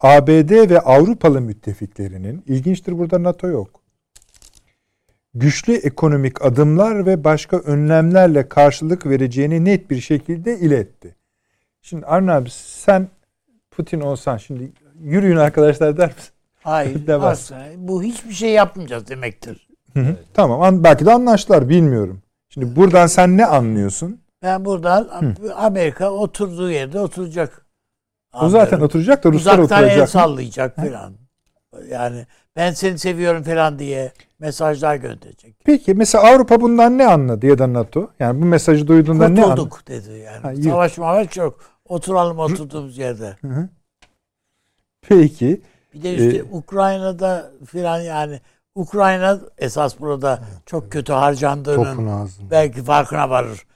[0.00, 3.80] ABD ve Avrupalı müttefiklerinin ilginçtir burada NATO yok.
[5.34, 11.14] Güçlü ekonomik adımlar ve başka önlemlerle karşılık vereceğini net bir şekilde iletti.
[11.82, 13.08] Şimdi Arne abi sen
[13.70, 16.30] Putin olsan şimdi yürüyün arkadaşlar der misin?
[16.62, 17.08] Hayır.
[17.08, 17.66] Asla.
[17.76, 19.68] Bu hiçbir şey yapmayacağız demektir.
[19.92, 20.16] Hı hı.
[20.34, 22.22] Tamam an- belki de anlaştılar bilmiyorum.
[22.58, 24.20] Şimdi buradan sen ne anlıyorsun?
[24.42, 25.08] Ben buradan
[25.56, 27.66] Amerika oturduğu yerde oturacak.
[28.42, 30.02] O zaten oturacak da Ruslar Uzaktan el oturacak.
[30.06, 30.08] mı?
[30.20, 31.12] sallayacak falan.
[31.90, 32.26] Yani
[32.56, 35.56] ben seni seviyorum falan diye mesajlar gönderecek.
[35.64, 38.10] Peki mesela Avrupa bundan ne anladı ya da NATO?
[38.18, 39.60] Yani bu mesajı duyduğunda ne anladı?
[39.60, 40.38] Kurtulduk dedi yani.
[40.42, 40.70] Ha.
[40.70, 41.58] Savaş mavaş yok.
[41.88, 43.36] Oturalım oturduğumuz yerde.
[43.40, 43.68] Hı hı.
[45.08, 45.60] Peki.
[45.94, 48.40] Bir de işte Ee, Ukrayna'da filan yani
[48.76, 53.66] Ukrayna esas burada çok kötü harcandığının belki farkına varır.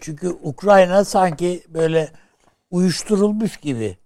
[0.00, 2.10] Çünkü Ukrayna sanki böyle
[2.70, 3.96] uyuşturulmuş gibi.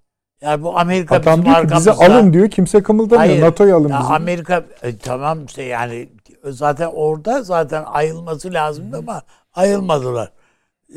[0.40, 1.92] Yani bu Amerika Adam bizim diyor ki arkamızda.
[1.92, 2.50] bizi alın diyor.
[2.50, 3.28] Kimse kımıldamıyor.
[3.30, 3.42] Hayır.
[3.42, 3.96] NATO'yu alın bizi.
[3.96, 6.08] Amerika e, tamam işte yani
[6.44, 9.22] zaten orada zaten ayılması lazımdı ama
[9.54, 10.32] ayılmadılar.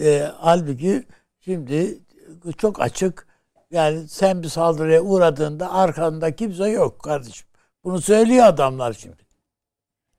[0.02, 1.04] E, halbuki
[1.40, 2.00] şimdi
[2.58, 3.28] çok açık.
[3.72, 7.48] Yani sen bir saldırıya uğradığında arkanda kimse yok kardeşim.
[7.84, 9.25] Bunu söylüyor adamlar şimdi.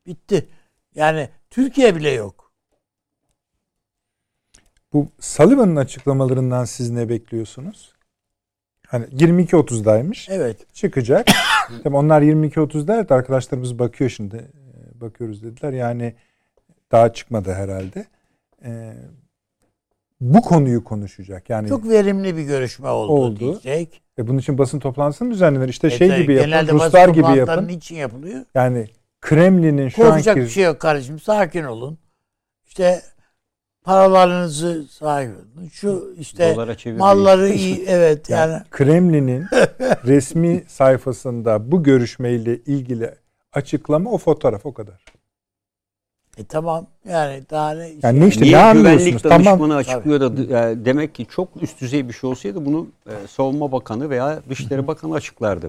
[0.06, 0.48] Bitti.
[0.94, 2.52] Yani Türkiye bile yok.
[4.92, 7.92] Bu Sullivan'ın açıklamalarından siz ne bekliyorsunuz?
[8.86, 10.28] Hani 22.30'daymış.
[10.32, 10.74] Evet.
[10.74, 11.26] Çıkacak.
[11.84, 13.14] Tabii onlar 22.30 derdi.
[13.14, 14.36] Arkadaşlarımız bakıyor şimdi.
[14.36, 15.72] Ee, Bakıyoruz dediler.
[15.72, 16.14] Yani
[16.92, 18.06] daha çıkmadı herhalde.
[18.64, 18.92] Ee,
[20.20, 21.50] bu konuyu konuşacak.
[21.50, 23.38] Yani Çok verimli bir görüşme oldu, Oldu.
[23.40, 24.02] diyecek.
[24.18, 25.68] e, bunun için basın toplantısı mı düzenlenir?
[25.68, 26.68] İşte E, şey tabii gibi yapın.
[26.74, 27.68] Ruslar gibi yapın.
[27.68, 28.44] Niçin yapılıyor?
[28.54, 28.86] Yani
[29.26, 31.20] Kremlin'in şu Korkacak anki bir şey yok kardeşim.
[31.20, 31.98] Sakin olun.
[32.66, 33.02] İşte
[33.84, 35.68] paralarınızı sahip olun.
[35.72, 36.56] Şu işte
[36.98, 37.84] malları iyi.
[37.86, 39.46] Evet Yani yani Kremlin'in
[40.06, 43.14] resmi sayfasında bu görüşmeyle ilgili
[43.52, 45.04] açıklama o fotoğraf o kadar.
[46.36, 49.76] E tamam yani daha ne Yani ne işte Niye ne güvenlik danışmanı Tamam.
[49.76, 50.26] açıklıyor da
[50.70, 54.86] e, demek ki çok üst düzey bir şey olsaydı bunu e, Savunma Bakanı veya Dışişleri
[54.86, 55.68] Bakanı açıklardı.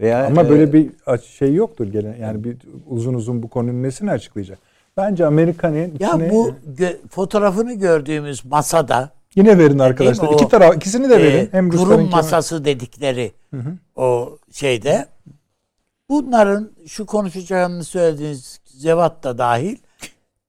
[0.00, 0.90] Veya Ama e, böyle bir
[1.38, 2.16] şey yoktur gelen.
[2.20, 2.56] Yani bir
[2.90, 4.58] uzun uzun bu konunun nesini açıklayacak?
[4.96, 10.28] Bence Amerika'nın ya içine bu gö- fotoğrafını gördüğümüz masada yine verin arkadaşlar.
[10.28, 10.34] Mi?
[10.34, 11.38] İki O, taraf ikisini de verin.
[11.46, 13.72] e, Hem kurum Rusların masası dedikleri Hı hı.
[14.02, 15.06] o şeyde
[16.08, 19.76] bunların şu konuşacağını söylediğiniz Zevat da dahil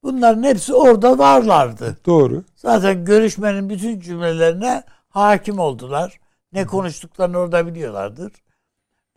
[0.04, 1.98] bunların hepsi orada varlardı.
[2.06, 2.44] doğru.
[2.56, 6.20] Zaten görüşmenin bütün cümlelerine hakim oldular.
[6.54, 8.32] Ne konuştuklarını orada biliyorlardır.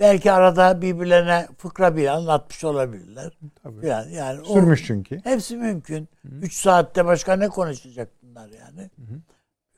[0.01, 3.39] Belki arada birbirlerine fıkra bile anlatmış olabilirler.
[3.63, 3.87] Tabii.
[3.87, 5.21] Yani, yani o- Sürmüş çünkü.
[5.25, 6.09] hepsi mümkün.
[6.43, 8.91] 3 saatte başka ne konuşacak bunlar yani?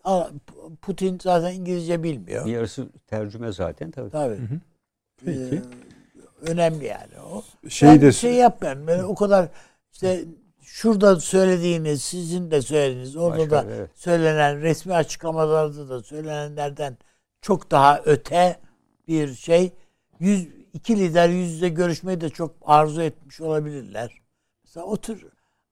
[0.05, 0.31] Ama
[0.83, 2.47] Putin zaten İngilizce bilmiyor.
[2.47, 4.11] yarısı tercüme zaten tabii.
[4.11, 4.39] Tabii.
[5.25, 5.41] Peki.
[5.41, 5.63] Ee,
[6.51, 7.43] önemli yani o.
[7.69, 8.87] Şey ben de şey yapmayın.
[8.87, 9.49] Böyle o kadar
[9.93, 10.25] işte
[10.79, 13.91] şurada söylediğiniz, sizin de söylediğiniz, orada Başka, da evet.
[13.95, 16.99] söylenen resmi açıklamalarda da söylenenlerden
[17.43, 18.57] çok daha öte
[19.09, 19.73] bir şey.
[20.21, 24.21] Yüz, iki lider yüz yüze görüşmeyi de çok arzu etmiş olabilirler.
[24.65, 25.27] Mesela o tür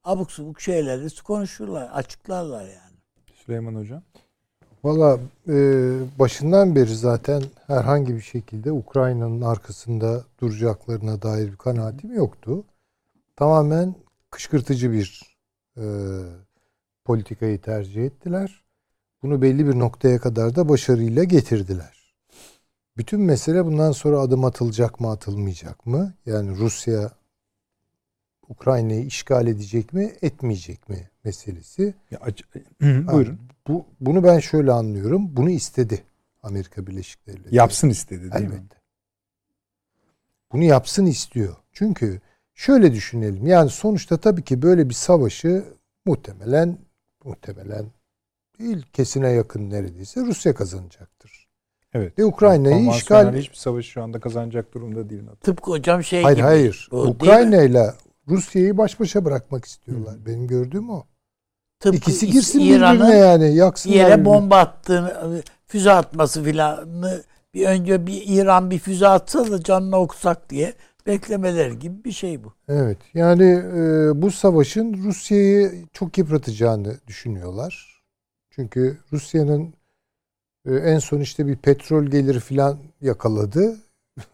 [0.04, 2.96] abuk subuk şeyleri konuşurlar, açıklarlar yani.
[3.34, 4.02] Süleyman Hocam.
[4.84, 5.18] Valla
[5.48, 5.54] e,
[6.18, 12.64] başından beri zaten herhangi bir şekilde Ukrayna'nın arkasında duracaklarına dair bir kanaatim yoktu.
[13.36, 13.94] Tamamen
[14.36, 15.36] kışkırtıcı bir
[15.76, 15.84] e,
[17.04, 18.64] politikayı tercih ettiler.
[19.22, 22.14] Bunu belli bir noktaya kadar da başarıyla getirdiler.
[22.96, 26.14] Bütün mesele bundan sonra adım atılacak mı atılmayacak mı?
[26.26, 27.10] Yani Rusya
[28.48, 31.94] Ukrayna'yı işgal edecek mi etmeyecek mi meselesi.
[32.10, 32.20] Ya,
[32.82, 33.38] Hı, buyurun.
[33.68, 35.36] Bu, bunu ben şöyle anlıyorum.
[35.36, 36.02] Bunu istedi
[36.42, 37.54] Amerika Birleşik Devletleri.
[37.54, 38.54] Yapsın istedi değil mi?
[38.54, 38.76] Elbette.
[40.52, 41.56] Bunu yapsın istiyor.
[41.72, 42.20] Çünkü
[42.56, 43.46] şöyle düşünelim.
[43.46, 45.64] Yani sonuçta tabii ki böyle bir savaşı
[46.06, 46.78] muhtemelen
[47.24, 47.86] muhtemelen
[48.58, 51.46] değil kesine yakın neredeyse Rusya kazanacaktır.
[51.94, 52.18] Evet.
[52.18, 55.36] Ve Ukrayna'yı işgal hiçbir savaş şu anda kazanacak durumda değil NATO.
[55.36, 56.46] Tıpkı hocam şey Hayır gibi.
[56.46, 56.88] hayır.
[56.92, 56.98] Mi?
[56.98, 57.94] Ukrayna ile
[58.28, 60.14] Rusya'yı baş başa bırakmak istiyorlar.
[60.26, 61.04] Benim gördüğüm o.
[61.80, 63.54] Tıpkı İkisi İs- girsin İran'ın birbirine yani.
[63.54, 64.24] Yaksınlar yere birbirini.
[64.24, 67.22] bomba attığını, füze atması filanı
[67.54, 70.74] bir önce bir İran bir füze atsa da canına okusak diye
[71.06, 72.52] beklemeler gibi bir şey bu.
[72.68, 72.98] Evet.
[73.14, 78.02] Yani e, bu savaşın Rusya'yı çok yıpratacağını düşünüyorlar.
[78.50, 79.74] Çünkü Rusya'nın
[80.66, 83.76] e, en son işte bir petrol geliri falan yakaladı.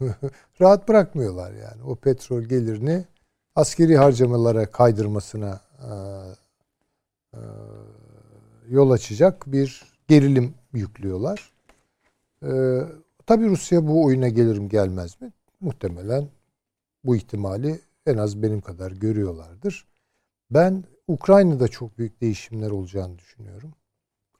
[0.60, 1.82] Rahat bırakmıyorlar yani.
[1.86, 3.04] O petrol gelirini
[3.54, 5.90] askeri harcamalara kaydırmasına e,
[7.34, 7.40] e,
[8.68, 11.52] yol açacak bir gerilim yüklüyorlar.
[12.42, 12.50] E,
[13.26, 15.32] tabii Rusya bu oyuna gelirim gelmez mi?
[15.60, 16.28] Muhtemelen
[17.04, 19.86] bu ihtimali en az benim kadar görüyorlardır.
[20.50, 23.74] Ben Ukrayna'da çok büyük değişimler olacağını düşünüyorum.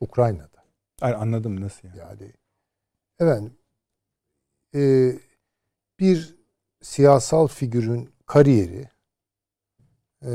[0.00, 0.64] Ukrayna'da.
[1.00, 1.98] Ay, anladım nasıl yani.
[1.98, 2.32] Yani
[3.20, 3.54] efendim
[4.74, 5.12] e,
[6.00, 6.36] bir
[6.82, 8.88] siyasal figürün kariyeri
[10.24, 10.32] e,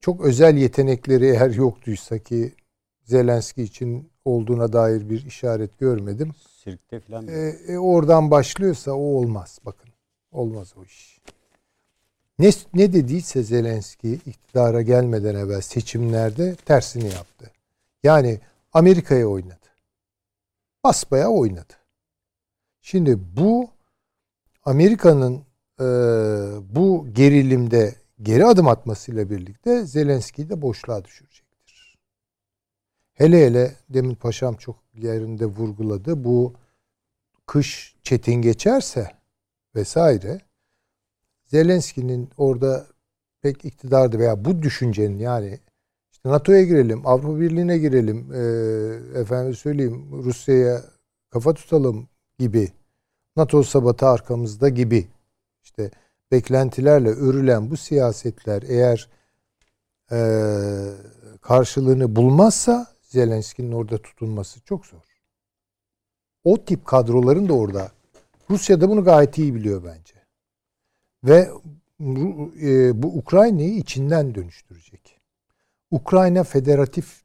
[0.00, 2.54] çok özel yetenekleri eğer yoktuysa ki
[3.04, 6.32] Zelenski için olduğuna dair bir işaret görmedim.
[6.70, 7.28] Sirkte falan.
[7.28, 9.58] E, e, oradan başlıyorsa o olmaz.
[9.66, 9.90] Bakın.
[10.32, 11.20] Olmaz o iş.
[12.38, 17.50] Ne, ne dediyse Zelenski iktidara gelmeden evvel seçimlerde tersini yaptı.
[18.02, 18.40] Yani
[18.72, 19.68] Amerika'ya oynadı.
[20.84, 21.72] Basbaya oynadı.
[22.82, 23.70] Şimdi bu
[24.64, 25.42] Amerika'nın
[25.80, 25.84] e,
[26.74, 31.98] bu gerilimde geri adım atmasıyla birlikte Zelenski'yi de boşluğa düşürecektir.
[33.14, 36.24] Hele hele demin paşam çok yerinde vurguladı.
[36.24, 36.54] Bu
[37.46, 39.10] kış çetin geçerse
[39.74, 40.40] vesaire
[41.44, 42.86] Zelenski'nin orada
[43.42, 45.58] pek iktidarda veya bu düşüncenin yani
[46.12, 48.40] İşte NATO'ya girelim, Avrupa Birliği'ne girelim, e,
[49.20, 50.82] efendim söyleyeyim Rusya'ya
[51.30, 52.08] kafa tutalım
[52.38, 52.72] gibi.
[53.36, 55.08] NATO sabatı arkamızda gibi.
[55.64, 55.90] İşte
[56.32, 59.08] beklentilerle örülen bu siyasetler eğer
[60.12, 60.18] e,
[61.40, 65.02] karşılığını bulmazsa Zelenski'nin orada tutulması çok zor.
[66.44, 67.92] O tip kadroların da orada.
[68.50, 70.14] Rusya da bunu gayet iyi biliyor bence.
[71.24, 71.50] Ve
[72.62, 75.20] e, bu Ukrayna'yı içinden dönüştürecek.
[75.90, 77.22] Ukrayna Federatif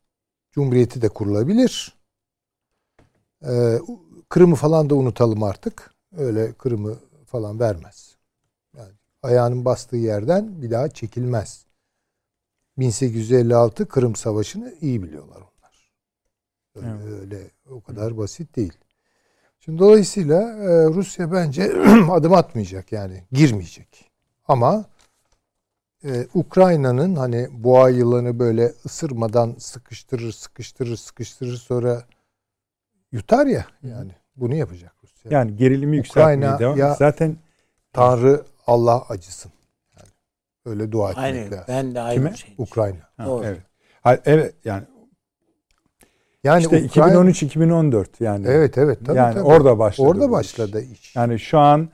[0.51, 1.95] Cumhuriyeti de kurulabilir.
[3.45, 3.79] E,
[4.29, 5.93] Kırım'ı falan da unutalım artık.
[6.17, 8.17] Öyle Kırım'ı falan vermez.
[8.77, 8.93] Yani
[9.23, 11.65] ayağının bastığı yerden bir daha çekilmez.
[12.77, 15.52] 1856 Kırım Savaşı'nı iyi biliyorlar.
[16.75, 17.21] Öyle, evet.
[17.21, 18.73] öyle o kadar basit değil.
[19.59, 21.73] Şimdi dolayısıyla e, Rusya bence
[22.11, 24.11] adım atmayacak yani girmeyecek.
[24.47, 24.85] Ama
[26.03, 32.03] e, Ukrayna'nın hani boğa yılanı böyle ısırmadan sıkıştırır sıkıştırır sıkıştırır sonra
[33.11, 35.31] yutar ya yani bunu yapacak Rusya.
[35.31, 36.77] Yani gerilimi yükseltmeye devam.
[36.77, 37.37] Ya, Zaten
[37.93, 39.51] Tanrı Allah acısın.
[39.97, 40.09] Yani
[40.65, 41.65] öyle dua etmek Aynen, lazım.
[41.67, 42.35] Ben de aynı Kime?
[42.35, 42.55] şey.
[42.57, 43.09] Ukrayna.
[43.17, 43.45] Ha, Doğru.
[43.45, 43.61] Evet.
[44.01, 44.83] Hayır, evet yani
[46.43, 48.45] yani işte Ukrayna, 2013-2014 yani.
[48.49, 49.43] Evet evet tabii yani tabii.
[49.43, 50.07] orada başladı.
[50.07, 50.99] Orada başladı iş.
[50.99, 51.15] iş.
[51.15, 51.89] Yani şu an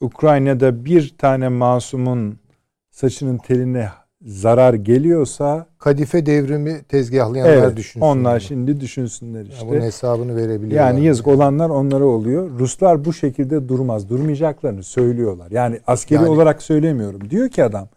[0.00, 2.38] Ukrayna'da bir tane masumun
[2.90, 3.88] saçının teline
[4.24, 8.00] zarar geliyorsa kadife devrimi tezgahlayanlar evet, düşünsün.
[8.00, 8.40] Onlar bunu.
[8.40, 9.64] şimdi düşünsünler işte.
[9.64, 10.90] Ya bunun hesabını verebiliyorlar.
[10.90, 12.50] Yani yazık olanlar onlara oluyor.
[12.58, 14.08] Ruslar bu şekilde durmaz.
[14.08, 15.50] Durmayacaklarını söylüyorlar.
[15.50, 17.30] Yani askeri yani, olarak söylemiyorum.
[17.30, 17.88] Diyor ki adam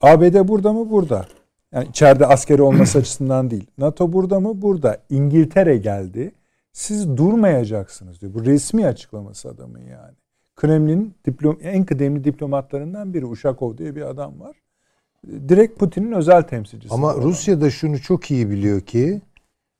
[0.00, 0.90] ABD burada mı?
[0.90, 1.26] Burada.
[1.72, 3.66] Yani içeride askeri olması açısından değil.
[3.78, 4.62] NATO burada mı?
[4.62, 4.98] Burada.
[5.10, 6.32] İngiltere geldi.
[6.72, 8.34] Siz durmayacaksınız diyor.
[8.34, 10.14] Bu resmi açıklaması adamın yani.
[10.56, 14.56] Kremlin diplom en kıdemli diplomatlarından biri Uşakov diye bir adam var.
[15.48, 16.94] Direkt Putin'in özel temsilcisi.
[16.94, 19.22] Ama Rusya da şunu çok iyi biliyor ki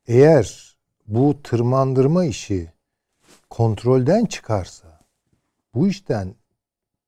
[0.07, 0.75] eğer
[1.07, 2.71] bu tırmandırma işi
[3.49, 4.99] kontrolden çıkarsa
[5.73, 6.35] bu işten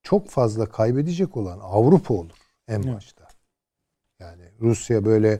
[0.03, 2.37] çok fazla kaybedecek olan Avrupa olur
[2.67, 3.18] en başta.
[4.61, 5.39] Rusya böyle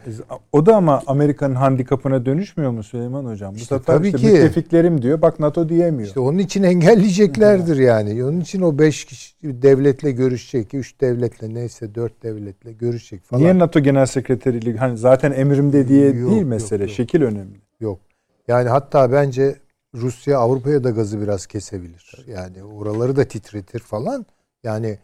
[0.52, 3.54] o da ama Amerika'nın handikapına dönüşmüyor mu Süleyman hocam?
[3.54, 4.26] Bu işte sefer tabii işte ki.
[4.28, 5.22] müttefiklerim diyor.
[5.22, 6.08] Bak NATO diyemiyor.
[6.08, 8.24] İşte onun için engelleyeceklerdir yani.
[8.24, 13.44] Onun için o beş kişi devletle görüşecek, üç devletle neyse dört devletle görüşecek falan.
[13.44, 16.84] Niye NATO Genel Sekreteriliği hani zaten emrimde diye Yok, değil mesele.
[16.84, 16.96] yok, yok.
[16.98, 17.58] Şekil önemli.
[17.80, 18.00] Yok.
[18.48, 19.56] Yani hatta bence
[19.96, 22.26] Rusya Avrupa'ya da gazı biraz kesebilir.
[22.28, 24.26] Yani oraları da titretir falan.
[24.64, 24.98] Yani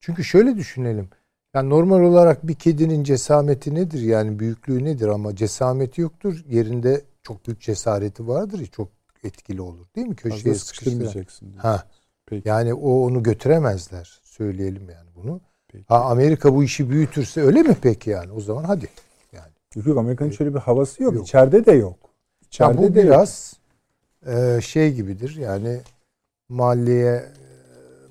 [0.00, 1.08] çünkü şöyle düşünelim.
[1.54, 4.00] Yani normal olarak bir kedinin cesameti nedir?
[4.00, 6.44] Yani büyüklüğü nedir ama cesameti yoktur.
[6.48, 8.66] Yerinde çok büyük cesareti vardır.
[8.66, 8.88] Çok
[9.24, 9.86] etkili olur.
[9.96, 10.16] Değil mi?
[10.16, 11.52] Köşeye sıkıştırmayacaksın.
[11.56, 11.84] Ha.
[12.26, 12.48] Peki.
[12.48, 14.20] Yani o onu götüremezler.
[14.22, 15.40] Söyleyelim yani bunu.
[15.68, 15.84] Peki.
[15.88, 18.32] Ha Amerika bu işi büyütürse öyle mi peki yani?
[18.32, 18.88] O zaman hadi.
[19.32, 19.52] Yani.
[19.76, 21.14] Yok yok Amerika'nın şöyle bir havası yok.
[21.14, 21.24] yok.
[21.26, 21.98] İçeride de yok.
[22.42, 23.54] İçeride ya bu de biraz
[24.26, 25.36] e, şey gibidir.
[25.36, 25.80] Yani
[26.48, 27.24] mahalleye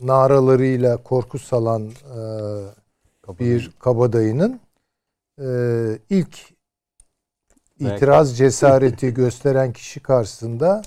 [0.02, 2.22] naralarıyla korku salan e,
[3.40, 4.60] bir kabadayının
[5.42, 5.48] e,
[6.10, 6.38] ilk
[7.80, 10.82] itiraz cesareti gösteren kişi karşısında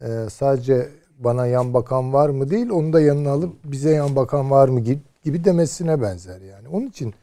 [0.00, 0.88] e, sadece
[1.18, 4.80] bana yan bakan var mı değil onu da yanına alıp bize yan bakan var mı
[5.24, 6.68] gibi, demesine benzer yani.
[6.68, 7.14] Onun için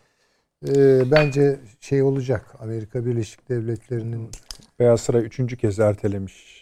[0.68, 4.30] e, bence şey olacak Amerika Birleşik Devletleri'nin
[4.80, 6.59] Beyaz Saray üçüncü kez ertelemiş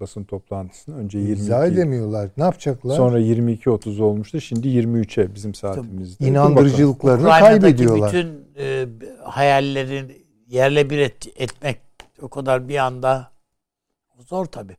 [0.00, 0.96] basın toplantısını.
[0.96, 1.42] Önce 22.
[1.42, 2.28] İzah edemiyorlar.
[2.36, 2.96] Ne yapacaklar?
[2.96, 4.40] Sonra 22.30 olmuştu.
[4.40, 6.26] Şimdi 23'e bizim saatimizde.
[6.26, 8.08] İnandırıcılıklarını kaybediyorlar.
[8.08, 8.86] bütün e,
[9.24, 11.80] hayallerin yerle bir et, etmek
[12.22, 13.30] o kadar bir anda
[14.18, 14.76] zor tabi.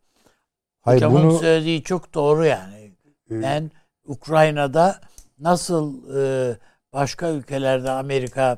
[0.82, 2.92] Hayır, Hocamın bunu, söylediği çok doğru yani.
[3.32, 3.72] E, ben
[4.06, 5.00] Ukrayna'da
[5.40, 6.58] nasıl e,
[6.94, 8.58] başka ülkelerde Amerika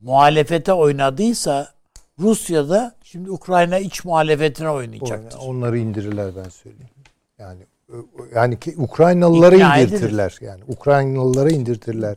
[0.00, 1.71] muhalefete oynadıysa
[2.18, 5.38] Rusya'da şimdi Ukrayna iç muhalefetine oynayacaktır.
[5.38, 6.90] Onları indirirler ben söyleyeyim.
[7.38, 7.62] Yani
[8.34, 10.46] yani ki Ukraynalılara İkna indirtirler edilir.
[10.46, 10.62] yani.
[10.68, 12.16] Ukraynalılara indirtirler.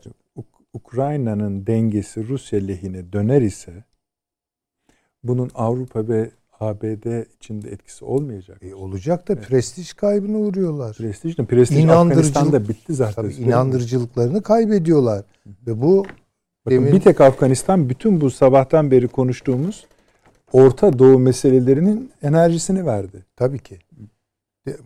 [0.72, 3.84] Ukrayna'nın dengesi Rusya lehine döner ise
[5.24, 8.62] bunun Avrupa ve ABD içinde etkisi olmayacak.
[8.62, 9.44] E olacak da evet.
[9.46, 10.96] prestij kaybına uğruyorlar.
[10.96, 13.14] Prestij de prestij Afganistan'da bitti zaten.
[13.14, 15.18] Tabii inandırıcılıklarını kaybediyorlar.
[15.18, 15.50] Hı.
[15.66, 16.06] Ve bu
[16.66, 16.92] Bakın demin...
[16.92, 19.86] bir tek Afganistan bütün bu sabahtan beri konuştuğumuz
[20.52, 23.24] Orta Doğu meselelerinin enerjisini verdi.
[23.36, 23.78] Tabii ki.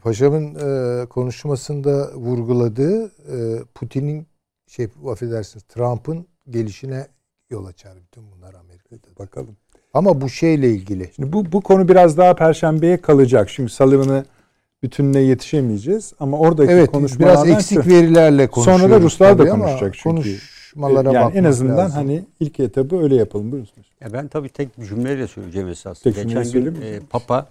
[0.03, 4.27] Paşamın e, konuşmasında vurguladığı e, Putin'in
[4.67, 7.07] şey affedersiniz Trump'ın gelişine
[7.51, 9.19] yol açar bütün bunlar Amerika'da.
[9.19, 9.57] Bakalım.
[9.95, 11.11] Ama bu şeyle ilgili.
[11.17, 13.51] Şimdi bu bu konu biraz daha perşembeye kalacak.
[13.51, 14.25] Şimdi salımını
[14.83, 18.83] bütününe yetişemeyeceğiz ama oradaki evet, konuşmalardan biraz eksik verilerle konuşuyoruz.
[18.83, 20.03] Sonra da Ruslar da konuşacak çünkü.
[20.03, 21.97] Konuş, tartışmalara yani bakmak en azından lazım.
[21.97, 23.53] hani ilk etabı öyle yapalım.
[23.53, 23.87] Buyursunuz.
[24.01, 26.03] Ya ben tabii tek bir cümleyle söyleyeceğim esas.
[26.03, 27.47] Tek Geçen gün e, Papa.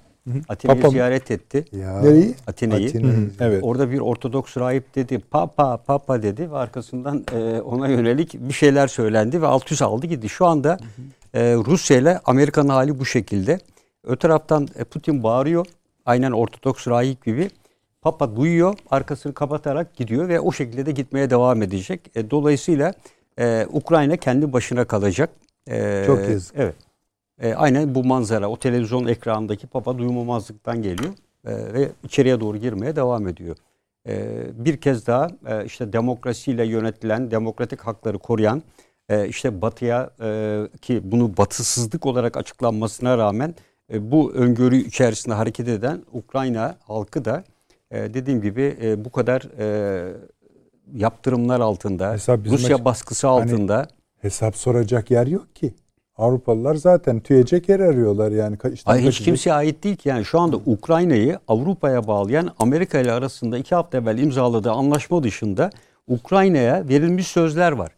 [0.50, 1.66] Atina'yı Papa ziyaret etti.
[1.74, 2.36] Nereyi?
[2.48, 2.92] Atina'yı.
[3.40, 3.64] Evet.
[3.64, 8.88] Orada bir Ortodoks rahip dedi papa papa dedi ve arkasından e, ona yönelik bir şeyler
[8.88, 10.30] söylendi ve alt üst aldı gitti.
[10.30, 10.78] Şu anda
[11.34, 13.60] e, Rusya ile Amerika'nın hali bu şekilde.
[14.04, 15.66] Öte taraftan e, Putin bağırıyor
[16.06, 17.50] aynen Ortodoks rahip gibi.
[18.02, 22.12] Papa duyuyor arkasını kapatarak gidiyor ve o şekilde de gitmeye devam edecek.
[22.16, 22.94] E, dolayısıyla
[23.40, 25.30] e, Ukrayna kendi başına kalacak.
[25.70, 26.56] E, Çok yazık.
[26.58, 26.76] Evet.
[27.42, 31.14] E, aynen bu manzara o televizyon ekranındaki Papa duymamazlıktan geliyor
[31.46, 33.56] e, ve içeriye doğru girmeye devam ediyor.
[34.08, 38.64] E, bir kez daha e, işte demokrasiyle yönetilen, demokratik hakları koruyan,
[39.10, 43.56] e, işte Batı'ya e, ki bunu batısızlık olarak açıklanmasına rağmen
[43.94, 47.44] e, bu öngörü içerisinde hareket eden Ukrayna halkı da
[47.92, 50.14] e, dediğim gibi e, bu kadar e,
[50.94, 53.88] yaptırımlar altında, Rusya açı- baskısı Hani- altında.
[54.22, 55.74] Hesap soracak yer yok ki.
[56.18, 58.58] Avrupalılar zaten tüyecek yer arıyorlar yani.
[58.74, 60.10] İşten Hayır, hiç kimseye ait değil ki.
[60.10, 65.70] Yani şu anda Ukrayna'yı Avrupa'ya bağlayan Amerika ile arasında iki hafta evvel imzaladığı anlaşma dışında
[66.08, 67.92] Ukrayna'ya verilmiş sözler var.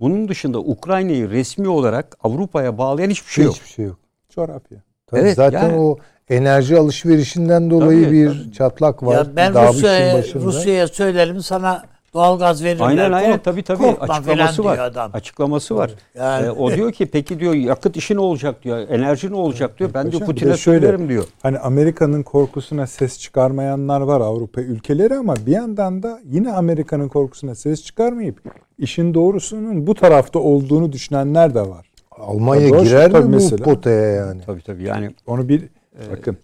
[0.00, 3.54] Bunun dışında Ukrayna'yı resmi olarak Avrupa'ya bağlayan hiçbir şey yok.
[3.54, 3.98] Hiçbir şey yok.
[4.30, 4.78] Coğrafya.
[5.06, 5.98] Tabii Evet, zaten yani- o
[6.30, 8.52] enerji alışverişinden dolayı Tabii, bir tabii.
[8.52, 9.14] çatlak var.
[9.14, 10.44] Ya ben Daha Rusya'ya başında.
[10.44, 11.82] Rusya'ya söylerim sana
[12.14, 12.86] doğalgaz verirler.
[12.86, 14.78] Aynen aynen Kork- tabii tabii korkma açıklaması var.
[14.78, 15.10] adam.
[15.14, 15.90] Açıklaması var.
[16.18, 18.78] Yani- Ee, o diyor ki peki diyor yakıt işi ne olacak diyor.
[18.78, 19.90] Enerji ne olacak diyor.
[19.94, 21.24] Ben diyor Paşam, bir de Putin'e söylerim diyor.
[21.42, 27.54] Hani Amerika'nın korkusuna ses çıkarmayanlar var Avrupa ülkeleri ama bir yandan da yine Amerika'nın korkusuna
[27.54, 28.40] ses çıkarmayıp
[28.78, 31.86] işin doğrusunun bu tarafta olduğunu düşünenler de var.
[32.18, 33.64] Almanya Tabii, girer tabii mi bu mesela.
[33.64, 34.40] potaya yani?
[34.46, 35.68] Tabii tabii yani Onu bir
[36.10, 36.36] bakın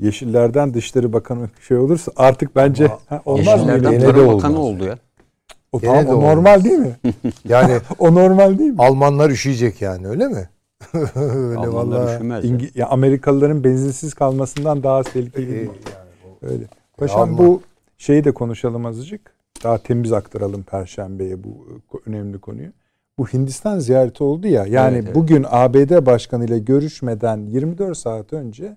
[0.00, 3.50] Yeşillerden Dışişleri Bakanı şey olursa artık bence ha, olmaz mı?
[3.72, 4.36] Yeşillerden Yine de olmaz.
[4.36, 4.98] Bakanı oldu ya.
[5.72, 6.22] O, tamam, o olmaz.
[6.34, 6.96] normal değil mi?
[7.48, 8.76] Yani o normal değil mi?
[8.78, 10.48] Almanlar üşüyecek yani öyle mi?
[11.14, 12.14] öyle Almanlar vallahi.
[12.14, 12.44] üşümez.
[12.44, 15.44] İngi- ya Amerikalıların benzinsiz kalmasından daha tehlikeli.
[15.46, 15.66] Ee, değil.
[15.66, 16.64] yani Öyle.
[16.96, 17.62] Paşam Alman- bu
[17.98, 19.34] şeyi de konuşalım azıcık.
[19.64, 22.68] Daha temiz aktaralım Perşembe'ye bu e, önemli konuyu.
[23.20, 24.66] Bu Hindistan ziyareti oldu ya.
[24.66, 25.14] Yani Evet, evet.
[25.14, 28.76] bugün ABD Başkanı ile görüşmeden 24 saat önce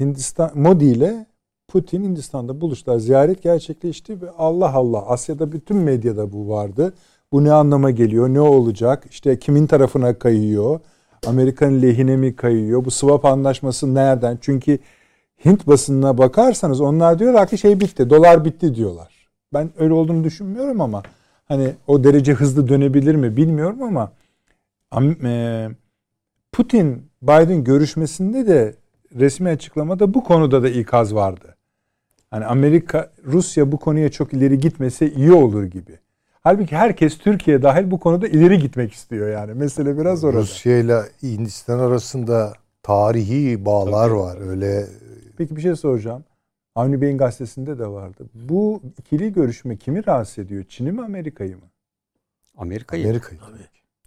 [0.00, 1.26] Hindistan Modi ile
[1.68, 2.98] Putin Hindistan'da buluştular.
[2.98, 6.92] Ziyaret gerçekleşti ve Allah Allah Asya'da bütün medyada bu vardı.
[7.32, 8.28] Bu ne anlama geliyor?
[8.28, 9.06] Ne olacak?
[9.10, 10.80] İşte kimin tarafına kayıyor?
[11.26, 12.84] Amerika'nın lehine mi kayıyor?
[12.84, 14.38] Bu swap anlaşması nereden?
[14.40, 14.78] Çünkü
[15.44, 19.28] Hint basınına bakarsanız onlar diyorlar ki şey bitti, dolar bitti diyorlar.
[19.54, 21.02] Ben öyle olduğunu düşünmüyorum ama
[21.50, 24.12] hani o derece hızlı dönebilir mi bilmiyorum ama
[24.92, 25.70] Am- e,
[26.52, 28.74] Putin Biden görüşmesinde de
[29.14, 31.56] resmi açıklamada bu konuda da ikaz vardı.
[32.30, 35.98] Hani Amerika Rusya bu konuya çok ileri gitmese iyi olur gibi.
[36.42, 39.54] Halbuki herkes Türkiye dahil bu konuda ileri gitmek istiyor yani.
[39.54, 40.38] Mesele biraz orada.
[40.40, 42.52] Rusya ile Hindistan arasında
[42.82, 44.48] tarihi bağlar var.
[44.48, 44.86] Öyle
[45.38, 46.24] Peki bir şey soracağım.
[46.80, 48.24] Avni Bey'in gazetesinde de vardı.
[48.34, 50.64] Bu ikili görüşme kimi rahatsız ediyor?
[50.68, 51.62] Çin'i mi Amerika'yı mı?
[52.56, 53.06] Amerika'yı.
[53.06, 53.40] Amerika'yı.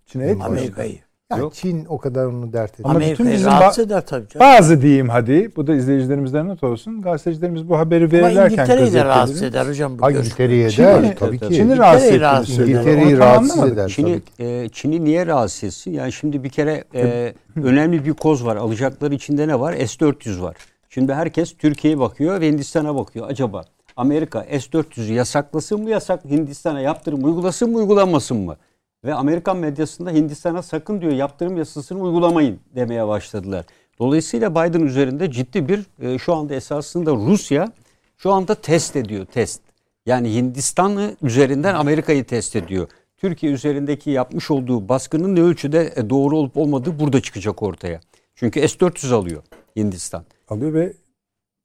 [0.05, 0.49] Çin'e etmiyor.
[0.49, 0.97] Amerika'yı.
[1.37, 1.53] Yok.
[1.53, 2.89] Çin o kadar onu dert ediyor.
[2.95, 4.47] Amerika'yı rahatsız eder tabii canım.
[4.47, 5.51] Bazı diyeyim hadi.
[5.55, 7.01] Bu da izleyicilerimizden not olsun.
[7.01, 10.25] Gazetecilerimiz bu haberi Ama verirlerken İngiltere'yi de rahatsız eder hocam bu Ha görüşme.
[10.27, 11.55] İngiltere'yi Çin- eder Çin'i- tabii ki.
[11.55, 12.81] Çin'i rahatsız ettiğini söylüyor.
[12.81, 14.43] İngiltere'yi rahatsız eder Çin'i tabii ki.
[14.43, 15.91] e, Çin'i niye rahatsız etsin?
[15.91, 18.55] Yani şimdi bir kere e, önemli bir koz var.
[18.55, 19.73] Alacakları içinde ne var?
[19.73, 20.55] S-400 var.
[20.93, 23.29] Şimdi herkes Türkiye'ye bakıyor ve Hindistan'a bakıyor.
[23.29, 23.65] Acaba
[23.95, 28.57] Amerika S-400'ü yasaklasın mı yasak Hindistan'a yaptırım uygulasın mı uygulanmasın mı?
[29.03, 33.65] Ve Amerikan medyasında Hindistan'a sakın diyor yaptırım yasasını uygulamayın demeye başladılar.
[33.99, 37.71] Dolayısıyla Biden üzerinde ciddi bir e, şu anda esasında Rusya
[38.17, 39.61] şu anda test ediyor test.
[40.05, 42.87] Yani Hindistan'ı üzerinden Amerika'yı test ediyor.
[43.17, 48.01] Türkiye üzerindeki yapmış olduğu baskının ne ölçüde e, doğru olup olmadığı burada çıkacak ortaya.
[48.35, 49.43] Çünkü S-400 alıyor
[49.75, 50.23] Hindistan.
[50.49, 50.93] Alıyor ve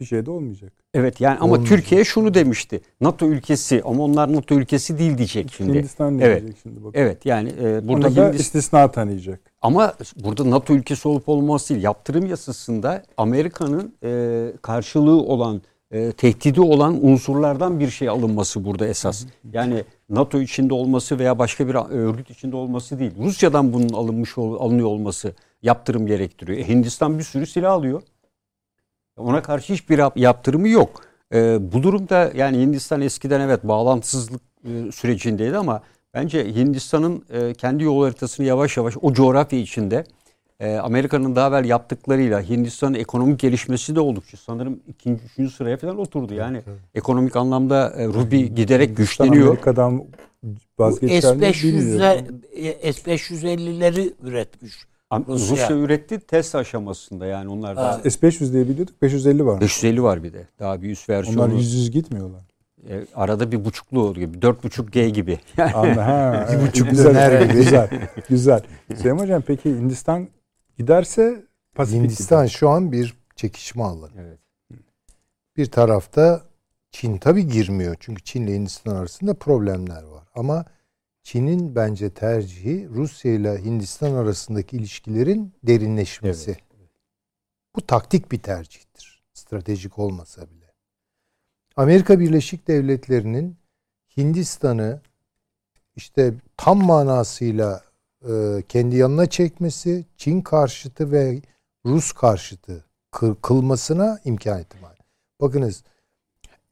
[0.01, 0.72] bir şey de olmayacak.
[0.94, 1.68] Evet yani ama Olmayacak.
[1.68, 2.80] Türkiye şunu demişti.
[3.01, 5.78] NATO ülkesi ama onlar NATO ülkesi değil diyecek şimdi.
[5.78, 6.40] Hindistan ne evet.
[6.40, 6.93] diyecek şimdi bakalım.
[6.94, 9.40] Evet yani e, burada Burada da Hindistan istisna tanıyacak.
[9.62, 9.94] ama
[10.24, 11.85] burada NATO ülkesi olup olması değil.
[11.85, 19.24] Yaptırım yasasında Amerika'nın e, karşılığı olan, e, tehdidi olan unsurlardan bir şey alınması burada esas.
[19.52, 23.12] Yani NATO içinde olması veya başka bir örgüt içinde olması değil.
[23.18, 25.32] Rusya'dan bunun alınmış ol- alınıyor olması
[25.62, 26.59] yaptırım gerektiriyor.
[26.59, 28.02] E, Hindistan bir sürü silah alıyor.
[29.16, 31.02] Ona karşı hiçbir yap- yaptırımı yok.
[31.35, 35.82] E, bu durumda yani Hindistan eskiden evet bağlantısızlık e, sürecindeydi ama
[36.14, 40.05] bence Hindistan'ın e, kendi yol haritasını yavaş yavaş o coğrafya içinde
[40.60, 45.98] e, Amerika'nın daha evvel yaptıklarıyla Hindistan'ın ekonomik gelişmesi de oldukça sanırım ikinci, üçüncü sıraya falan
[45.98, 46.35] oturdu.
[46.35, 46.62] Yani
[46.94, 49.48] ekonomik anlamda e, Rubi giderek Hindistan güçleniyor.
[49.48, 50.05] Amerika'dan
[50.78, 52.01] vazgeçer mi bilmiyorum.
[52.01, 52.24] S500'ler
[52.82, 54.88] S550'leri üretmiş.
[55.12, 55.56] Rusya.
[55.56, 55.76] Rusya.
[55.76, 59.60] üretti test aşamasında yani onlar da S500 diye biliyorduk 550 var.
[59.60, 60.47] 550 var bir de.
[60.59, 61.43] Daha bir üst versiyonu.
[61.43, 62.43] Onlar yüz yüz gitmiyorlar.
[62.89, 64.43] E, arada bir buçuklu oluyor.
[64.43, 65.39] Dört buçuk G gibi.
[65.74, 67.52] Anla, ha, Bir evet, buçuk güzel, gibi.
[67.55, 67.90] güzel,
[68.28, 68.60] güzel.
[68.97, 70.28] Süleyman Hocam peki Hindistan
[70.78, 71.44] giderse
[71.74, 72.56] Pasifik Hindistan gider.
[72.59, 74.10] şu an bir çekişme alanı.
[74.18, 74.39] evet.
[75.56, 76.43] Bir tarafta
[76.90, 77.97] Çin tabi girmiyor.
[78.01, 80.24] Çünkü Çin ile Hindistan arasında problemler var.
[80.35, 80.64] Ama
[81.28, 86.50] Çin'in bence tercihi Rusya ile Hindistan arasındaki ilişkilerin derinleşmesi.
[86.50, 86.90] Evet.
[87.76, 89.22] Bu taktik bir tercihtir.
[89.32, 90.74] Stratejik olmasa bile.
[91.76, 93.56] Amerika Birleşik Devletleri'nin
[94.16, 95.00] Hindistan'ı
[95.96, 97.82] işte tam manasıyla
[98.28, 101.42] e, kendi yanına çekmesi, Çin karşıtı ve
[101.86, 104.98] Rus karşıtı kıl- kılmasına imkan ihtimali.
[105.40, 105.84] Bakınız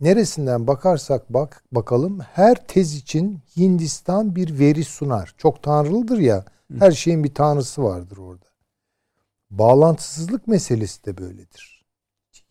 [0.00, 5.34] neresinden bakarsak bak bakalım her tez için Hindistan bir veri sunar.
[5.38, 6.44] Çok tanrılıdır ya.
[6.78, 8.46] Her şeyin bir tanrısı vardır orada.
[9.50, 11.84] Bağlantısızlık meselesi de böyledir.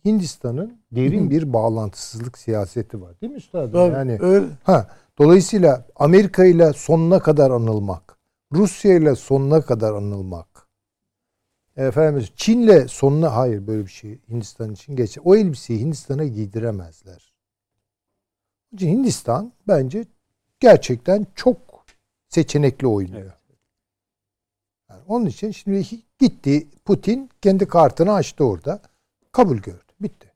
[0.04, 3.20] Hindistan'ın derin bir bağlantısızlık siyaseti var.
[3.20, 3.72] Değil mi üstadım?
[3.72, 4.46] Tabii, Yani öyle.
[4.64, 8.18] Ha, dolayısıyla Amerika ile sonuna kadar anılmak,
[8.52, 10.68] Rusya ile sonuna kadar anılmak,
[11.76, 15.18] efendim Çin'le sonuna hayır böyle bir şey Hindistan için geç.
[15.24, 17.35] O elbiseyi Hindistan'a giydiremezler.
[18.80, 20.04] Hindistan bence
[20.60, 21.56] gerçekten çok
[22.28, 23.32] seçenekli oynuyor.
[24.90, 25.84] Yani onun için şimdi
[26.18, 28.80] gitti Putin kendi kartını açtı orada.
[29.32, 29.78] Kabul gördü.
[30.00, 30.26] Bitti.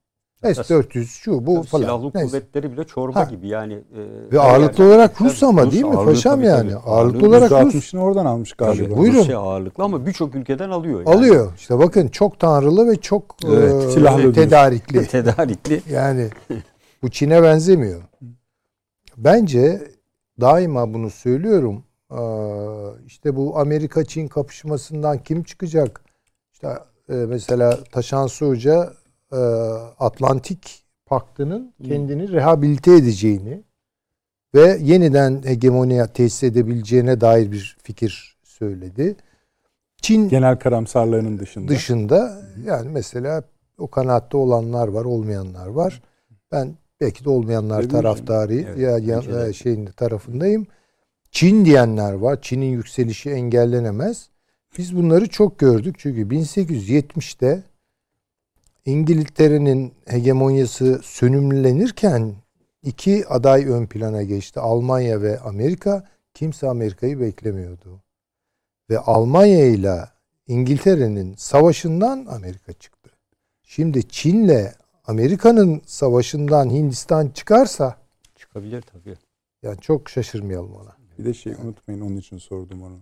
[0.42, 1.82] S-400 şu bu Tabii falan.
[1.82, 2.26] Silahlı Neyse.
[2.28, 3.24] kuvvetleri bile çorba Ha.
[3.24, 3.72] gibi yani.
[3.74, 6.70] e, Ve ağırlıklı yerden- olarak Rus ama Rus değil mi ağırlığı paşam tabii, yani?
[6.70, 6.80] tabii.
[6.90, 7.74] Ağırlıklı olarak Rus.
[7.74, 8.84] %60'ını oradan almış galiba.
[8.84, 9.18] Tabii, Buyurun.
[9.18, 10.98] Rusya ağırlıklı ama birçok ülkeden alıyor.
[11.06, 11.08] Yani.
[11.16, 11.52] Alıyor.
[11.56, 15.06] İşte bakın çok tanrılı ve çok Evet, e, silahlı tedarikli.
[15.08, 15.82] Tedarikli.
[15.90, 16.28] Yani
[17.02, 18.02] bu Çin'e benzemiyor.
[19.16, 19.88] Bence
[20.40, 21.84] daima bunu söylüyorum.
[23.06, 26.04] İşte bu Amerika-Çin kapışmasından kim çıkacak?
[26.52, 26.68] İşte
[27.08, 28.92] e, mesela Taşansı Hoca
[29.32, 29.36] e,
[29.98, 33.62] Atlantik Paktı'nın kendini rehabilite edeceğini
[34.54, 39.16] ve yeniden hegemonya tesis edebileceğine dair bir fikir söyledi.
[40.02, 41.68] Çin Genel karamsarlığının dışında.
[41.68, 43.42] dışında yani mesela
[43.78, 46.02] o kanaatte olanlar var, olmayanlar var.
[46.52, 50.66] Ben belki de olmayanlar Tabii taraftarı Evet, ya, ya e, şeyin tarafındayım.
[51.30, 52.42] Çin diyenler var.
[52.42, 54.28] Çin'in yükselişi engellenemez.
[54.78, 57.62] Biz bunları çok gördük çünkü 1870'te
[58.84, 62.34] İngiltere'nin hegemonyası sönümlenirken
[62.82, 64.60] iki aday ön plana geçti.
[64.60, 66.08] Almanya ve Amerika.
[66.34, 68.00] Kimse Amerika'yı beklemiyordu.
[68.90, 70.00] Ve Almanya ile
[70.46, 73.10] İngiltere'nin savaşından Amerika çıktı.
[73.62, 74.72] Şimdi Çin'le
[75.14, 77.96] Amerika'nın savaşından Hindistan çıkarsa
[78.36, 79.16] Çıkabilir tabii.
[79.62, 80.96] yani çok şaşırmayalım ona.
[81.18, 82.94] Bir de şey unutmayın onun için sordum onu.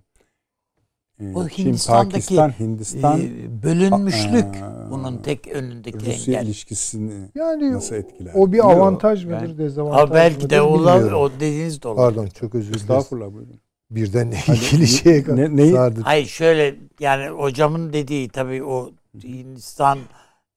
[1.20, 6.46] Ee, O Çin, Hindistan'daki, Pakistan, Hindistan, Ee, bölünmüşlük Aa, bunun tek önündeki Rusya engel.
[6.46, 8.32] ilişkisini Yani nasıl etkiler?
[8.34, 11.18] o bir Yok, avantaj ben- mıdır, dezavantaj Ha, belki de mıdır ola, bilmiyorum.
[11.22, 11.96] o dediğiniz de olur.
[11.96, 12.80] Pardon çok özür dilerim.
[12.82, 13.60] Estağfurullah buyurun.
[13.90, 16.00] Birden Hani ilgili şeye ne- neyi- sardı.
[16.04, 18.90] Hayır şöyle yani hocamın dediği tabii o
[19.24, 19.98] Hindistan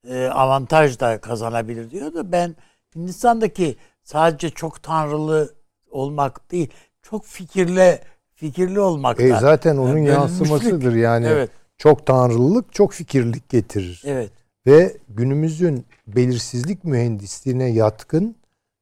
[0.08, 2.56] e, avantaj da kazanabilir diyor da ben
[2.96, 5.54] Hindistan'daki sadece çok tanrılı
[5.92, 6.70] olmak değil
[7.02, 8.00] çok fikirli
[8.34, 11.28] fikirli olmak E zaten onun Yani yansımasıdır yani.
[11.28, 14.02] Evet, Çok tanrılılık çok fikirlik getirir.
[14.06, 14.32] evet.
[14.68, 18.36] Ve günümüzün belirsizlik mühendisliğine yatkın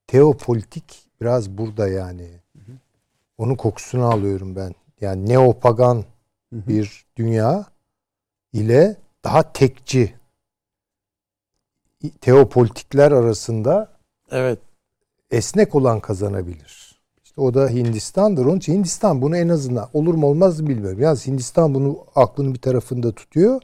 [0.08, 2.28] teopolitik biraz burada yani.
[3.38, 4.74] Onun kokusunu alıyorum ben.
[5.02, 6.04] Yani neopagan
[6.52, 7.66] bir dünya
[8.54, 10.14] ile daha tekçi
[12.22, 13.92] teopolitikler arasında
[14.32, 14.60] Evet.
[15.32, 17.00] esnek olan kazanabilir.
[17.24, 18.46] İşte o da Hindistan'dır.
[18.46, 21.00] Onun için Hindistan bunu en azından olur mu olmaz mı bilmiyorum.
[21.02, 23.62] Yalnız Hindistan bunu aklının bir tarafında tutuyor.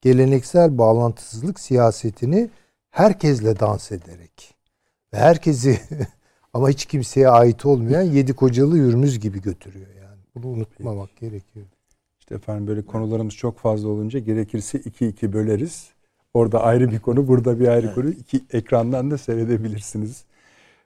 [0.00, 2.50] Geleneksel bağlantısızlık siyasetini
[2.90, 4.54] herkesle dans ederek
[5.12, 5.80] ve herkesi
[6.54, 10.18] ama hiç kimseye ait olmayan yedi kocalı yürümüz gibi götürüyor yani.
[10.34, 11.66] Bunu unutmamak gerekiyor.
[12.20, 15.88] İşte efendim böyle konularımız çok fazla olunca gerekirse iki iki böleriz.
[16.34, 18.10] Orada ayrı bir konu, burada bir ayrı konu.
[18.10, 20.24] İki ekrandan da seyredebilirsiniz.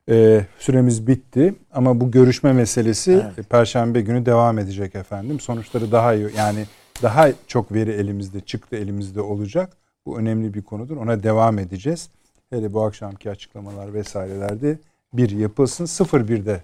[0.09, 3.51] Ee, süremiz bitti ama bu görüşme meselesi Evet.
[3.51, 5.41] Perşembe günü devam edecek efendim.
[5.41, 6.65] Sonuçları daha iyi yani
[7.03, 9.77] daha çok veri elimizde, çıktı elimizde olacak.
[10.07, 10.97] Bu önemli bir konudur.
[10.97, 12.09] Ona devam edeceğiz.
[12.51, 14.79] Hele bu akşamki açıklamalar vesairelerde
[15.13, 15.85] bir yapılsın.
[15.85, 16.63] 01'de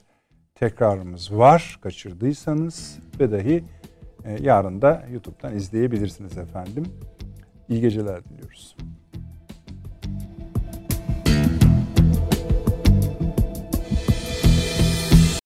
[0.54, 1.78] tekrarımız var.
[1.82, 3.64] Kaçırdıysanız ve dahi
[4.24, 6.86] E, yarın da YouTube'dan izleyebilirsiniz efendim.
[7.68, 8.76] İyi geceler diliyoruz.